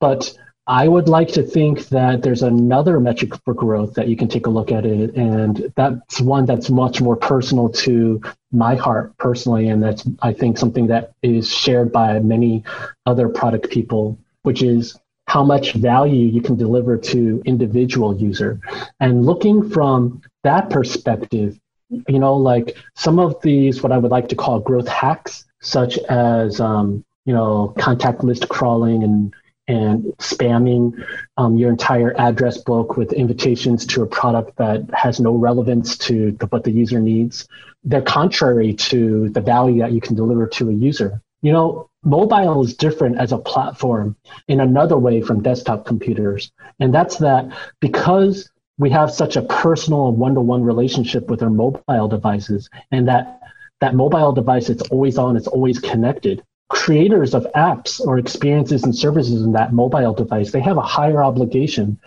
But 0.00 0.36
I 0.68 0.86
would 0.86 1.08
like 1.08 1.28
to 1.28 1.42
think 1.42 1.88
that 1.88 2.20
there's 2.20 2.42
another 2.42 3.00
metric 3.00 3.32
for 3.42 3.54
growth 3.54 3.94
that 3.94 4.08
you 4.08 4.16
can 4.16 4.28
take 4.28 4.46
a 4.46 4.50
look 4.50 4.70
at 4.70 4.84
it, 4.84 5.14
and 5.16 5.72
that's 5.76 6.20
one 6.20 6.44
that's 6.44 6.68
much 6.68 7.00
more 7.00 7.16
personal 7.16 7.70
to 7.70 8.20
my 8.52 8.74
heart 8.74 9.16
personally, 9.16 9.68
and 9.68 9.82
that's 9.82 10.06
I 10.20 10.34
think 10.34 10.58
something 10.58 10.88
that 10.88 11.12
is 11.22 11.50
shared 11.50 11.90
by 11.90 12.18
many 12.18 12.64
other 13.06 13.30
product 13.30 13.70
people, 13.70 14.18
which 14.42 14.62
is 14.62 14.94
how 15.26 15.42
much 15.42 15.72
value 15.72 16.26
you 16.26 16.42
can 16.42 16.56
deliver 16.56 16.98
to 16.98 17.42
individual 17.46 18.14
user, 18.14 18.60
and 19.00 19.24
looking 19.24 19.70
from 19.70 20.20
that 20.44 20.68
perspective, 20.68 21.58
you 21.90 22.18
know, 22.18 22.34
like 22.34 22.76
some 22.94 23.18
of 23.18 23.40
these 23.42 23.82
what 23.82 23.92
I 23.92 23.98
would 23.98 24.10
like 24.10 24.28
to 24.28 24.36
call 24.36 24.60
growth 24.60 24.88
hacks, 24.88 25.44
such 25.60 25.98
as 25.98 26.60
um, 26.60 27.04
you 27.24 27.32
know 27.32 27.74
contact 27.78 28.24
list 28.24 28.48
crawling 28.48 29.02
and 29.02 29.34
and 29.68 30.04
spamming 30.18 31.04
um, 31.36 31.56
your 31.56 31.70
entire 31.70 32.18
address 32.18 32.56
book 32.56 32.96
with 32.96 33.12
invitations 33.12 33.84
to 33.84 34.02
a 34.02 34.06
product 34.06 34.56
that 34.56 34.82
has 34.94 35.20
no 35.20 35.32
relevance 35.32 35.98
to 35.98 36.32
the, 36.32 36.46
what 36.46 36.64
the 36.64 36.70
user 36.70 37.00
needs. 37.00 37.46
They're 37.84 38.00
contrary 38.00 38.72
to 38.74 39.28
the 39.28 39.42
value 39.42 39.80
that 39.80 39.92
you 39.92 40.00
can 40.00 40.16
deliver 40.16 40.46
to 40.46 40.70
a 40.70 40.72
user. 40.72 41.20
You 41.42 41.52
know, 41.52 41.90
mobile 42.02 42.64
is 42.64 42.74
different 42.74 43.18
as 43.18 43.32
a 43.32 43.38
platform 43.38 44.16
in 44.48 44.60
another 44.60 44.98
way 44.98 45.20
from 45.20 45.42
desktop 45.42 45.84
computers. 45.84 46.50
And 46.80 46.92
that's 46.92 47.18
that 47.18 47.52
because 47.78 48.50
we 48.78 48.90
have 48.90 49.10
such 49.10 49.36
a 49.36 49.42
personal 49.42 50.12
one-to-one 50.12 50.62
relationship 50.62 51.28
with 51.28 51.42
our 51.42 51.50
mobile 51.50 52.08
devices 52.08 52.70
and 52.90 53.08
that 53.08 53.40
that 53.80 53.94
mobile 53.94 54.32
device 54.32 54.68
it's 54.68 54.82
always 54.90 55.18
on 55.18 55.36
it's 55.36 55.46
always 55.46 55.78
connected 55.78 56.42
creators 56.68 57.34
of 57.34 57.46
apps 57.54 58.00
or 58.00 58.18
experiences 58.18 58.84
and 58.84 58.94
services 58.94 59.42
in 59.42 59.52
that 59.52 59.72
mobile 59.72 60.12
device, 60.12 60.52
they 60.52 60.60
have 60.60 60.76
a 60.76 60.82
higher 60.82 61.22
obligation. 61.22 61.98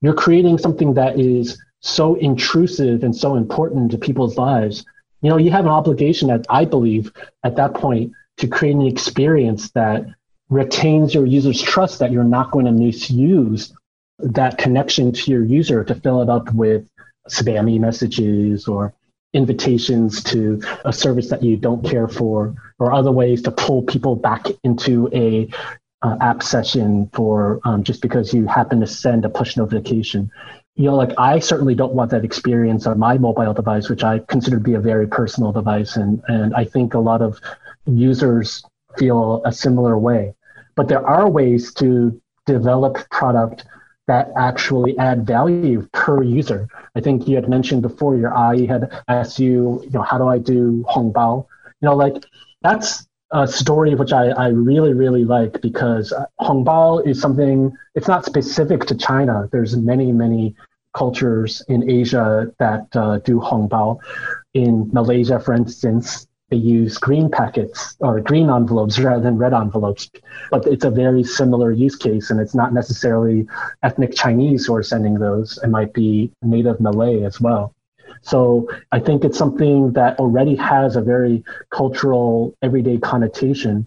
You're 0.00 0.14
creating 0.14 0.58
something 0.58 0.94
that 0.94 1.18
is 1.18 1.60
so 1.80 2.16
intrusive 2.16 3.04
and 3.04 3.14
so 3.14 3.36
important 3.36 3.90
to 3.92 3.98
people's 3.98 4.36
lives. 4.36 4.84
You 5.22 5.30
know, 5.30 5.36
you 5.36 5.50
have 5.50 5.64
an 5.64 5.70
obligation 5.70 6.28
that 6.28 6.44
I 6.48 6.64
believe 6.64 7.12
at 7.44 7.56
that 7.56 7.74
point 7.74 8.12
to 8.38 8.48
create 8.48 8.74
an 8.74 8.86
experience 8.86 9.70
that 9.70 10.06
retains 10.50 11.14
your 11.14 11.26
user's 11.26 11.62
trust 11.62 12.00
that 12.00 12.12
you're 12.12 12.24
not 12.24 12.50
going 12.50 12.66
to 12.66 12.72
misuse 12.72 13.72
that 14.18 14.58
connection 14.58 15.12
to 15.12 15.30
your 15.30 15.44
user 15.44 15.84
to 15.84 15.94
fill 15.94 16.22
it 16.22 16.28
up 16.28 16.52
with 16.54 16.88
spammy 17.28 17.80
messages 17.80 18.68
or 18.68 18.94
invitations 19.32 20.22
to 20.22 20.62
a 20.84 20.92
service 20.92 21.28
that 21.28 21.42
you 21.42 21.56
don't 21.56 21.84
care 21.84 22.06
for, 22.06 22.54
or 22.78 22.92
other 22.92 23.10
ways 23.10 23.42
to 23.42 23.50
pull 23.50 23.82
people 23.82 24.14
back 24.14 24.46
into 24.62 25.08
a 25.12 25.48
uh, 26.02 26.16
app 26.20 26.42
session 26.42 27.10
for 27.12 27.60
um, 27.64 27.82
just 27.82 28.00
because 28.00 28.32
you 28.32 28.46
happen 28.46 28.80
to 28.80 28.86
send 28.86 29.24
a 29.24 29.28
push 29.28 29.56
notification. 29.56 30.30
You 30.76 30.86
know, 30.86 30.96
like 30.96 31.12
I 31.18 31.38
certainly 31.38 31.74
don't 31.74 31.94
want 31.94 32.10
that 32.10 32.24
experience 32.24 32.86
on 32.86 32.98
my 32.98 33.18
mobile 33.18 33.54
device, 33.54 33.88
which 33.88 34.04
I 34.04 34.20
consider 34.28 34.56
to 34.58 34.62
be 34.62 34.74
a 34.74 34.80
very 34.80 35.06
personal 35.06 35.52
device, 35.52 35.96
and 35.96 36.22
and 36.28 36.54
I 36.54 36.64
think 36.64 36.94
a 36.94 36.98
lot 36.98 37.22
of 37.22 37.40
users 37.86 38.64
feel 38.98 39.42
a 39.44 39.52
similar 39.52 39.98
way. 39.98 40.34
But 40.76 40.88
there 40.88 41.04
are 41.06 41.28
ways 41.28 41.72
to 41.74 42.20
develop 42.46 43.08
product 43.10 43.64
that 44.06 44.30
actually 44.36 44.96
add 44.98 45.26
value 45.26 45.88
per 45.92 46.22
user. 46.22 46.68
I 46.94 47.00
think 47.00 47.26
you 47.26 47.36
had 47.36 47.48
mentioned 47.48 47.82
before 47.82 48.16
your 48.16 48.30
Ayi 48.30 48.68
had 48.68 48.90
asked 49.08 49.38
you, 49.38 49.82
you 49.84 49.90
know, 49.90 50.02
how 50.02 50.18
do 50.18 50.28
I 50.28 50.38
do 50.38 50.84
Hongbao? 50.88 51.46
You 51.80 51.88
know, 51.88 51.96
like 51.96 52.24
that's 52.62 53.06
a 53.30 53.48
story 53.48 53.94
which 53.94 54.12
I, 54.12 54.28
I 54.28 54.48
really, 54.48 54.92
really 54.92 55.24
like 55.24 55.60
because 55.60 56.12
Hongbao 56.40 57.06
is 57.06 57.20
something, 57.20 57.72
it's 57.94 58.08
not 58.08 58.24
specific 58.24 58.84
to 58.86 58.94
China. 58.94 59.48
There's 59.50 59.76
many, 59.76 60.12
many 60.12 60.54
cultures 60.94 61.62
in 61.68 61.90
Asia 61.90 62.52
that 62.58 62.86
uh, 62.94 63.18
do 63.18 63.40
Hongbao. 63.40 63.98
In 64.54 64.88
Malaysia, 64.92 65.40
for 65.40 65.52
instance, 65.52 66.28
they 66.50 66.56
use 66.56 66.98
green 66.98 67.30
packets 67.30 67.96
or 68.00 68.20
green 68.20 68.50
envelopes 68.50 68.98
rather 68.98 69.22
than 69.22 69.38
red 69.38 69.54
envelopes. 69.54 70.10
But 70.50 70.66
it's 70.66 70.84
a 70.84 70.90
very 70.90 71.24
similar 71.24 71.70
use 71.70 71.96
case, 71.96 72.30
and 72.30 72.38
it's 72.38 72.54
not 72.54 72.72
necessarily 72.72 73.46
ethnic 73.82 74.14
Chinese 74.14 74.66
who 74.66 74.74
are 74.74 74.82
sending 74.82 75.14
those. 75.14 75.58
It 75.62 75.68
might 75.68 75.92
be 75.94 76.30
native 76.42 76.80
Malay 76.80 77.24
as 77.24 77.40
well. 77.40 77.74
So 78.22 78.68
I 78.92 79.00
think 79.00 79.24
it's 79.24 79.38
something 79.38 79.92
that 79.92 80.18
already 80.18 80.54
has 80.56 80.96
a 80.96 81.00
very 81.00 81.44
cultural, 81.70 82.54
everyday 82.62 82.98
connotation. 82.98 83.86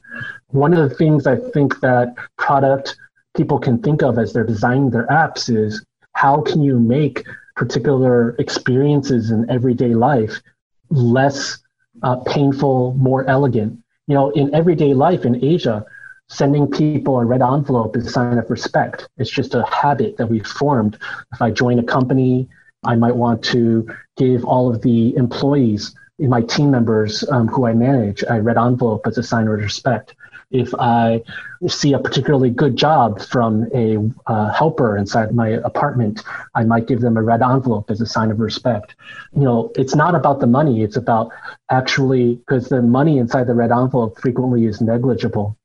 One 0.50 0.74
of 0.74 0.90
the 0.90 0.96
things 0.96 1.26
I 1.28 1.36
think 1.36 1.80
that 1.82 2.16
product 2.38 2.98
people 3.36 3.60
can 3.60 3.80
think 3.80 4.02
of 4.02 4.18
as 4.18 4.34
they're 4.34 4.44
designing 4.44 4.90
their 4.90 5.08
apps 5.08 5.56
is 5.56 5.84
how 6.14 6.42
can 6.42 6.62
you 6.62 6.80
make 6.80 7.24
particular 7.56 8.36
experiences 8.40 9.32
in 9.32 9.50
everyday 9.50 9.94
life 9.94 10.42
less 10.90 11.60
uh, 12.04 12.18
painful, 12.18 12.94
more 12.94 13.28
elegant. 13.28 13.80
You 14.08 14.16
know, 14.16 14.30
in 14.32 14.54
everyday 14.54 14.94
life 14.94 15.26
in 15.26 15.44
Asia, 15.44 15.86
sending 16.30 16.70
people 16.70 17.20
a 17.20 17.26
red 17.26 17.42
envelope 17.42 17.96
is 17.96 18.08
a 18.08 18.10
sign 18.10 18.38
of 18.38 18.50
respect. 18.50 19.08
It's 19.18 19.30
just 19.30 19.56
a 19.56 19.66
habit 19.66 20.18
that 20.18 20.28
we've 20.28 20.46
formed. 20.46 20.98
If 21.34 21.42
I 21.42 21.52
join 21.52 21.80
a 21.80 21.84
company, 21.84 22.48
I 22.86 22.96
might 22.96 23.16
want 23.16 23.44
to 23.46 23.88
give 24.18 24.46
all 24.46 24.70
of 24.70 24.82
the 24.82 25.16
employees, 25.16 25.96
my 26.20 26.42
team 26.42 26.72
members 26.72 27.24
um, 27.30 27.48
who 27.48 27.66
I 27.66 27.74
manage, 27.74 28.24
a 28.28 28.42
red 28.42 28.58
envelope 28.58 29.08
as 29.08 29.18
a 29.18 29.24
sign 29.24 29.48
of 29.48 29.60
respect 29.60 30.16
if 30.52 30.74
I 30.76 31.24
see 31.68 31.94
a 31.94 32.00
particularly 32.00 32.50
good 32.50 32.76
job 32.76 33.22
from 33.22 33.68
a 33.74 33.98
uh, 34.28 34.54
helper 34.54 34.98
inside 34.98 35.34
my 35.34 35.50
apartment, 35.50 36.24
I 36.56 36.64
might 36.64 36.88
give 36.88 37.02
them 37.02 37.18
a 37.18 37.24
red 37.24 37.42
envelope 37.42 37.92
as 37.92 38.00
a 38.00 38.06
sign 38.06 38.32
of 38.32 38.40
respect. 38.40 38.96
You 39.34 39.44
know, 39.44 39.72
it's 39.76 39.96
not 39.96 40.16
about 40.16 40.40
the 40.40 40.48
money, 40.48 40.84
it's 40.84 40.96
about 40.96 41.32
actually, 41.70 42.36
because 42.36 42.70
the 42.70 42.82
money 42.82 43.18
inside 43.18 43.48
the 43.48 43.56
red 43.56 43.72
envelope 43.72 44.20
frequently 44.20 44.66
is 44.66 44.80
negligible. 44.80 45.58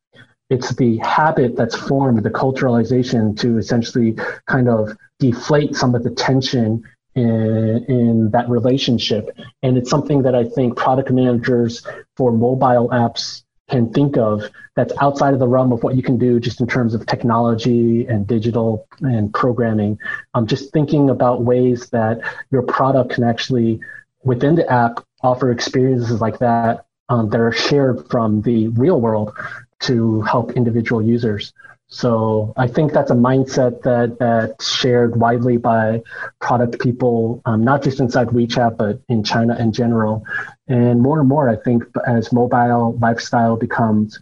It's 0.50 0.74
the 0.74 0.98
habit 0.98 1.56
that's 1.56 1.76
formed, 1.76 2.22
the 2.22 2.30
culturalization 2.30 3.38
to 3.38 3.58
essentially 3.58 4.16
kind 4.46 4.68
of 4.68 4.90
deflate 5.18 5.76
some 5.76 5.94
of 5.94 6.02
the 6.02 6.10
tension 6.10 6.82
in, 7.14 7.84
in 7.88 8.30
that 8.32 8.48
relationship. 8.48 9.30
And 9.62 9.78
it's 9.78 9.88
something 9.88 10.22
that 10.22 10.34
I 10.34 10.44
think 10.44 10.76
product 10.76 11.10
managers 11.10 11.86
for 12.16 12.32
mobile 12.32 12.88
apps 12.88 13.44
can 13.72 13.92
think 13.92 14.16
of 14.16 14.44
that's 14.76 14.92
outside 15.00 15.34
of 15.34 15.40
the 15.40 15.48
realm 15.48 15.72
of 15.72 15.82
what 15.82 15.96
you 15.96 16.02
can 16.02 16.18
do 16.18 16.38
just 16.38 16.60
in 16.60 16.66
terms 16.66 16.94
of 16.94 17.04
technology 17.06 18.06
and 18.06 18.26
digital 18.26 18.86
and 19.00 19.32
programming. 19.34 19.98
Um, 20.34 20.46
just 20.46 20.72
thinking 20.72 21.10
about 21.10 21.42
ways 21.42 21.88
that 21.90 22.20
your 22.50 22.62
product 22.62 23.12
can 23.14 23.24
actually, 23.24 23.80
within 24.22 24.54
the 24.54 24.70
app, 24.70 25.04
offer 25.22 25.50
experiences 25.50 26.20
like 26.20 26.38
that 26.38 26.86
um, 27.08 27.30
that 27.30 27.40
are 27.40 27.52
shared 27.52 28.08
from 28.10 28.42
the 28.42 28.68
real 28.68 29.00
world 29.00 29.32
to 29.80 30.20
help 30.22 30.52
individual 30.52 31.02
users. 31.02 31.52
So 31.88 32.54
I 32.56 32.68
think 32.68 32.94
that's 32.94 33.10
a 33.10 33.14
mindset 33.14 33.82
that 33.82 34.18
that's 34.18 34.70
shared 34.70 35.14
widely 35.14 35.58
by 35.58 36.02
product 36.40 36.80
people, 36.80 37.42
um, 37.44 37.62
not 37.64 37.82
just 37.82 38.00
inside 38.00 38.28
WeChat, 38.28 38.78
but 38.78 39.02
in 39.10 39.22
China 39.22 39.54
in 39.58 39.72
general. 39.72 40.24
And 40.72 41.02
more 41.02 41.20
and 41.20 41.28
more, 41.28 41.50
I 41.50 41.56
think 41.56 41.84
as 42.06 42.32
mobile 42.32 42.96
lifestyle 42.98 43.56
becomes 43.56 44.18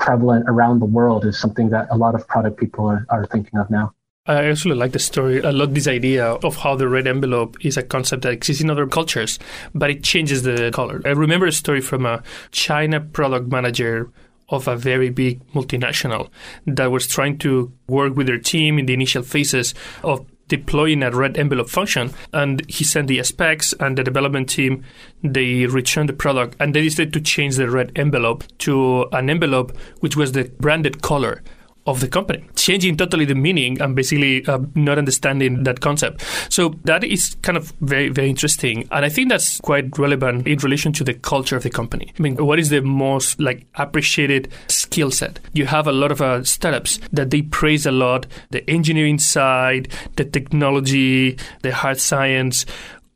prevalent 0.00 0.46
around 0.48 0.80
the 0.80 0.84
world, 0.84 1.24
is 1.24 1.38
something 1.38 1.70
that 1.70 1.86
a 1.92 1.96
lot 1.96 2.16
of 2.16 2.26
product 2.26 2.58
people 2.58 2.86
are, 2.86 3.06
are 3.08 3.24
thinking 3.26 3.56
of 3.60 3.70
now. 3.70 3.94
I 4.26 4.46
actually 4.46 4.74
like 4.74 4.90
the 4.90 4.98
story. 4.98 5.44
I 5.44 5.50
love 5.50 5.74
this 5.74 5.86
idea 5.86 6.26
of 6.26 6.56
how 6.56 6.74
the 6.74 6.88
red 6.88 7.06
envelope 7.06 7.56
is 7.64 7.76
a 7.76 7.84
concept 7.84 8.22
that 8.22 8.32
exists 8.32 8.60
in 8.60 8.68
other 8.68 8.88
cultures, 8.88 9.38
but 9.76 9.90
it 9.90 10.02
changes 10.02 10.42
the 10.42 10.72
color. 10.74 11.02
I 11.04 11.10
remember 11.10 11.46
a 11.46 11.52
story 11.52 11.80
from 11.80 12.04
a 12.04 12.24
China 12.50 13.00
product 13.00 13.52
manager 13.52 14.10
of 14.48 14.66
a 14.66 14.76
very 14.76 15.10
big 15.10 15.40
multinational 15.52 16.30
that 16.66 16.90
was 16.90 17.06
trying 17.06 17.38
to 17.38 17.72
work 17.86 18.16
with 18.16 18.26
their 18.26 18.38
team 18.38 18.76
in 18.76 18.86
the 18.86 18.94
initial 18.94 19.22
phases 19.22 19.72
of 20.02 20.26
deploying 20.48 21.02
a 21.02 21.10
red 21.10 21.36
envelope 21.36 21.68
function 21.68 22.12
and 22.32 22.62
he 22.68 22.84
sent 22.84 23.08
the 23.08 23.22
specs 23.22 23.72
and 23.80 23.96
the 23.96 24.04
development 24.04 24.48
team 24.48 24.82
they 25.22 25.66
returned 25.66 26.08
the 26.08 26.12
product 26.12 26.56
and 26.60 26.74
they 26.74 26.82
decided 26.82 27.12
to 27.12 27.20
change 27.20 27.56
the 27.56 27.70
red 27.70 27.92
envelope 27.96 28.44
to 28.58 29.06
an 29.12 29.30
envelope 29.30 29.76
which 30.00 30.16
was 30.16 30.32
the 30.32 30.44
branded 30.60 31.02
color 31.02 31.42
of 31.86 32.00
the 32.00 32.08
company, 32.08 32.44
changing 32.54 32.96
totally 32.96 33.24
the 33.24 33.34
meaning 33.34 33.80
and 33.80 33.96
basically 33.96 34.46
uh, 34.46 34.58
not 34.74 34.98
understanding 34.98 35.64
that 35.64 35.80
concept. 35.80 36.24
So 36.48 36.74
that 36.84 37.02
is 37.02 37.36
kind 37.42 37.58
of 37.58 37.72
very, 37.80 38.08
very 38.08 38.30
interesting. 38.30 38.88
And 38.90 39.04
I 39.04 39.08
think 39.08 39.28
that's 39.28 39.60
quite 39.60 39.98
relevant 39.98 40.46
in 40.46 40.58
relation 40.58 40.92
to 40.94 41.04
the 41.04 41.14
culture 41.14 41.56
of 41.56 41.64
the 41.64 41.70
company. 41.70 42.12
I 42.18 42.22
mean, 42.22 42.36
what 42.36 42.58
is 42.58 42.68
the 42.68 42.82
most 42.82 43.40
like 43.40 43.66
appreciated 43.74 44.52
skill 44.68 45.10
set? 45.10 45.40
You 45.52 45.66
have 45.66 45.86
a 45.86 45.92
lot 45.92 46.12
of 46.12 46.20
uh, 46.20 46.44
startups 46.44 47.00
that 47.12 47.30
they 47.30 47.42
praise 47.42 47.86
a 47.86 47.92
lot 47.92 48.26
the 48.50 48.68
engineering 48.70 49.18
side, 49.18 49.88
the 50.16 50.24
technology, 50.24 51.38
the 51.62 51.72
hard 51.72 51.98
science 51.98 52.64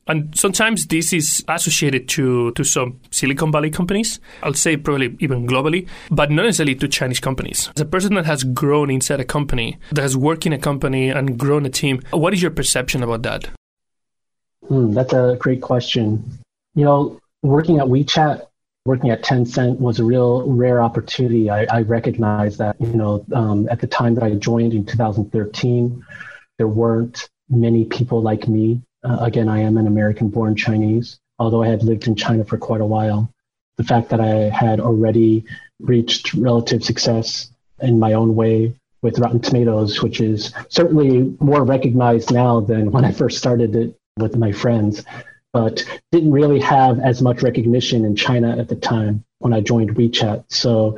and 0.07 0.37
sometimes 0.39 0.87
this 0.87 1.13
is 1.13 1.45
associated 1.49 2.09
to, 2.11 2.53
to 2.53 2.65
some 2.65 3.01
Silicon 3.11 3.51
Valley 3.51 3.71
companies, 3.71 4.21
I'll 4.43 4.55
say 4.55 4.77
probably 4.77 5.17
even 5.21 5.47
globally, 5.47 5.89
but 6.11 6.31
not 6.31 6.45
necessarily 6.45 6.77
to 6.77 6.89
Chinese 6.89 7.21
companies. 7.21 7.71
As 7.75 7.83
a 7.83 7.87
person 7.87 8.15
that 8.15 8.27
has 8.27 8.45
grown 8.45 8.91
inside 8.91 9.21
a 9.21 9.25
company, 9.25 9.79
that 9.91 10.03
has 10.03 10.17
worked 10.17 10.47
in 10.47 10.53
a 10.53 10.59
company 10.59 11.11
and 11.11 11.39
grown 11.39 11.67
a 11.67 11.71
team, 11.71 12.03
what 12.13 12.33
is 12.33 12.43
your 12.43 12.53
perception 12.53 13.03
about 13.03 13.23
that? 13.23 13.51
Hmm, 14.69 14.93
that's 14.93 15.13
a 15.13 15.37
great 15.39 15.61
question. 15.61 16.39
You 16.75 16.85
know, 16.85 17.21
working 17.43 17.79
at 17.79 17.87
WeChat, 17.87 18.47
working 18.85 19.11
at 19.11 19.23
Tencent 19.23 19.79
was 19.79 19.99
a 19.99 20.05
real 20.05 20.49
rare 20.49 20.81
opportunity. 20.81 21.51
I, 21.51 21.65
I 21.65 21.83
recognize 21.83 22.57
that, 22.59 22.77
you 22.81 22.95
know, 22.95 23.25
um, 23.33 23.69
at 23.71 23.81
the 23.81 23.87
time 23.89 24.15
that 24.15 24.23
I 24.23 24.35
joined 24.35 24.73
in 24.73 24.85
2013, 24.85 26.05
there 26.59 26.69
weren't 26.69 27.29
many 27.49 27.85
people 27.85 28.23
like 28.23 28.47
me 28.49 28.83
uh, 29.07 29.19
again, 29.21 29.49
I 29.49 29.61
am 29.61 29.77
an 29.77 29.87
American 29.87 30.29
born 30.29 30.57
Chinese, 30.57 31.19
although 31.39 31.63
I 31.63 31.69
had 31.69 31.83
lived 31.83 32.09
in 32.09 32.17
China 32.17 32.45
for 32.45 32.59
quite 32.59 32.81
a 32.81 32.87
while. 32.87 33.33
The 33.77 33.85
fact 33.85 34.09
that 34.09 34.21
I 34.21 34.51
had 34.51 34.81
already 34.81 35.45
reached 35.81 36.35
relative 36.35 36.83
success 36.83 37.51
in 37.81 37.99
my 37.99 38.15
own 38.15 38.35
way 38.35 38.75
with 39.03 39.19
Rotten 39.19 39.41
Tomatoes, 39.41 40.03
which 40.03 40.21
is 40.21 40.53
certainly 40.71 41.37
more 41.39 41.63
recognized 41.63 42.33
now 42.33 42.61
than 42.61 42.91
when 42.91 43.05
I 43.05 43.13
first 43.13 43.39
started 43.39 43.77
it 43.77 43.95
with 44.17 44.37
my 44.37 44.51
friends, 44.51 45.05
but 45.53 45.85
didn't 46.11 46.33
really 46.33 46.61
have 46.61 46.99
as 46.99 47.23
much 47.23 47.43
recognition 47.43 48.05
in 48.05 48.17
China 48.17 48.59
at 48.59 48.69
the 48.69 48.77
time 48.77 49.25
when 49.39 49.53
I 49.53 49.61
joined 49.61 49.95
WeChat. 49.95 50.45
So 50.49 50.97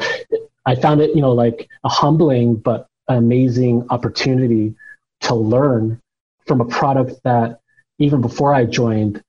I 0.65 0.77
found 0.77 1.01
it, 1.01 1.15
you 1.15 1.21
know, 1.21 1.33
like 1.33 1.69
a 1.85 1.89
humbling 1.89 2.55
but 2.55 2.87
amazing 3.09 3.87
opportunity 3.91 4.75
to 5.23 5.35
learn 5.35 6.01
from 6.47 6.61
a 6.61 6.65
product 6.65 7.21
that 7.25 7.61
even 7.99 8.21
before 8.21 8.55
I 8.55 8.65
joined, 8.65 9.23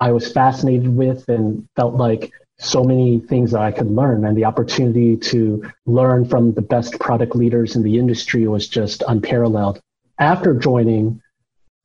I 0.00 0.12
was 0.12 0.32
fascinated 0.32 0.88
with 0.88 1.28
and 1.28 1.66
felt 1.76 1.94
like 1.94 2.32
so 2.58 2.82
many 2.82 3.20
things 3.20 3.50
that 3.52 3.60
I 3.60 3.72
could 3.72 3.90
learn. 3.90 4.24
And 4.24 4.36
the 4.36 4.44
opportunity 4.44 5.16
to 5.16 5.70
learn 5.84 6.26
from 6.26 6.54
the 6.54 6.62
best 6.62 6.98
product 6.98 7.36
leaders 7.36 7.76
in 7.76 7.82
the 7.82 7.98
industry 7.98 8.46
was 8.46 8.68
just 8.68 9.02
unparalleled. 9.06 9.80
After 10.18 10.54
joining, 10.54 11.20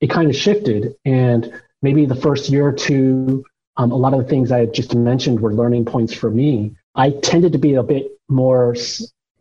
it 0.00 0.08
kind 0.10 0.30
of 0.30 0.36
shifted. 0.36 0.94
And 1.04 1.52
maybe 1.82 2.06
the 2.06 2.16
first 2.16 2.48
year 2.48 2.66
or 2.66 2.72
two, 2.72 3.44
um, 3.76 3.92
a 3.92 3.96
lot 3.96 4.14
of 4.14 4.20
the 4.20 4.28
things 4.28 4.50
I 4.50 4.66
just 4.66 4.94
mentioned 4.94 5.40
were 5.40 5.52
learning 5.52 5.84
points 5.84 6.14
for 6.14 6.30
me. 6.30 6.76
I 6.94 7.10
tended 7.10 7.52
to 7.52 7.58
be 7.58 7.74
a 7.74 7.82
bit 7.82 8.10
more 8.28 8.74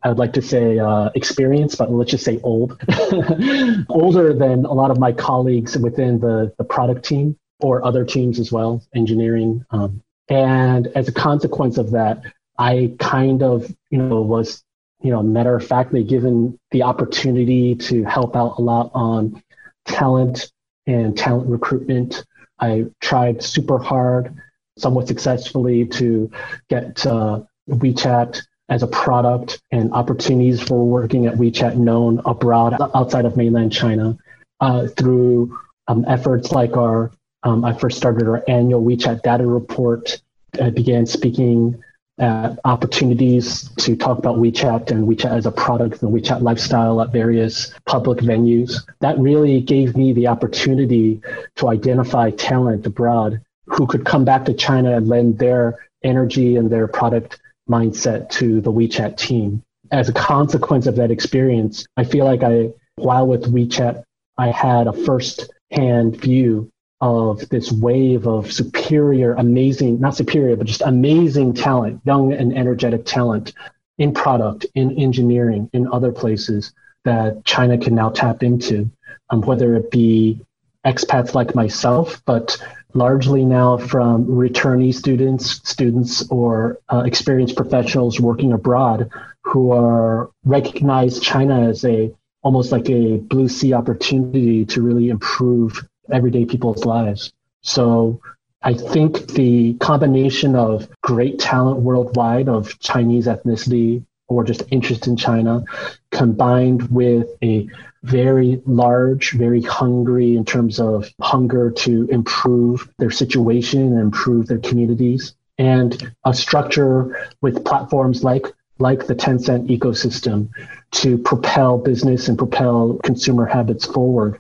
I 0.03 0.09
would 0.09 0.17
like 0.17 0.33
to 0.33 0.41
say 0.41 0.79
uh, 0.79 1.09
experienced, 1.13 1.77
but 1.77 1.91
let's 1.91 2.11
just 2.11 2.25
say 2.25 2.39
old, 2.43 2.81
older 3.89 4.33
than 4.33 4.65
a 4.65 4.73
lot 4.73 4.89
of 4.89 4.99
my 4.99 5.11
colleagues 5.11 5.77
within 5.77 6.19
the, 6.19 6.53
the 6.57 6.63
product 6.63 7.05
team 7.05 7.37
or 7.59 7.85
other 7.85 8.03
teams 8.03 8.39
as 8.39 8.51
well, 8.51 8.83
engineering. 8.95 9.63
Um, 9.69 10.01
and 10.27 10.87
as 10.87 11.07
a 11.07 11.11
consequence 11.11 11.77
of 11.77 11.91
that, 11.91 12.23
I 12.57 12.93
kind 12.99 13.43
of, 13.43 13.71
you 13.89 13.99
know, 13.99 14.21
was, 14.21 14.63
you 15.01 15.11
know, 15.11 15.21
matter 15.21 15.55
of 15.55 15.65
factly 15.65 16.03
given 16.03 16.59
the 16.71 16.83
opportunity 16.83 17.75
to 17.75 18.03
help 18.03 18.35
out 18.35 18.57
a 18.57 18.61
lot 18.61 18.91
on 18.93 19.43
talent 19.85 20.51
and 20.87 21.17
talent 21.17 21.47
recruitment. 21.47 22.25
I 22.59 22.85
tried 23.01 23.43
super 23.43 23.77
hard, 23.77 24.35
somewhat 24.77 25.07
successfully, 25.07 25.85
to 25.85 26.31
get 26.69 27.05
uh, 27.05 27.41
WeChat 27.69 28.41
as 28.71 28.83
a 28.83 28.87
product 28.87 29.61
and 29.71 29.91
opportunities 29.91 30.61
for 30.61 30.87
working 30.87 31.27
at 31.27 31.35
WeChat 31.35 31.75
known 31.75 32.21
abroad 32.25 32.73
outside 32.95 33.25
of 33.25 33.35
mainland 33.35 33.73
China 33.73 34.17
uh, 34.61 34.87
through 34.87 35.59
um, 35.89 36.05
efforts 36.07 36.53
like 36.53 36.77
our, 36.77 37.11
um, 37.43 37.65
I 37.65 37.73
first 37.73 37.97
started 37.97 38.29
our 38.29 38.41
annual 38.47 38.81
WeChat 38.81 39.23
data 39.23 39.45
report. 39.45 40.21
I 40.59 40.69
began 40.69 41.05
speaking 41.05 41.83
at 42.17 42.59
opportunities 42.63 43.69
to 43.79 43.97
talk 43.97 44.17
about 44.17 44.37
WeChat 44.37 44.89
and 44.89 45.05
WeChat 45.05 45.37
as 45.37 45.45
a 45.45 45.51
product 45.51 46.01
and 46.01 46.13
WeChat 46.13 46.41
lifestyle 46.41 47.01
at 47.01 47.11
various 47.11 47.73
public 47.85 48.19
venues. 48.19 48.75
That 49.01 49.19
really 49.19 49.59
gave 49.59 49.97
me 49.97 50.13
the 50.13 50.27
opportunity 50.27 51.21
to 51.57 51.67
identify 51.67 52.31
talent 52.31 52.85
abroad 52.85 53.41
who 53.65 53.85
could 53.85 54.05
come 54.05 54.23
back 54.23 54.45
to 54.45 54.53
China 54.53 54.95
and 54.95 55.09
lend 55.09 55.39
their 55.39 55.89
energy 56.03 56.55
and 56.55 56.69
their 56.69 56.87
product 56.87 57.41
mindset 57.71 58.29
to 58.29 58.61
the 58.61 58.71
WeChat 58.71 59.17
team. 59.17 59.63
As 59.91 60.09
a 60.09 60.13
consequence 60.13 60.85
of 60.87 60.95
that 60.97 61.11
experience, 61.11 61.85
I 61.97 62.03
feel 62.03 62.25
like 62.25 62.43
I, 62.43 62.69
while 62.95 63.27
with 63.27 63.51
WeChat, 63.51 64.03
I 64.37 64.51
had 64.51 64.87
a 64.87 64.93
first 64.93 65.51
hand 65.71 66.19
view 66.19 66.71
of 67.01 67.49
this 67.49 67.71
wave 67.71 68.27
of 68.27 68.51
superior, 68.51 69.33
amazing, 69.33 69.99
not 69.99 70.15
superior, 70.15 70.55
but 70.55 70.67
just 70.67 70.81
amazing 70.81 71.53
talent, 71.53 72.01
young 72.05 72.31
and 72.33 72.55
energetic 72.55 73.05
talent 73.05 73.53
in 73.97 74.13
product, 74.13 74.65
in 74.75 74.97
engineering, 74.97 75.69
in 75.73 75.87
other 75.91 76.11
places 76.11 76.73
that 77.03 77.43
China 77.43 77.77
can 77.77 77.95
now 77.95 78.09
tap 78.09 78.43
into, 78.43 78.89
um, 79.29 79.41
whether 79.41 79.75
it 79.75 79.89
be 79.89 80.39
expats 80.85 81.33
like 81.33 81.55
myself, 81.55 82.21
but 82.25 82.57
largely 82.93 83.45
now 83.45 83.77
from 83.77 84.25
returnee 84.25 84.93
students, 84.93 85.61
students 85.69 86.27
or 86.29 86.79
uh, 86.89 87.03
experienced 87.05 87.55
professionals 87.55 88.19
working 88.19 88.53
abroad 88.53 89.09
who 89.43 89.71
are 89.71 90.29
recognize 90.45 91.19
China 91.19 91.69
as 91.69 91.83
a 91.85 92.11
almost 92.43 92.71
like 92.71 92.89
a 92.89 93.17
blue 93.17 93.47
sea 93.47 93.73
opportunity 93.73 94.65
to 94.65 94.81
really 94.81 95.09
improve 95.09 95.85
everyday 96.11 96.45
people's 96.45 96.85
lives. 96.85 97.31
So 97.61 98.19
I 98.63 98.73
think 98.73 99.27
the 99.27 99.75
combination 99.75 100.55
of 100.55 100.89
great 101.01 101.39
talent 101.39 101.79
worldwide 101.79 102.49
of 102.49 102.79
Chinese 102.79 103.27
ethnicity 103.27 104.05
or 104.27 104.43
just 104.43 104.63
interest 104.71 105.07
in 105.07 105.17
China 105.17 105.63
combined 106.11 106.89
with 106.89 107.27
a 107.43 107.67
very 108.03 108.61
large, 108.65 109.31
very 109.33 109.61
hungry 109.61 110.35
in 110.35 110.45
terms 110.45 110.79
of 110.79 111.09
hunger 111.21 111.69
to 111.71 112.07
improve 112.09 112.89
their 112.97 113.11
situation 113.11 113.81
and 113.81 113.99
improve 113.99 114.47
their 114.47 114.59
communities, 114.59 115.35
and 115.57 116.11
a 116.25 116.33
structure 116.33 117.29
with 117.41 117.63
platforms 117.63 118.23
like 118.23 118.47
like 118.79 119.05
the 119.05 119.15
Tencent 119.15 119.69
ecosystem 119.69 120.49
to 120.91 121.17
propel 121.19 121.77
business 121.77 122.27
and 122.27 122.37
propel 122.37 122.99
consumer 123.03 123.45
habits 123.45 123.85
forward. 123.85 124.39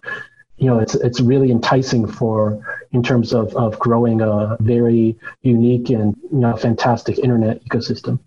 You 0.57 0.67
know, 0.67 0.79
it's 0.79 0.95
it's 0.95 1.21
really 1.21 1.51
enticing 1.51 2.07
for 2.07 2.85
in 2.91 3.03
terms 3.03 3.33
of, 3.33 3.55
of 3.55 3.77
growing 3.79 4.21
a 4.21 4.57
very 4.59 5.17
unique 5.43 5.89
and 5.89 6.15
you 6.31 6.39
know 6.39 6.55
fantastic 6.57 7.19
internet 7.19 7.63
ecosystem. 7.65 8.19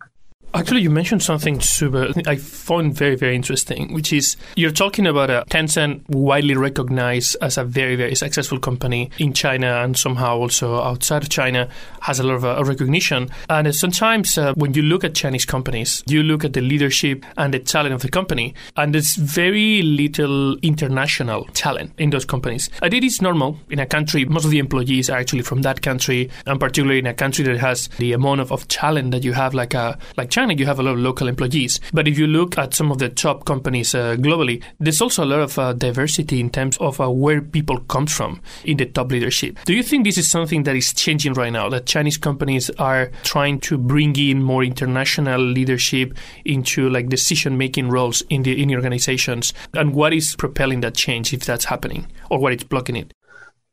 Actually, 0.55 0.83
you 0.83 0.91
mentioned 0.91 1.21
something 1.21 1.61
super 1.61 2.13
I 2.29 2.37
found 2.37 2.95
very, 2.95 3.17
very 3.17 3.35
interesting, 3.35 3.93
which 3.93 4.13
is 4.13 4.37
you're 4.55 4.71
talking 4.71 5.05
about 5.05 5.29
a 5.29 5.45
Tencent 5.51 6.09
widely 6.09 6.55
recognized 6.55 7.37
as 7.43 7.59
a 7.59 7.65
very, 7.65 7.97
very 7.97 8.15
successful 8.15 8.61
company 8.61 9.11
in 9.19 9.33
China 9.33 9.83
and 9.83 9.97
somehow 9.99 10.37
also 10.37 10.81
outside 10.81 11.25
of 11.25 11.29
China 11.29 11.69
has 12.03 12.21
a 12.21 12.23
lot 12.23 12.35
of 12.35 12.45
uh, 12.45 12.63
recognition. 12.63 13.31
And 13.51 13.75
sometimes 13.75 14.39
uh, 14.39 14.55
when 14.55 14.75
you 14.75 14.83
look 14.83 15.03
at 15.03 15.17
Chinese 15.17 15.45
companies, 15.45 16.05
you 16.07 16.23
look 16.23 16.45
at 16.45 16.53
the 16.53 16.61
leadership 16.61 17.27
and 17.37 17.53
the 17.53 17.59
talent 17.59 17.93
of 17.93 18.03
the 18.03 18.09
company, 18.09 18.55
and 18.77 18.95
there's 18.95 19.17
very 19.17 19.83
little 19.83 20.57
international 20.59 21.47
talent 21.47 21.95
in 21.99 22.11
those 22.11 22.25
companies. 22.25 22.71
And 22.81 22.95
it 22.95 23.03
is 23.03 23.21
normal 23.21 23.59
in 23.71 23.81
a 23.81 23.87
country, 23.87 24.25
most 24.25 24.45
of 24.45 24.53
the 24.53 24.61
employees 24.61 25.11
are 25.11 25.19
actually 25.19 25.43
from 25.43 25.63
that 25.63 25.83
country, 25.83 26.31
and 26.47 26.61
particularly 26.61 27.01
in 27.01 27.07
a 27.07 27.15
country 27.15 27.45
that 27.45 27.57
has 27.57 27.89
the 27.99 28.13
amount 28.13 28.41
of, 28.41 28.53
of 28.53 28.69
talent 28.69 29.11
that 29.11 29.25
you 29.25 29.33
have, 29.33 29.53
like, 29.53 29.75
a, 29.75 29.99
like 30.17 30.31
China 30.31 30.44
China, 30.45 30.53
you 30.61 30.67
have 30.67 30.79
a 30.79 30.83
lot 30.83 30.93
of 30.93 30.99
local 30.99 31.27
employees. 31.27 31.81
But 31.95 32.07
if 32.07 32.19
you 32.19 32.27
look 32.27 32.59
at 32.59 32.75
some 32.75 32.93
of 32.93 32.99
the 32.99 33.09
top 33.09 33.47
companies 33.47 33.95
uh, 33.95 34.17
globally, 34.17 34.63
there's 34.79 35.01
also 35.01 35.25
a 35.25 35.31
lot 35.33 35.41
of 35.41 35.59
uh, 35.59 35.73
diversity 35.73 36.39
in 36.39 36.51
terms 36.51 36.77
of 36.77 37.01
uh, 37.01 37.11
where 37.11 37.41
people 37.41 37.81
come 37.81 38.07
from 38.07 38.43
in 38.63 38.77
the 38.77 38.85
top 38.85 39.11
leadership. 39.11 39.59
Do 39.65 39.73
you 39.73 39.83
think 39.83 40.05
this 40.05 40.19
is 40.19 40.31
something 40.31 40.65
that 40.65 40.77
is 40.77 40.93
changing 40.93 41.33
right 41.33 41.51
now? 41.51 41.71
That 41.71 41.87
Chinese 41.87 42.19
companies 42.19 42.69
are 42.79 43.11
trying 43.23 43.59
to 43.61 43.79
bring 43.79 44.17
in 44.17 44.43
more 44.43 44.63
international 44.63 45.41
leadership 45.41 46.15
into 46.45 46.91
like 46.91 47.09
decision 47.09 47.57
making 47.57 47.89
roles 47.89 48.21
in 48.29 48.43
the 48.43 48.63
in 48.63 48.71
organizations? 48.75 49.55
And 49.73 49.95
what 49.95 50.13
is 50.13 50.37
propelling 50.37 50.81
that 50.81 50.95
change 50.95 51.33
if 51.33 51.47
that's 51.47 51.65
happening, 51.65 52.07
or 52.29 52.39
what 52.39 52.53
is 52.53 52.65
blocking 52.65 52.97
it? 52.97 53.15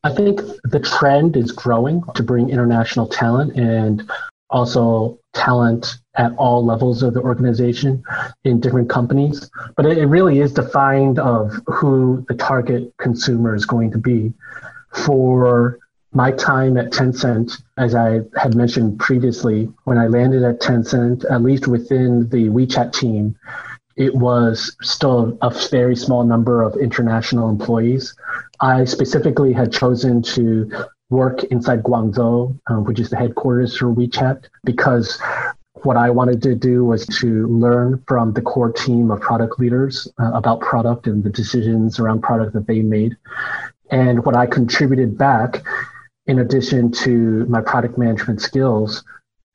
I 0.06 0.16
think 0.16 0.40
the 0.64 0.80
trend 0.80 1.36
is 1.36 1.52
growing 1.52 2.02
to 2.16 2.24
bring 2.24 2.50
international 2.50 3.08
talent 3.08 3.58
and 3.58 4.10
also 4.50 5.20
talent 5.34 5.98
at 6.16 6.34
all 6.38 6.66
levels 6.66 7.04
of 7.04 7.14
the 7.14 7.22
organization 7.22 8.04
in 8.44 8.60
different 8.60 8.90
companies. 8.90 9.50
But 9.76 9.86
it, 9.86 9.98
it 9.98 10.08
really 10.08 10.40
is 10.40 10.54
defined 10.54 11.20
of 11.20 11.54
who 11.68 12.26
the 12.28 12.36
target 12.36 12.94
consumer 12.98 13.56
is 13.56 13.66
going 13.66 13.92
to 13.92 13.98
be. 13.98 14.34
For 14.94 15.80
my 16.14 16.32
time 16.32 16.76
at 16.78 16.92
Tencent, 16.92 17.62
as 17.78 17.96
I 17.96 18.22
had 18.36 18.56
mentioned 18.56 19.00
previously, 19.00 19.72
when 19.86 19.98
I 19.98 20.08
landed 20.08 20.44
at 20.44 20.60
Tencent, 20.60 21.24
at 21.32 21.42
least 21.42 21.68
within 21.68 22.28
the 22.30 22.50
WeChat 22.50 22.92
team, 22.92 23.38
it 23.96 24.14
was 24.14 24.76
still 24.82 25.38
a 25.42 25.50
very 25.70 25.96
small 25.96 26.24
number 26.24 26.64
of 26.64 26.76
international 26.76 27.50
employees. 27.50 28.16
I 28.60 28.84
specifically 28.86 29.54
had 29.54 29.72
chosen 29.72 30.22
to 30.24 30.70
work 31.10 31.44
inside 31.46 31.84
Guangzhou, 31.84 32.58
uh, 32.68 32.76
which 32.76 33.00
is 33.00 33.10
the 33.10 33.18
headquarters 33.18 33.78
for 33.78 33.94
WeChat, 33.94 34.46
because 34.64 35.22
what 35.84 35.98
I 35.98 36.10
wanted 36.10 36.42
to 36.44 36.56
do 36.56 36.84
was 36.86 37.06
to 37.20 37.48
learn 37.48 38.04
from 38.08 38.34
the 38.34 38.42
core 38.42 38.72
team 38.72 39.12
of 39.12 39.22
product 39.22 39.60
leaders 39.60 40.08
uh, 40.20 40.32
about 40.34 40.60
product 40.60 41.08
and 41.08 41.24
the 41.24 41.30
decisions 41.30 42.00
around 42.00 42.22
product 42.22 42.54
that 42.54 42.68
they 42.68 42.82
made. 42.82 43.16
And 43.90 44.24
what 44.26 44.36
I 44.36 44.46
contributed 44.46 45.18
back, 45.18 45.64
in 46.28 46.40
addition 46.40 46.92
to 47.04 47.46
my 47.48 47.62
product 47.62 47.98
management 47.98 48.42
skills, 48.42 49.04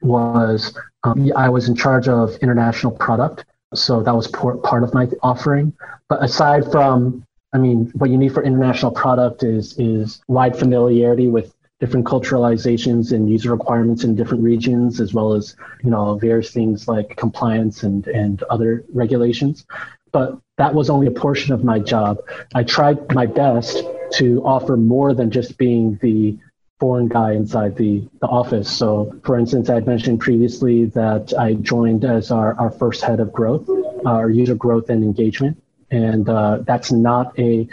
was 0.03 0.77
um, 1.05 1.33
I 1.35 1.49
was 1.49 1.69
in 1.69 1.75
charge 1.75 2.09
of 2.09 2.37
international 2.37 2.93
product. 2.93 3.45
So 3.75 4.03
that 4.03 4.15
was 4.15 4.29
part 4.29 4.83
of 4.83 4.95
my 4.95 5.09
offering. 5.23 5.73
But 6.09 6.23
aside 6.23 6.71
from 6.71 7.27
I 7.53 7.59
mean, 7.59 7.91
what 7.95 8.11
you 8.11 8.19
need 8.19 8.35
for 8.35 8.43
international 8.43 8.93
product 8.93 9.43
is 9.43 9.79
is 9.79 10.21
wide 10.29 10.59
familiarity 10.59 11.29
with 11.29 11.55
different 11.81 12.07
culturalizations 12.07 13.13
and 13.13 13.29
user 13.31 13.51
requirements 13.51 14.05
in 14.05 14.15
different 14.15 14.43
regions, 14.43 15.01
as 15.01 15.13
well 15.13 15.35
as 15.35 15.57
you 15.83 15.91
know 15.91 16.17
various 16.17 16.51
things 16.51 16.89
like 16.89 17.17
compliance 17.17 17.83
and 17.83 18.07
and 18.09 18.43
other 18.45 18.85
regulations. 18.93 19.67
But 20.13 20.39
that 20.57 20.75
was 20.75 20.89
only 20.89 21.07
a 21.07 21.11
portion 21.11 21.53
of 21.53 21.65
my 21.65 21.79
job. 21.79 22.19
I 22.55 22.63
tried 22.63 23.15
my 23.15 23.27
best 23.27 23.85
to 24.13 24.43
offer 24.45 24.77
more 24.77 25.13
than 25.13 25.31
just 25.31 25.59
being 25.59 25.99
the 26.01 26.39
foreign 26.79 27.09
guy 27.09 27.33
inside 27.33 27.77
the, 27.77 28.07
the 28.21 28.27
office. 28.27 28.71
So, 28.71 29.15
for 29.25 29.39
instance, 29.39 29.71
I 29.71 29.75
had 29.75 29.87
mentioned 29.87 30.21
previously 30.21 30.87
that 30.87 31.33
I 31.39 31.55
joined 31.55 32.05
as 32.05 32.31
our, 32.31 32.59
our 32.59 32.71
first 32.71 33.03
head 33.03 33.21
of 33.21 33.33
growth, 33.33 33.69
our 34.05 34.31
user 34.31 34.55
growth 34.55 34.91
and 34.91 35.03
engagement. 35.03 35.63
And 35.91 36.29
uh, 36.29 36.59
that's 36.67 36.93
not 36.93 37.39
a 37.39 37.69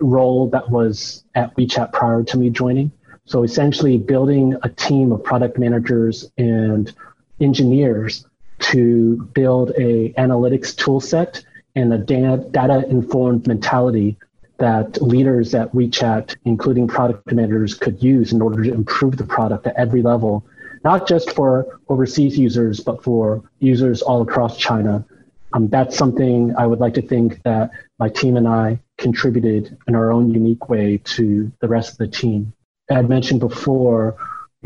role 0.00 0.48
that 0.50 0.70
was 0.70 1.24
at 1.34 1.56
WeChat 1.56 1.92
prior 1.92 2.22
to 2.24 2.38
me 2.38 2.50
joining. 2.50 2.90
So 3.30 3.44
essentially 3.44 3.96
building 3.96 4.56
a 4.64 4.68
team 4.68 5.12
of 5.12 5.22
product 5.22 5.56
managers 5.56 6.28
and 6.36 6.92
engineers 7.38 8.26
to 8.72 9.22
build 9.34 9.70
a 9.78 10.12
analytics 10.18 10.76
tool 10.76 11.00
set 11.00 11.44
and 11.76 11.92
a 11.92 11.98
data 11.98 12.84
informed 12.88 13.46
mentality 13.46 14.18
that 14.58 15.00
leaders 15.00 15.54
at 15.54 15.72
WeChat, 15.72 16.34
including 16.44 16.88
product 16.88 17.30
managers, 17.32 17.74
could 17.74 18.02
use 18.02 18.32
in 18.32 18.42
order 18.42 18.64
to 18.64 18.74
improve 18.74 19.16
the 19.16 19.24
product 19.24 19.64
at 19.68 19.76
every 19.76 20.02
level, 20.02 20.44
not 20.82 21.06
just 21.06 21.30
for 21.30 21.78
overseas 21.88 22.36
users, 22.36 22.80
but 22.80 23.00
for 23.04 23.48
users 23.60 24.02
all 24.02 24.22
across 24.22 24.58
China 24.58 25.04
um, 25.52 25.68
that's 25.68 25.96
something 25.96 26.54
I 26.56 26.66
would 26.66 26.78
like 26.78 26.94
to 26.94 27.02
think 27.02 27.42
that 27.42 27.70
my 27.98 28.08
team 28.08 28.36
and 28.36 28.46
I 28.46 28.80
contributed 28.98 29.76
in 29.88 29.94
our 29.94 30.12
own 30.12 30.30
unique 30.30 30.68
way 30.68 30.98
to 31.16 31.50
the 31.60 31.68
rest 31.68 31.92
of 31.92 31.98
the 31.98 32.08
team. 32.08 32.52
I 32.90 32.94
had 32.94 33.08
mentioned 33.08 33.40
before, 33.40 34.16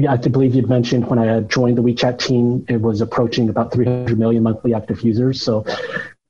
I 0.09 0.16
believe 0.16 0.55
you'd 0.55 0.68
mentioned 0.68 1.07
when 1.09 1.18
I 1.18 1.27
had 1.27 1.49
joined 1.51 1.79
the 1.79 1.83
WeChat 1.83 2.18
team, 2.18 2.64
it 2.68 2.81
was 2.81 3.01
approaching 3.01 3.49
about 3.49 3.72
300 3.72 4.18
million 4.18 4.43
monthly 4.43 4.75
active 4.75 5.03
users. 5.03 5.43
So 5.43 5.64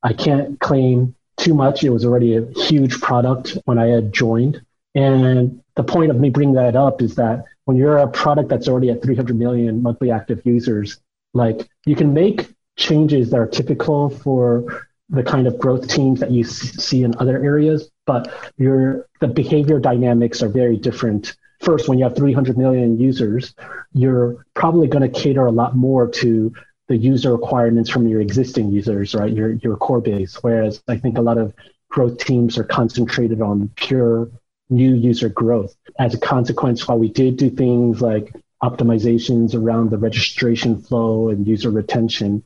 I 0.03 0.13
can't 0.13 0.59
claim 0.61 1.15
too 1.37 1.55
much. 1.55 1.83
It 1.85 1.91
was 1.91 2.05
already 2.05 2.37
a 2.37 2.47
huge 2.53 3.01
product 3.01 3.57
when 3.65 3.79
I 3.79 3.87
had 3.87 4.13
joined. 4.13 4.63
And 4.95 5.63
the 5.77 5.85
point 5.85 6.11
of 6.11 6.19
me 6.19 6.31
bringing 6.31 6.55
that 6.55 6.77
up 6.77 7.01
is 7.01 7.15
that 7.17 7.45
when 7.65 7.77
you're 7.77 7.99
a 7.99 8.09
product 8.09 8.49
that's 8.49 8.69
already 8.69 8.91
at 8.91 9.03
300 9.03 9.37
million 9.37 9.83
monthly 9.83 10.11
active 10.11 10.43
users, 10.45 11.01
like 11.33 11.69
you 11.87 11.97
can 11.97 12.13
make 12.13 12.53
changes 12.77 13.31
that 13.31 13.39
are 13.39 13.47
typical 13.47 14.11
for 14.11 14.87
the 15.09 15.23
kind 15.23 15.47
of 15.47 15.59
growth 15.59 15.89
teams 15.89 16.21
that 16.21 16.31
you 16.31 16.45
see 16.45 17.03
in 17.03 17.15
other 17.19 17.43
areas, 17.43 17.91
but 18.07 18.33
your 18.57 19.07
the 19.21 19.29
behavior 19.29 19.79
dynamics 19.79 20.43
are 20.43 20.49
very 20.49 20.77
different. 20.77 21.37
First, 21.65 21.89
when 21.89 21.99
you 21.99 22.05
have 22.05 22.15
300 22.15 22.59
million 22.59 22.99
users, 22.99 23.55
you're 23.93 24.45
probably 24.55 24.87
going 24.87 25.11
to 25.11 25.21
cater 25.21 25.47
a 25.47 25.53
lot 25.53 25.75
more 25.75 26.09
to 26.09 26.53
the 26.89 26.97
user 26.97 27.33
requirements 27.33 27.89
from 27.89 28.07
your 28.07 28.21
existing 28.21 28.71
users, 28.71 29.15
right? 29.15 29.33
Your 29.33 29.53
your 29.53 29.77
core 29.77 30.03
base. 30.03 30.43
Whereas 30.43 30.83
I 30.87 30.99
think 30.99 31.17
a 31.17 31.23
lot 31.23 31.39
of 31.39 31.55
growth 31.89 32.19
teams 32.19 32.59
are 32.59 32.65
concentrated 32.65 33.41
on 33.41 33.71
pure 33.77 34.31
new 34.69 34.95
user 34.95 35.31
growth. 35.31 35.75
As 35.99 36.13
a 36.13 36.19
consequence, 36.19 36.87
while 36.87 36.99
we 36.99 37.09
did 37.09 37.39
do 37.39 37.49
things 37.49 38.03
like 38.03 38.35
optimizations 38.63 39.55
around 39.55 39.91
the 39.91 39.99
registration 39.99 40.81
flow 40.81 41.29
and 41.29 41.47
user 41.47 41.71
retention. 41.71 42.45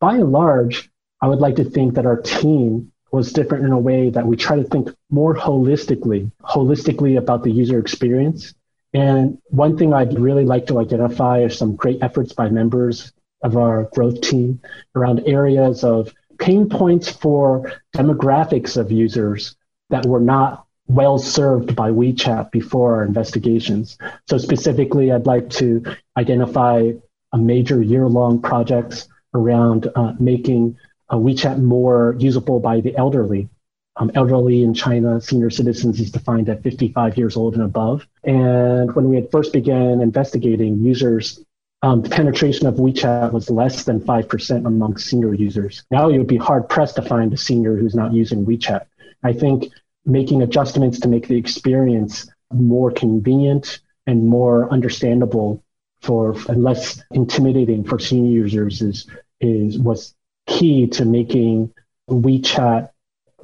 By 0.00 0.14
and 0.14 0.30
large, 0.30 0.90
I 1.20 1.26
would 1.26 1.40
like 1.40 1.56
to 1.56 1.64
think 1.64 1.94
that 1.94 2.06
our 2.06 2.20
team 2.20 2.92
was 3.10 3.32
different 3.32 3.64
in 3.64 3.72
a 3.72 3.78
way 3.78 4.10
that 4.10 4.26
we 4.26 4.36
try 4.36 4.56
to 4.56 4.64
think 4.64 4.90
more 5.10 5.34
holistically, 5.34 6.30
holistically 6.42 7.18
about 7.18 7.42
the 7.42 7.50
user 7.50 7.78
experience. 7.78 8.54
And 8.94 9.38
one 9.48 9.76
thing 9.76 9.92
I'd 9.92 10.18
really 10.18 10.44
like 10.44 10.66
to 10.66 10.78
identify 10.78 11.40
are 11.40 11.50
some 11.50 11.76
great 11.76 12.02
efforts 12.02 12.32
by 12.32 12.48
members 12.48 13.12
of 13.42 13.56
our 13.56 13.84
growth 13.92 14.20
team 14.20 14.60
around 14.94 15.22
areas 15.26 15.84
of 15.84 16.12
pain 16.38 16.68
points 16.68 17.10
for 17.10 17.72
demographics 17.96 18.76
of 18.76 18.92
users 18.92 19.56
that 19.90 20.06
were 20.06 20.20
not 20.20 20.66
well 20.86 21.18
served 21.18 21.76
by 21.76 21.90
WeChat 21.90 22.50
before 22.50 22.96
our 22.96 23.04
investigations. 23.04 23.98
So 24.28 24.38
specifically, 24.38 25.12
I'd 25.12 25.26
like 25.26 25.50
to 25.50 25.84
identify 26.16 26.92
a 27.32 27.38
major 27.38 27.82
year-long 27.82 28.40
projects 28.40 29.08
around 29.34 29.88
uh, 29.94 30.14
making 30.18 30.78
uh, 31.10 31.16
WeChat 31.16 31.58
more 31.58 32.16
usable 32.18 32.60
by 32.60 32.80
the 32.80 32.96
elderly. 32.96 33.48
Um, 33.96 34.12
elderly 34.14 34.62
in 34.62 34.74
China, 34.74 35.20
senior 35.20 35.50
citizens 35.50 35.98
is 36.00 36.12
defined 36.12 36.48
at 36.48 36.62
55 36.62 37.18
years 37.18 37.36
old 37.36 37.54
and 37.54 37.64
above. 37.64 38.06
And 38.22 38.94
when 38.94 39.08
we 39.08 39.16
had 39.16 39.30
first 39.30 39.52
began 39.52 40.00
investigating 40.00 40.78
users, 40.84 41.44
um, 41.82 42.02
the 42.02 42.08
penetration 42.08 42.66
of 42.66 42.74
WeChat 42.74 43.32
was 43.32 43.50
less 43.50 43.84
than 43.84 44.00
5% 44.00 44.66
among 44.66 44.98
senior 44.98 45.34
users. 45.34 45.84
Now 45.90 46.08
you 46.08 46.18
would 46.18 46.28
be 46.28 46.36
hard 46.36 46.68
pressed 46.68 46.96
to 46.96 47.02
find 47.02 47.32
a 47.32 47.36
senior 47.36 47.76
who's 47.76 47.94
not 47.94 48.12
using 48.12 48.46
WeChat. 48.46 48.86
I 49.22 49.32
think 49.32 49.72
making 50.04 50.42
adjustments 50.42 51.00
to 51.00 51.08
make 51.08 51.28
the 51.28 51.36
experience 51.36 52.28
more 52.52 52.90
convenient 52.90 53.80
and 54.06 54.26
more 54.26 54.72
understandable 54.72 55.62
for 56.00 56.36
and 56.48 56.62
less 56.62 57.02
intimidating 57.10 57.84
for 57.84 57.98
senior 57.98 58.30
users 58.30 58.80
is 58.82 59.06
is 59.40 59.78
was 59.78 60.14
key 60.48 60.88
to 60.88 61.04
making 61.04 61.72
WeChat 62.10 62.90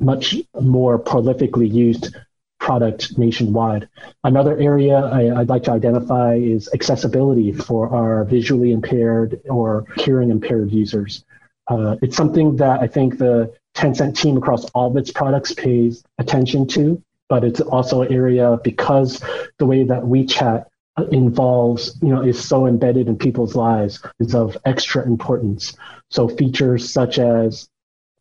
much 0.00 0.36
more 0.60 0.98
prolifically 0.98 1.72
used 1.72 2.16
product 2.58 3.18
nationwide. 3.18 3.88
Another 4.24 4.58
area 4.58 4.96
I, 4.96 5.24
would 5.38 5.48
like 5.50 5.64
to 5.64 5.72
identify 5.72 6.34
is 6.34 6.68
accessibility 6.72 7.52
for 7.52 7.94
our 7.94 8.24
visually 8.24 8.72
impaired 8.72 9.40
or 9.48 9.84
hearing 9.96 10.30
impaired 10.30 10.72
users. 10.72 11.24
Uh, 11.68 11.96
it's 12.00 12.16
something 12.16 12.56
that 12.56 12.80
I 12.80 12.86
think 12.86 13.18
the 13.18 13.52
Tencent 13.74 14.16
team 14.16 14.36
across 14.36 14.64
all 14.70 14.90
of 14.90 14.96
its 14.96 15.10
products 15.12 15.52
pays 15.52 16.02
attention 16.18 16.66
to, 16.68 17.02
but 17.28 17.44
it's 17.44 17.60
also 17.60 18.02
an 18.02 18.12
area 18.12 18.58
because 18.64 19.22
the 19.58 19.66
way 19.66 19.84
that 19.84 20.02
WeChat 20.02 20.66
involves, 21.10 21.98
you 22.02 22.08
know, 22.08 22.22
is 22.22 22.42
so 22.42 22.66
embedded 22.66 23.08
in 23.08 23.16
people's 23.16 23.56
lives 23.56 24.02
is 24.20 24.34
of 24.34 24.56
extra 24.64 25.04
importance. 25.04 25.76
So 26.10 26.28
features 26.28 26.92
such 26.92 27.18
as 27.18 27.68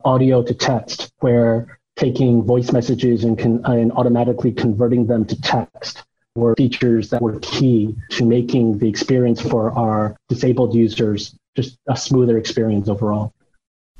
audio 0.04 0.42
to 0.42 0.54
text, 0.54 1.12
where 1.20 1.78
taking 1.96 2.42
voice 2.42 2.72
messages 2.72 3.24
and, 3.24 3.38
con- 3.38 3.62
and 3.64 3.92
automatically 3.92 4.52
converting 4.52 5.06
them 5.06 5.24
to 5.26 5.40
text 5.40 6.04
were 6.34 6.54
features 6.56 7.10
that 7.10 7.22
were 7.22 7.38
key 7.40 7.94
to 8.10 8.24
making 8.24 8.78
the 8.78 8.88
experience 8.88 9.40
for 9.40 9.70
our 9.72 10.16
disabled 10.28 10.74
users 10.74 11.36
just 11.56 11.78
a 11.88 11.96
smoother 11.96 12.36
experience 12.36 12.88
overall. 12.88 13.32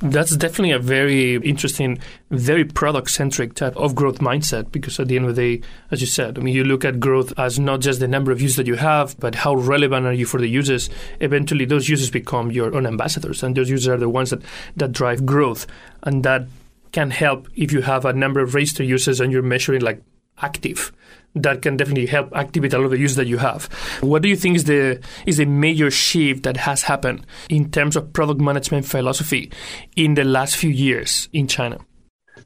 That's 0.00 0.36
definitely 0.36 0.72
a 0.72 0.80
very 0.80 1.36
interesting, 1.36 2.00
very 2.28 2.64
product 2.64 3.10
centric 3.10 3.54
type 3.54 3.76
of 3.76 3.94
growth 3.94 4.18
mindset 4.18 4.72
because 4.72 4.98
at 4.98 5.06
the 5.06 5.14
end 5.14 5.26
of 5.26 5.36
the 5.36 5.58
day, 5.58 5.66
as 5.92 6.00
you 6.00 6.08
said, 6.08 6.36
I 6.36 6.42
mean, 6.42 6.52
you 6.52 6.64
look 6.64 6.84
at 6.84 6.98
growth 6.98 7.32
as 7.38 7.60
not 7.60 7.80
just 7.80 8.00
the 8.00 8.08
number 8.08 8.32
of 8.32 8.40
users 8.40 8.56
that 8.56 8.66
you 8.66 8.74
have, 8.74 9.16
but 9.20 9.36
how 9.36 9.54
relevant 9.54 10.04
are 10.04 10.12
you 10.12 10.26
for 10.26 10.40
the 10.40 10.48
users. 10.48 10.90
Eventually, 11.20 11.64
those 11.64 11.88
users 11.88 12.10
become 12.10 12.50
your 12.50 12.74
own 12.74 12.86
ambassadors, 12.88 13.44
and 13.44 13.56
those 13.56 13.70
users 13.70 13.86
are 13.86 13.96
the 13.96 14.08
ones 14.08 14.30
that, 14.30 14.42
that 14.74 14.90
drive 14.90 15.24
growth. 15.24 15.64
And 16.02 16.24
that 16.24 16.48
can 16.90 17.12
help 17.12 17.48
if 17.54 17.72
you 17.72 17.82
have 17.82 18.04
a 18.04 18.12
number 18.12 18.40
of 18.40 18.56
registered 18.56 18.86
users 18.86 19.20
and 19.20 19.32
you're 19.32 19.42
measuring 19.42 19.80
like 19.80 20.02
active 20.42 20.92
that 21.34 21.62
can 21.62 21.76
definitely 21.76 22.06
help 22.06 22.34
activate 22.34 22.72
a 22.72 22.78
lot 22.78 22.84
of 22.84 22.90
the 22.90 22.98
use 22.98 23.16
that 23.16 23.26
you 23.26 23.38
have. 23.38 23.64
What 24.00 24.22
do 24.22 24.28
you 24.28 24.36
think 24.36 24.56
is 24.56 24.64
the 24.64 25.00
is 25.26 25.38
the 25.38 25.46
major 25.46 25.90
shift 25.90 26.44
that 26.44 26.56
has 26.58 26.82
happened 26.82 27.26
in 27.48 27.70
terms 27.70 27.96
of 27.96 28.12
product 28.12 28.40
management 28.40 28.86
philosophy 28.86 29.50
in 29.96 30.14
the 30.14 30.24
last 30.24 30.56
few 30.56 30.70
years 30.70 31.28
in 31.32 31.48
China? 31.48 31.78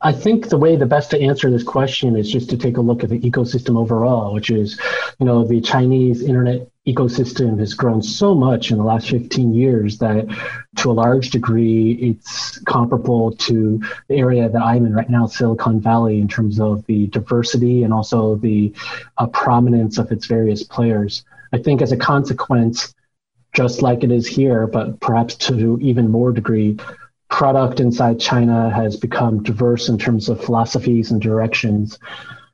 I 0.00 0.12
think 0.12 0.48
the 0.48 0.58
way 0.58 0.76
the 0.76 0.86
best 0.86 1.10
to 1.10 1.20
answer 1.20 1.50
this 1.50 1.64
question 1.64 2.16
is 2.16 2.30
just 2.30 2.50
to 2.50 2.56
take 2.56 2.76
a 2.76 2.80
look 2.80 3.02
at 3.02 3.10
the 3.10 3.18
ecosystem 3.18 3.76
overall, 3.76 4.32
which 4.32 4.50
is, 4.50 4.80
you 5.18 5.26
know, 5.26 5.44
the 5.44 5.60
Chinese 5.60 6.22
internet 6.22 6.68
ecosystem 6.86 7.58
has 7.58 7.74
grown 7.74 8.00
so 8.00 8.34
much 8.34 8.70
in 8.70 8.78
the 8.78 8.84
last 8.84 9.10
15 9.10 9.52
years 9.52 9.98
that 9.98 10.26
to 10.76 10.90
a 10.90 10.92
large 10.92 11.30
degree 11.30 11.92
it's 11.94 12.58
comparable 12.60 13.32
to 13.36 13.80
the 14.08 14.16
area 14.16 14.48
that 14.48 14.62
I'm 14.62 14.86
in 14.86 14.94
right 14.94 15.10
now, 15.10 15.26
Silicon 15.26 15.80
Valley, 15.80 16.20
in 16.20 16.28
terms 16.28 16.60
of 16.60 16.86
the 16.86 17.08
diversity 17.08 17.82
and 17.82 17.92
also 17.92 18.36
the 18.36 18.72
uh, 19.18 19.26
prominence 19.26 19.98
of 19.98 20.12
its 20.12 20.26
various 20.26 20.62
players. 20.62 21.24
I 21.52 21.58
think 21.58 21.82
as 21.82 21.92
a 21.92 21.96
consequence, 21.96 22.94
just 23.52 23.82
like 23.82 24.04
it 24.04 24.12
is 24.12 24.26
here, 24.26 24.66
but 24.66 25.00
perhaps 25.00 25.34
to 25.34 25.78
even 25.80 26.10
more 26.10 26.32
degree, 26.32 26.78
product 27.30 27.80
inside 27.80 28.18
China 28.18 28.70
has 28.70 28.96
become 28.96 29.42
diverse 29.42 29.88
in 29.88 29.98
terms 29.98 30.28
of 30.28 30.42
philosophies 30.42 31.10
and 31.10 31.20
directions. 31.20 31.98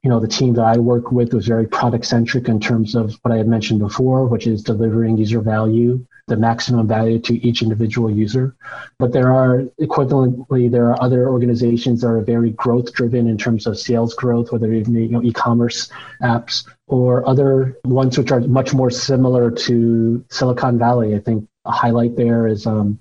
You 0.03 0.11
know, 0.11 0.21
the 0.21 0.29
team 0.29 0.55
that 0.55 0.65
I 0.65 0.77
work 0.77 1.13
with 1.13 1.33
was 1.33 1.47
very 1.47 1.67
product 1.67 2.05
centric 2.05 2.49
in 2.49 2.61
terms 2.61 2.95
of 2.95 3.15
what 3.23 3.33
I 3.33 3.39
had 3.39 3.49
mentioned 3.49 3.81
before, 3.81 4.27
which 4.27 4.47
is 4.47 4.63
delivering 4.63 5.17
user 5.17 5.41
value, 5.41 6.05
the 6.27 6.37
maximum 6.37 6.87
value 6.87 7.19
to 7.21 7.47
each 7.47 7.63
individual 7.63 8.11
user. 8.11 8.55
But 8.99 9.13
there 9.13 9.33
are 9.33 9.63
equivalently, 9.81 10.71
there 10.71 10.91
are 10.91 11.03
other 11.03 11.29
organizations 11.29 12.03
that 12.03 12.09
are 12.09 12.21
very 12.21 12.51
growth 12.51 12.93
driven 12.93 13.29
in 13.29 13.39
terms 13.39 13.67
of 13.67 13.79
sales 13.79 14.15
growth, 14.15 14.53
whether 14.53 14.71
it 14.73 14.93
be 14.93 15.05
you 15.05 15.09
know, 15.09 15.23
e-commerce 15.23 15.89
apps 16.23 16.67
or 16.87 17.27
other 17.27 17.79
ones 17.85 18.19
which 18.19 18.33
are 18.33 18.41
much 18.41 18.75
more 18.75 18.91
similar 18.91 19.51
to 19.51 20.25
Silicon 20.31 20.79
Valley. 20.79 21.15
I 21.15 21.21
think 21.21 21.49
a 21.65 21.73
highlight 21.73 22.17
there 22.17 22.47
is 22.47 22.67
um, 22.67 22.99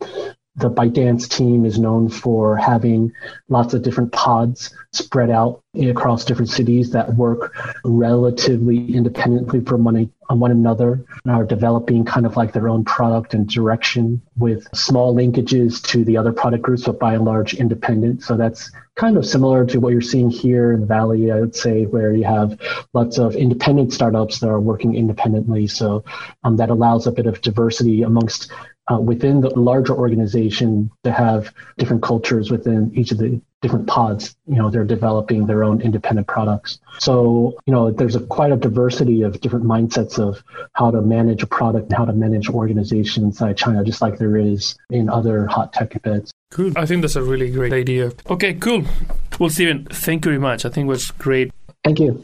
the 0.56 0.70
ByteDance 0.70 1.28
team 1.28 1.66
is 1.66 1.80
known 1.80 2.10
for 2.10 2.56
having 2.58 3.12
lots 3.50 3.74
of 3.74 3.82
different 3.82 4.12
pods 4.12 4.76
spread 4.92 5.32
out 5.32 5.64
across 5.82 6.26
different 6.26 6.50
cities 6.50 6.92
that 6.92 7.16
work 7.16 7.56
relatively 7.84 8.94
independently 8.94 9.62
from 9.62 9.84
one, 9.84 10.12
one 10.30 10.52
another 10.52 11.04
and 11.26 11.34
are 11.34 11.44
developing 11.44 12.06
kind 12.06 12.28
of 12.28 12.38
like 12.38 12.54
their 12.54 12.70
own 12.70 12.86
product 12.86 13.34
and 13.34 13.50
direction 13.50 14.22
with 14.38 14.68
small 14.76 15.16
linkages 15.16 15.82
to 15.82 16.04
the 16.06 16.16
other 16.16 16.32
product 16.32 16.62
groups, 16.62 16.84
but 16.84 17.00
by 17.00 17.16
and 17.16 17.26
large 17.26 17.56
independent. 17.56 18.22
So 18.22 18.38
that's 18.38 18.72
kind 18.96 19.18
of 19.18 19.26
similar 19.26 19.66
to 19.66 19.80
what 19.80 19.92
you're 19.92 20.02
seeing 20.02 20.30
here 20.30 20.74
in 20.74 20.82
the 20.82 20.86
Valley, 20.86 21.32
I 21.32 21.40
would 21.40 21.56
say, 21.56 21.86
where 21.86 22.14
you 22.14 22.26
have 22.26 22.60
lots 22.94 23.18
of 23.18 23.36
independent 23.36 23.92
startups 23.92 24.40
that 24.40 24.50
are 24.50 24.60
working 24.60 24.96
independently. 24.96 25.66
So 25.66 26.04
um, 26.44 26.58
that 26.58 26.70
allows 26.70 27.08
a 27.08 27.12
bit 27.12 27.26
of 27.26 27.42
diversity 27.42 28.04
amongst 28.04 28.52
uh, 28.92 29.00
within 29.00 29.42
the 29.42 29.50
larger 29.60 29.94
organization 29.94 30.92
to 31.04 31.12
have 31.12 31.54
different 31.78 32.04
cultures 32.04 32.52
within 32.52 32.92
each 32.94 33.12
of 33.12 33.18
the 33.18 33.42
different 33.62 33.88
pods. 33.88 34.36
You 34.46 34.58
know, 34.58 34.70
they're 34.70 34.84
developing 34.84 35.48
their 35.48 35.64
own 35.64 35.82
independent 35.82 36.28
products. 36.28 36.80
So, 37.00 37.58
you 37.66 37.74
know, 37.74 37.92
there's 37.92 38.16
a 38.16 38.20
quite 38.20 38.52
a 38.52 38.58
diversity 38.58 39.22
of 39.22 39.40
different 39.40 39.66
mindsets 39.66 40.20
of 40.20 40.44
how 40.74 40.92
to 40.92 41.02
manage 41.02 41.44
a 41.44 41.48
product 41.48 41.86
and 41.86 41.98
how 41.98 42.06
to 42.06 42.14
manage 42.14 42.50
organizations 42.50 43.26
inside 43.26 43.58
China, 43.58 43.84
just 43.84 44.02
like 44.02 44.18
there 44.18 44.38
is 44.38 44.76
in 44.90 45.10
other 45.10 45.48
hot 45.48 45.72
tech 45.72 46.00
beds. 46.02 46.34
Cool. 46.52 46.74
I 46.76 46.86
think 46.86 47.02
that's 47.02 47.16
a 47.16 47.24
really 47.24 47.50
great 47.50 47.74
idea. 47.74 48.12
Okay, 48.30 48.54
cool. 48.54 48.84
Well, 49.40 49.50
Stephen, 49.50 49.86
thank 49.86 50.26
you 50.26 50.32
very 50.32 50.40
much. 50.40 50.66
I 50.66 50.70
think 50.70 50.86
it 50.86 50.90
was 50.90 51.12
great. 51.12 51.52
Thank 51.84 52.00
you. 52.00 52.24